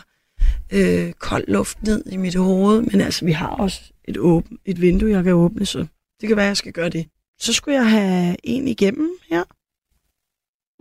øh, 0.72 1.12
kold 1.12 1.44
luft 1.48 1.82
ned 1.82 2.06
i 2.12 2.16
mit 2.16 2.34
hoved. 2.36 2.82
Men 2.82 3.00
altså, 3.00 3.24
vi 3.24 3.32
har 3.32 3.48
også 3.48 3.80
et, 4.08 4.18
åben, 4.18 4.58
et 4.64 4.80
vindue, 4.80 5.10
jeg 5.10 5.24
kan 5.24 5.32
åbne, 5.32 5.66
så 5.66 5.78
det 6.20 6.28
kan 6.28 6.36
være, 6.36 6.46
at 6.46 6.48
jeg 6.48 6.56
skal 6.56 6.72
gøre 6.72 6.88
det. 6.88 7.06
Så 7.38 7.52
skulle 7.52 7.74
jeg 7.74 7.90
have 7.90 8.36
en 8.44 8.68
igennem 8.68 9.10
her. 9.30 9.44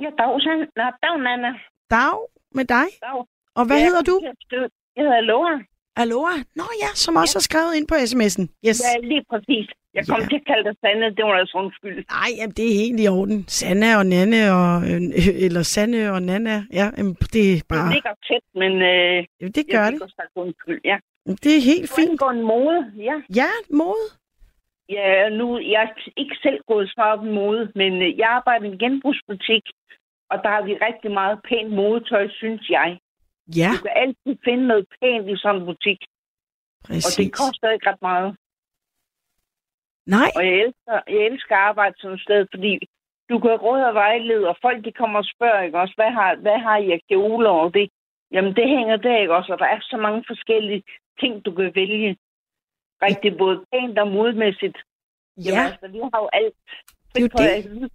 Ja, 0.04 0.10
dag, 0.20 0.32
San- 0.46 0.72
Nå, 0.80 0.84
dag, 1.04 1.16
Nana. 1.28 1.52
Dag 1.92 2.18
med 2.58 2.66
dig. 2.66 2.86
Dag. 3.02 3.26
Og 3.56 3.66
hvad 3.66 3.78
Ja, 3.78 3.84
hedder 3.86 4.02
du? 4.02 4.22
Jeg 4.96 5.04
hedder 5.04 5.22
Loa. 5.22 5.60
Aloha? 5.98 6.38
Nå 6.56 6.64
ja, 6.82 6.88
som 6.96 7.16
også 7.16 7.36
har 7.38 7.42
skrevet 7.50 7.76
ind 7.76 7.88
på 7.88 7.96
sms'en. 7.96 8.44
Yes. 8.68 8.82
Ja, 8.88 9.08
lige 9.12 9.24
præcis. 9.32 9.68
Jeg 9.98 10.04
kom 10.08 10.20
Ja. 10.22 10.28
til 10.32 10.36
at 10.42 10.46
kalde 10.52 10.64
dig 10.70 10.76
Sande. 10.84 11.06
Det 11.18 11.24
var 11.26 11.34
altså 11.44 11.58
undskyld. 11.64 11.98
Nej, 12.18 12.30
jamen, 12.38 12.54
det 12.58 12.66
er 12.72 12.76
helt 12.84 13.00
i 13.06 13.08
orden. 13.08 13.38
Sanna 13.48 13.90
og 14.02 14.06
Nanne, 14.14 14.42
og, 14.60 14.74
øh, 14.92 15.02
eller 15.46 15.64
Sanne 15.74 16.12
og 16.16 16.22
Nana. 16.30 16.56
Ja, 16.80 16.86
jamen, 16.98 17.14
det 17.34 17.44
er 17.52 17.56
Det 17.56 17.68
bare... 17.70 17.94
ligger 17.94 18.14
tæt, 18.28 18.46
men 18.62 18.72
øh, 18.92 19.18
Jamen, 19.40 19.52
det 19.58 19.64
gør 19.72 19.84
jeg 19.84 19.92
det. 19.94 20.14
sagt 20.20 20.32
undskyld. 20.36 20.82
Ja. 20.92 20.98
Det 21.44 21.52
er 21.60 21.62
helt 21.72 21.90
Fint. 21.96 22.10
fint. 22.10 22.20
går 22.20 22.32
en 22.40 22.42
mode, 22.54 22.80
ja. 23.10 23.16
Ja, 23.42 23.52
mode. 23.82 24.06
Ja, 24.90 25.30
nu, 25.40 25.46
jeg 25.74 25.82
er 25.84 25.92
ikke 26.18 26.36
selv 26.46 26.60
gået 26.68 26.88
så 26.90 27.02
op 27.14 27.26
i 27.26 27.30
mode, 27.30 27.72
men 27.76 27.94
øh, 28.02 28.18
jeg 28.18 28.28
arbejder 28.40 28.66
i 28.66 28.72
en 28.74 28.80
genbrugsbutik, 28.80 29.64
og 30.32 30.38
der 30.44 30.50
har 30.56 30.64
vi 30.68 30.74
rigtig 30.88 31.12
meget 31.12 31.38
pænt 31.50 31.72
modetøj, 31.80 32.28
synes 32.42 32.70
jeg. 32.70 32.90
Ja, 33.62 33.70
Du 33.74 33.82
kan 33.88 33.96
altid 34.04 34.34
finde 34.48 34.68
noget 34.68 34.86
pænt 35.02 35.30
i 35.30 35.36
sådan 35.38 35.62
en 35.62 35.66
butik, 35.70 36.00
og 36.84 36.88
det 36.88 37.04
præcis. 37.06 37.32
koster 37.42 37.68
ikke 37.76 37.90
ret 37.90 38.02
meget. 38.12 38.36
Nej, 40.06 40.30
Og 40.36 40.46
jeg 40.46 40.56
elsker, 40.66 40.96
jeg 41.08 41.22
elsker 41.30 41.56
at 41.56 41.62
arbejde 41.62 41.96
sådan 41.98 42.16
et 42.16 42.22
sted, 42.22 42.48
fordi 42.54 42.74
du 43.30 43.40
kan 43.40 43.56
råde 43.66 43.86
og 43.88 43.94
vejlede, 43.94 44.48
og 44.50 44.58
folk 44.62 44.86
de 44.86 44.92
kommer 44.92 45.20
og 45.20 45.26
spørger, 45.26 45.62
ikke 45.62 45.80
også, 45.80 45.94
hvad 45.98 46.12
har, 46.12 46.36
hvad 46.36 46.60
har 46.60 46.78
I 46.78 46.92
af 46.92 47.02
kjoler 47.10 47.50
og 47.50 47.74
det? 47.74 47.90
Jamen, 48.32 48.56
det 48.56 48.68
hænger 48.68 48.98
der, 48.98 49.18
ikke 49.22 49.36
også? 49.36 49.54
Og 49.54 49.60
der 49.60 49.66
er 49.66 49.80
så 49.82 49.98
mange 49.98 50.24
forskellige 50.28 50.84
ting, 51.20 51.46
du 51.46 51.52
kan 51.52 51.72
vælge. 51.76 52.18
Rigtig 53.02 53.38
både 53.38 53.66
pænt 53.74 54.00
og 54.00 54.08
modmæssigt. 54.08 54.78
Jamen, 55.38 55.54
ja. 55.54 55.66
altså, 55.66 55.88
vi 55.88 56.00
har 56.14 56.20
jo 56.24 56.30
alt. 56.34 56.54
Det 57.16 57.24
er 57.24 57.28
jo 57.28 57.82
det. 57.82 57.92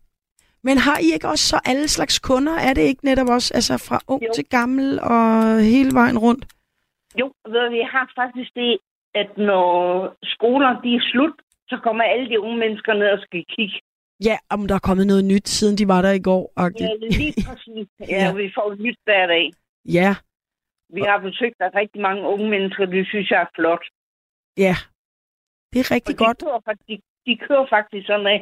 Men 0.62 0.78
har 0.78 0.98
I 0.98 1.12
ikke 1.14 1.28
også 1.28 1.48
så 1.48 1.60
alle 1.64 1.88
slags 1.88 2.18
kunder? 2.18 2.52
Er 2.52 2.74
det 2.74 2.82
ikke 2.82 3.04
netop 3.04 3.28
også 3.28 3.54
altså 3.54 3.74
fra 3.88 3.98
ung 4.08 4.22
Jo. 4.22 4.32
til 4.34 4.44
gammel 4.48 5.00
og 5.00 5.24
hele 5.60 5.90
vejen 5.94 6.18
rundt? 6.18 6.44
Jo, 7.20 7.32
ved 7.48 7.70
vi 7.70 7.82
har 7.92 8.12
faktisk 8.16 8.50
det, 8.54 8.78
at 9.14 9.30
når 9.36 9.74
skoler 10.22 10.80
de 10.80 10.94
er 10.94 11.00
slut, 11.12 11.36
så 11.70 11.76
kommer 11.84 12.04
alle 12.04 12.26
de 12.32 12.40
unge 12.40 12.58
mennesker 12.58 12.92
ned 12.94 13.08
og 13.16 13.20
skal 13.26 13.44
kigge. 13.56 13.78
Ja, 14.28 14.36
om 14.54 14.60
der 14.68 14.74
er 14.74 14.78
kommet 14.88 15.06
noget 15.06 15.24
nyt, 15.24 15.48
siden 15.48 15.78
de 15.78 15.88
var 15.88 16.02
der 16.02 16.12
i 16.12 16.22
går. 16.28 16.42
Ja, 16.56 16.62
-agtigt. 16.62 17.18
lige 17.18 17.34
præcis. 17.48 17.86
Ja, 18.00 18.06
Ja. 18.24 18.32
vi 18.42 18.50
får 18.56 18.68
nyt 18.86 18.98
hver 19.04 19.26
dag. 19.26 19.46
Ja, 19.98 20.10
Vi 20.96 21.00
har 21.10 21.18
besøgt 21.18 21.58
af 21.60 21.70
rigtig 21.74 22.00
mange 22.08 22.22
unge 22.32 22.48
mennesker, 22.50 22.84
det 22.86 23.06
synes 23.06 23.30
jeg 23.30 23.40
er 23.46 23.50
flot. 23.58 23.84
ja. 24.56 24.74
Det 25.72 25.78
er 25.84 25.90
rigtig 25.96 26.14
Og 26.14 26.18
de 26.18 26.24
godt. 26.24 26.38
Kører, 26.44 26.60
faktisk- 26.64 26.88
de, 26.88 26.96
de 27.26 27.36
kører 27.46 27.66
faktisk 27.76 28.06
sådan 28.06 28.26
en 28.26 28.40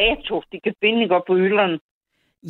retro, 0.00 0.42
de 0.52 0.60
kan 0.64 0.74
finde 0.84 1.10
op 1.16 1.22
på 1.26 1.34
hylderne. 1.36 1.78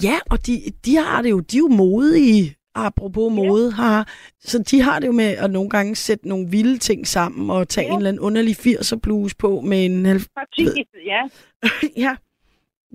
Ja, 0.07 0.17
og 0.33 0.39
de, 0.47 0.53
de 0.87 0.93
har 0.97 1.23
det 1.23 1.31
jo, 1.31 1.41
de 1.41 1.57
er 1.57 1.65
jo 1.67 1.69
modige, 1.69 2.45
apropos 2.87 3.33
mode, 3.33 3.73
har, 3.73 3.99
så 4.41 4.57
de 4.71 4.83
har 4.83 4.99
det 5.01 5.07
jo 5.07 5.13
med 5.13 5.31
at 5.45 5.51
nogle 5.51 5.71
gange 5.71 5.95
sætte 5.97 6.29
nogle 6.29 6.47
vilde 6.51 6.79
ting 6.79 7.07
sammen 7.07 7.51
og 7.51 7.69
tage 7.69 7.87
Ja. 7.87 7.91
en 7.93 7.97
eller 7.99 8.09
anden 8.11 8.21
underlig 8.29 8.55
80'er 8.67 8.99
bluse 9.03 9.37
på 9.37 9.61
med 9.61 9.81
en... 9.87 10.03
Præcis, 10.39 10.87
ja. 11.13 11.23
ja, 12.05 12.13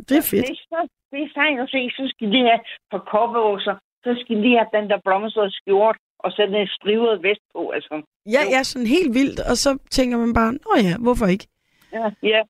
det 0.09 0.17
er 0.17 0.25
fedt. 0.33 0.45
Det 0.47 0.51
er, 0.51 0.61
så, 0.73 0.87
det 1.11 1.19
er 1.25 1.29
sejt 1.33 1.59
at 1.59 1.69
se. 1.69 1.81
Så 1.97 2.03
skal 2.15 2.27
de 2.33 2.39
have 2.49 2.59
på 2.91 2.97
koppeåser. 3.13 3.75
Så 4.03 4.11
skal 4.21 4.37
de 4.43 4.49
have 4.57 4.69
den 4.77 4.89
der 4.89 4.99
blomstrede 5.05 5.51
skjort 5.51 5.97
og 6.19 6.31
sætte 6.31 6.53
en 6.61 6.67
strivet 6.67 7.23
vest 7.23 7.41
på. 7.55 7.69
Altså. 7.69 8.01
Ja, 8.35 8.41
ja, 8.53 8.63
sådan 8.63 8.87
helt 8.87 9.13
vildt, 9.13 9.39
og 9.51 9.55
så 9.57 9.77
tænker 9.91 10.17
man 10.17 10.33
bare, 10.33 10.51
nå 10.53 10.71
ja, 10.89 10.95
hvorfor 11.05 11.25
ikke? 11.27 11.47
Ja. 11.93 12.09
ja. 12.23 12.41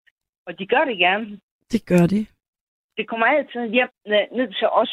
Og 0.48 0.60
de 0.60 0.66
gør 0.68 0.84
det 0.90 0.98
gerne. 0.98 1.40
Det 1.72 1.86
gør 1.86 2.06
de. 2.14 2.26
Det 2.98 3.08
kommer 3.10 3.26
altid 3.26 3.62
hjem 3.78 3.90
ned 4.38 4.48
til 4.60 4.68
os. 4.82 4.92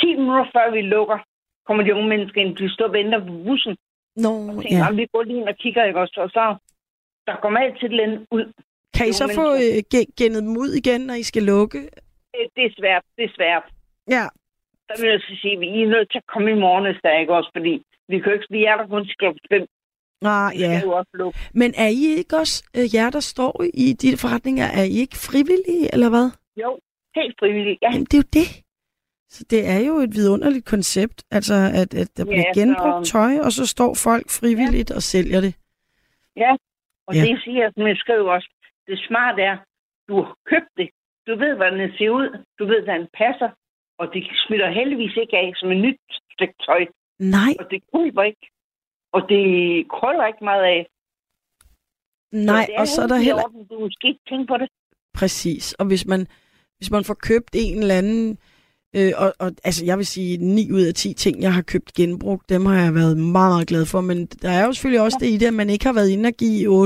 10 0.00 0.06
minutter 0.20 0.46
før 0.54 0.70
vi 0.76 0.80
lukker, 0.80 1.18
kommer 1.66 1.82
de 1.84 1.94
unge 1.94 2.08
mennesker 2.08 2.40
ind. 2.40 2.56
De 2.56 2.72
står 2.74 2.86
og 2.86 2.92
venter 2.92 3.18
på 3.26 3.32
bussen. 3.46 3.76
Nå, 4.16 4.32
Og 4.50 4.62
tænker, 4.62 4.78
ja. 4.78 4.90
vi 5.00 5.06
går 5.12 5.22
lige 5.22 5.38
ind 5.40 5.48
og 5.48 5.56
kigger, 5.56 5.84
ikke 5.84 6.00
også? 6.00 6.16
Og 6.24 6.30
så 6.30 6.56
der 7.26 7.36
kommer 7.42 7.60
altid 7.60 7.86
et 7.86 7.90
eller 7.90 8.04
andet 8.04 8.26
ud. 8.30 8.44
Kan 8.96 9.08
I 9.08 9.12
så 9.12 9.26
få 9.34 9.46
øh, 9.64 9.78
ge- 9.94 10.10
gennet 10.18 10.42
dem 10.42 10.56
ud 10.56 10.70
igen, 10.80 11.00
når 11.00 11.14
I 11.14 11.22
skal 11.22 11.42
lukke? 11.42 11.78
Det, 12.34 12.44
det 12.56 12.64
er 12.68 12.72
svært. 12.80 13.02
Det 13.16 13.24
er 13.24 13.32
svært. 13.38 13.64
Ja, 14.16 14.24
Der 14.88 14.96
vil 15.00 15.10
jeg 15.10 15.20
så 15.20 15.32
sige, 15.42 15.54
at 15.54 15.60
vi 15.60 15.66
er 15.82 15.88
nødt 15.88 16.10
til 16.10 16.18
at 16.18 16.26
komme 16.34 16.50
i 16.50 16.54
morgen, 16.54 16.84
hvis 16.86 17.00
der 17.02 17.08
er, 17.08 17.20
ikke 17.20 17.34
også? 17.34 17.50
Fordi 17.56 17.82
vi 18.08 18.18
kan 18.20 18.32
ikke, 18.32 18.46
vi 18.50 18.64
er 18.64 18.76
der 18.76 18.86
kun 18.86 19.04
til 19.04 19.14
5. 19.50 19.66
ah, 20.22 20.50
ja. 20.60 20.80
Men 21.54 21.74
er 21.76 21.88
I 21.88 22.04
ikke 22.20 22.36
også, 22.36 22.56
øh, 22.76 22.94
jer 22.94 23.10
der 23.10 23.20
står 23.20 23.64
i 23.74 23.92
de 23.92 24.16
forretninger, 24.16 24.64
er 24.64 24.82
I 24.82 24.96
ikke 25.04 25.16
frivillige, 25.16 25.86
eller 25.94 26.08
hvad? 26.08 26.30
Jo, 26.62 26.78
helt 27.14 27.34
frivilligt. 27.40 27.78
Ja, 27.82 27.88
Jamen, 27.92 28.04
det 28.04 28.14
er 28.14 28.18
jo 28.24 28.30
det. 28.40 28.61
Så 29.34 29.44
det 29.50 29.60
er 29.74 29.78
jo 29.88 29.94
et 30.06 30.12
vidunderligt 30.18 30.66
koncept, 30.74 31.18
altså 31.30 31.54
at, 31.80 31.90
at 32.02 32.08
der 32.16 32.24
Ja, 32.24 32.30
bliver 32.30 32.54
genbrugt 32.54 33.06
tøj, 33.06 33.32
og 33.46 33.52
så 33.58 33.64
står 33.66 33.94
folk 34.08 34.26
frivilligt 34.40 34.90
og 34.90 35.02
sælger 35.02 35.40
det. 35.40 35.54
ja. 36.36 36.52
Og 37.06 37.14
Ja. 37.14 37.20
ja. 37.20 37.26
det 37.26 37.40
siger, 37.44 37.70
som 37.74 37.86
jeg 37.86 37.96
skriver 37.96 38.32
også, 38.36 38.48
det 38.86 38.98
smarte 39.08 39.42
er, 39.42 39.56
du 40.08 40.14
har 40.22 40.36
købt 40.50 40.72
det. 40.76 40.88
Du 41.26 41.32
ved, 41.42 41.54
hvordan 41.56 41.78
den 41.80 41.90
ser 41.98 42.10
ud. 42.10 42.28
Du 42.58 42.64
ved, 42.66 42.78
hvordan 42.82 43.00
den 43.00 43.08
passer. 43.22 43.50
Og 43.98 44.06
det 44.14 44.22
smitter 44.46 44.70
heldigvis 44.70 45.16
ikke 45.22 45.36
af 45.36 45.52
som 45.56 45.70
et 45.72 45.80
nyt 45.86 46.00
stykke 46.34 46.54
tøj. 46.66 46.82
Nej, 47.18 47.52
Og 47.60 47.64
det 47.70 47.82
kryber 47.92 48.22
ikke. 48.22 48.46
Og 49.12 49.20
det 49.28 49.44
krøller 49.90 50.26
ikke 50.26 50.44
meget 50.44 50.64
af. 50.76 50.86
nej, 52.32 52.66
det 52.68 52.78
og 52.80 52.86
så 52.86 53.02
er 53.02 53.06
der 53.06 53.16
heller 53.16 53.44
orden. 53.44 53.66
Du 53.66 53.88
skal 53.90 54.08
ikke 54.10 54.24
tænke 54.28 54.46
på 54.46 54.56
det. 54.56 54.68
præcis. 55.14 55.72
Og 55.72 55.86
hvis 55.86 56.06
man, 56.06 56.26
hvis 56.78 56.90
man 56.90 57.04
får 57.04 57.14
købt 57.14 57.50
en 57.54 57.78
eller 57.78 57.94
anden, 57.98 58.38
øh, 58.96 59.12
og, 59.16 59.32
og 59.38 59.52
altså 59.64 59.84
jeg 59.84 59.98
vil 59.98 60.06
sige, 60.06 60.36
9 60.36 60.72
ud 60.72 60.80
af 60.82 60.94
10 60.94 61.14
ting, 61.14 61.42
jeg 61.42 61.54
har 61.54 61.62
købt 61.62 61.92
genbrugt, 61.94 62.48
dem 62.48 62.66
har 62.66 62.82
jeg 62.84 62.94
været 62.94 63.16
meget, 63.18 63.50
meget 63.52 63.66
glad 63.68 63.86
for. 63.86 64.00
Men 64.00 64.26
der 64.26 64.50
er 64.50 64.64
jo 64.66 64.72
selvfølgelig 64.72 65.00
også 65.02 65.18
det 65.20 65.26
i 65.30 65.36
det, 65.36 65.46
at 65.46 65.54
man 65.54 65.70
ikke 65.70 65.84
har 65.86 65.92
været 65.92 66.08
inde 66.08 66.26
og 66.26 66.32
give 66.32 66.84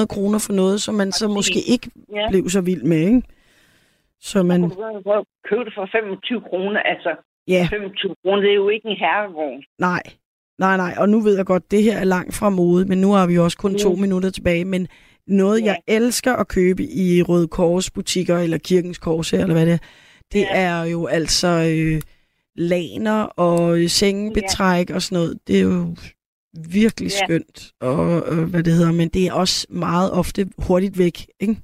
800-900 0.00 0.06
kroner 0.06 0.38
for 0.38 0.52
noget, 0.52 0.80
som 0.82 0.94
man 0.94 1.12
så 1.12 1.28
måske 1.28 1.60
ikke 1.68 1.90
Ja. 2.12 2.28
blev 2.30 2.48
så 2.48 2.60
vild 2.60 2.82
med, 2.82 2.98
ikke? 2.98 3.22
Så 4.20 4.42
man, 4.42 4.62
Du 4.62 4.68
købe 5.48 5.64
det 5.64 5.72
for 5.76 5.88
25 5.92 6.40
kroner. 6.40 6.80
Altså, 6.80 7.10
ja, 7.48 7.68
25 7.70 8.14
kroner, 8.22 8.40
det 8.42 8.50
er 8.50 8.54
jo 8.54 8.68
ikke 8.68 8.88
en 8.88 8.96
herregård. 8.96 9.62
nej. 9.78 10.02
Nej, 10.58 10.76
nej, 10.76 10.94
og 10.98 11.08
nu 11.08 11.20
ved 11.20 11.36
jeg 11.36 11.46
godt, 11.46 11.70
det 11.70 11.82
her 11.82 11.98
er 11.98 12.04
langt 12.04 12.34
fra 12.34 12.50
mode, 12.50 12.84
men 12.84 12.98
nu 13.00 13.12
har 13.12 13.26
vi 13.26 13.34
jo 13.34 13.44
også 13.44 13.58
kun 13.58 13.74
to 13.78 13.94
Mm. 13.94 14.00
minutter 14.00 14.30
tilbage. 14.30 14.64
Men 14.64 14.88
noget, 15.26 15.60
Ja. 15.60 15.64
jeg 15.66 15.78
elsker 15.86 16.32
at 16.32 16.48
købe 16.48 16.82
i 16.82 17.22
Røde 17.22 17.48
Kors 17.48 17.90
butikker, 17.90 18.38
eller 18.38 18.58
Kirkens 18.58 18.98
Kors, 18.98 19.32
eller 19.32 19.52
hvad 19.52 19.66
det 19.66 19.72
er, 19.72 19.78
det 20.32 20.40
Ja. 20.40 20.48
er 20.66 20.84
jo 20.84 21.06
altså 21.06 21.48
øh, 21.48 22.02
laner 22.56 23.22
og 23.24 23.78
øh, 23.78 23.88
sengebetræk 23.88 24.90
og 24.90 25.02
sådan 25.02 25.16
noget. 25.18 25.38
Det 25.46 25.58
er 25.60 25.62
jo 25.62 25.96
virkelig 26.82 27.10
Ja. 27.12 27.18
skønt, 27.24 27.72
og 27.80 28.00
øh, 28.32 28.44
hvad 28.50 28.62
det 28.66 28.72
hedder, 28.78 28.92
men 29.00 29.08
det 29.08 29.22
er 29.28 29.32
også 29.32 29.66
meget 29.70 30.10
ofte 30.20 30.40
hurtigt 30.68 30.98
væk, 30.98 31.16
ikke? 31.40 31.56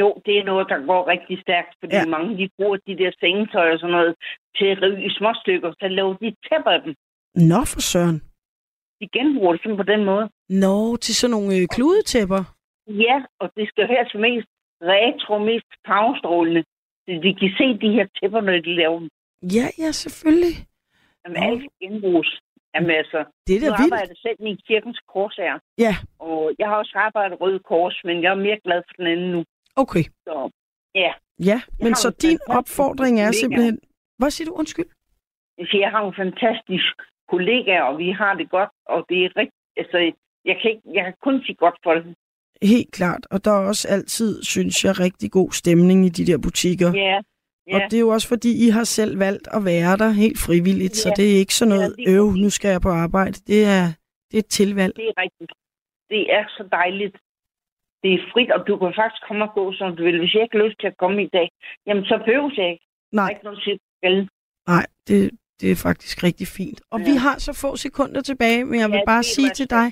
Jo, 0.00 0.08
det 0.26 0.34
er 0.38 0.44
noget, 0.44 0.66
der 0.68 0.86
går 0.86 1.08
rigtig 1.14 1.36
stærkt, 1.44 1.72
fordi 1.80 1.94
Ja. 1.96 2.00
ja. 2.02 2.08
mange 2.16 2.30
de 2.38 2.48
bruger 2.56 2.76
de 2.86 2.96
der 3.00 3.10
sengetøj 3.20 3.72
og 3.72 3.78
sådan 3.78 3.92
noget 3.98 4.14
til 4.56 4.66
at 4.72 4.82
rive 4.82 5.04
i 5.08 5.10
små 5.18 5.30
stykker, 5.42 5.72
så 5.80 5.88
laver 5.88 6.14
de 6.22 6.28
tæpper 6.48 6.70
af 6.76 6.80
dem. 6.84 6.94
Nå 7.34 7.60
for 7.72 7.80
søren. 7.80 8.18
De 9.00 9.06
genbruger 9.16 9.52
det 9.52 9.60
sådan 9.62 9.76
på 9.76 9.82
den 9.92 10.04
måde. 10.04 10.24
Nå, 10.48 10.96
til 10.96 11.14
sådan 11.16 11.30
nogle 11.36 11.56
øh, 11.58 11.66
kludetæpper. 11.74 12.42
Ja, 13.06 13.16
og 13.40 13.46
det 13.56 13.68
skal 13.68 13.86
her 13.94 14.02
til 14.10 14.20
mest 14.20 14.48
retro, 14.82 15.38
mest 15.38 15.70
farvestrålende. 15.86 16.62
De 17.06 17.34
kan 17.40 17.50
se 17.58 17.66
de 17.84 17.92
her 17.96 18.06
tæpper, 18.20 18.40
når 18.40 18.52
de 18.52 18.74
laver 18.74 18.98
dem. 18.98 19.08
Ja, 19.56 19.66
ja, 19.78 19.90
selvfølgelig. 19.92 20.54
Jamen, 21.24 21.40
Nå. 21.42 21.46
alt 21.48 21.64
genbruges. 21.80 22.40
Jamen 22.74 22.90
altså, 22.90 23.24
Det 23.46 23.56
er 23.56 23.60
nu 23.60 23.66
da 23.66 23.70
vildt. 23.82 23.92
arbejder 23.94 24.14
selv 24.22 24.36
i 24.40 24.54
kirkens 24.68 25.00
kors 25.12 25.36
her. 25.36 25.58
Ja, 25.78 25.94
Og 26.18 26.52
jeg 26.58 26.68
har 26.68 26.76
også 26.76 26.92
arbejdet 27.06 27.40
Røde 27.40 27.58
Kors, 27.58 28.00
men 28.04 28.22
jeg 28.22 28.30
er 28.30 28.34
mere 28.46 28.60
glad 28.64 28.82
for 28.88 28.94
den 28.98 29.06
anden 29.06 29.30
nu. 29.30 29.44
okay. 29.76 30.04
Så 30.26 30.50
ja, 30.94 31.12
Ja, 31.50 31.58
men 31.84 31.94
så 31.94 32.08
en 32.08 32.14
din 32.14 32.38
fantastisk 32.38 32.58
opfordring 32.58 33.14
er 33.20 33.24
kollega. 33.26 33.40
simpelthen... 33.42 33.78
Hvad 34.18 34.30
siger 34.30 34.46
du? 34.48 34.54
Undskyld. 34.54 34.88
jeg 35.58 35.66
siger, 35.70 35.80
jeg 35.86 35.90
har 35.90 36.00
nogle 36.00 36.16
fantastiske 36.24 37.02
kollegaer, 37.32 37.82
og 37.82 37.98
vi 37.98 38.10
har 38.10 38.34
det 38.34 38.50
godt, 38.50 38.70
og 38.86 38.98
det 39.08 39.18
er 39.24 39.30
rigtig, 39.40 39.58
altså, 39.76 39.98
jeg 40.44 40.56
kan, 40.62 40.70
ikke, 40.70 40.82
jeg 40.96 41.04
kan 41.04 41.14
kun 41.22 41.42
sige 41.44 41.54
godt 41.64 41.76
for 41.84 41.94
det. 41.94 42.14
Helt 42.62 42.92
klart. 42.92 43.26
Og 43.30 43.44
der 43.44 43.50
er 43.50 43.66
også 43.66 43.88
altid, 43.88 44.42
synes 44.42 44.84
jeg, 44.84 45.00
rigtig 45.00 45.30
god 45.30 45.50
stemning 45.52 46.06
i 46.06 46.08
de 46.08 46.26
der 46.26 46.38
butikker. 46.38 46.92
Ja, 46.94 47.20
Ja. 47.66 47.74
Og 47.74 47.80
det 47.90 47.96
er 47.96 48.00
jo 48.00 48.08
også 48.08 48.28
fordi, 48.28 48.66
I 48.66 48.68
har 48.68 48.84
selv 48.84 49.18
valgt 49.18 49.48
at 49.56 49.64
være 49.64 49.96
der 50.02 50.10
helt 50.10 50.38
frivilligt, 50.46 50.96
ja. 50.96 51.02
så 51.02 51.08
det 51.16 51.26
er 51.32 51.38
ikke 51.42 51.54
sådan 51.54 51.74
noget, 51.74 51.94
ja, 51.98 52.10
øv, 52.12 52.26
nu 52.42 52.50
skal 52.50 52.70
jeg 52.70 52.80
på 52.80 52.88
arbejde. 52.88 53.36
Det 53.50 53.60
er, 53.76 53.84
det 54.28 54.36
er 54.38 54.44
et 54.46 54.52
tilvalg. 54.60 54.96
Det 54.96 55.08
er 55.08 55.16
rigtigt. 55.24 55.52
Det 56.10 56.22
er 56.36 56.44
så 56.56 56.68
dejligt. 56.72 57.16
Det 58.02 58.14
er 58.14 58.20
frit, 58.32 58.50
og 58.56 58.66
du 58.68 58.76
kan 58.78 58.92
faktisk 59.00 59.22
komme 59.28 59.44
og 59.44 59.52
gå, 59.54 59.72
som 59.72 59.96
du 59.96 60.02
vil. 60.04 60.18
Hvis 60.18 60.34
jeg 60.34 60.42
ikke 60.42 60.56
har 60.56 60.64
lyst 60.64 60.80
til 60.80 60.86
at 60.86 60.96
komme 61.02 61.22
i 61.22 61.30
dag, 61.32 61.48
jamen 61.86 62.04
så 62.04 62.16
behøver 62.24 62.50
jeg 62.56 62.70
ikke. 62.72 62.86
Nej. 63.12 63.30
ikke 63.30 63.44
noget 63.44 63.80
Nej, 64.66 64.86
det, 65.08 65.30
det 65.60 65.70
er 65.70 65.76
faktisk 65.88 66.24
rigtig 66.24 66.46
fint. 66.58 66.80
Og 66.90 66.98
ja. 67.00 67.04
vi 67.10 67.14
har 67.24 67.36
så 67.38 67.52
få 67.64 67.76
sekunder 67.76 68.20
tilbage, 68.20 68.64
men 68.64 68.80
jeg 68.80 68.88
vil 68.90 69.02
ja, 69.04 69.10
bare 69.12 69.22
sige 69.22 69.50
til 69.50 69.70
dig... 69.70 69.86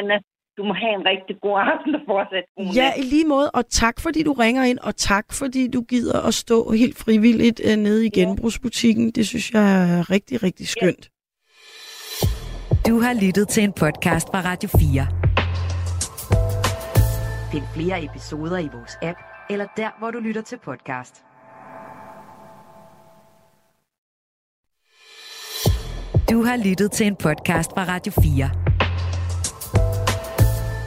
Anna, 0.00 0.18
du 0.56 0.64
må 0.64 0.74
have 0.74 0.94
en 1.00 1.06
rigtig 1.06 1.36
god 1.42 1.58
aften 1.72 1.94
og 1.94 2.00
fortsat 2.06 2.44
god 2.56 2.74
Ja, 2.74 2.92
i 2.96 3.02
lige 3.02 3.24
måde, 3.24 3.50
og 3.50 3.64
tak 3.70 4.00
fordi 4.00 4.22
du 4.22 4.32
ringer 4.32 4.64
ind, 4.64 4.78
og 4.78 4.96
tak 4.96 5.26
fordi 5.32 5.68
du 5.68 5.80
gider 5.82 6.20
at 6.20 6.34
stå 6.34 6.70
helt 6.70 6.98
frivilligt 6.98 7.60
uh, 7.68 7.76
nede 7.76 8.06
i 8.06 8.10
genbrugsbutikken. 8.10 9.10
Det 9.10 9.26
synes 9.26 9.50
jeg 9.50 9.62
er 9.62 10.10
rigtig, 10.10 10.42
rigtig 10.42 10.68
skønt. 10.68 11.10
Ja. 11.10 12.28
Du 12.88 13.00
har 13.00 13.14
lyttet 13.26 13.48
til 13.48 13.64
en 13.64 13.72
podcast 13.72 14.28
fra 14.28 14.40
Radio 14.40 14.68
4. 14.68 15.06
Find 17.52 17.64
flere 17.74 18.04
episoder 18.04 18.58
i 18.58 18.68
vores 18.72 18.98
app, 19.02 19.18
eller 19.50 19.66
der, 19.76 19.90
hvor 19.98 20.10
du 20.10 20.18
lytter 20.18 20.42
til 20.42 20.58
podcast. 20.64 21.24
Du 26.30 26.42
har 26.42 26.56
lyttet 26.68 26.92
til 26.92 27.06
en 27.06 27.16
podcast 27.16 27.70
fra 27.70 27.84
Radio 27.84 28.12
4. 28.22 28.63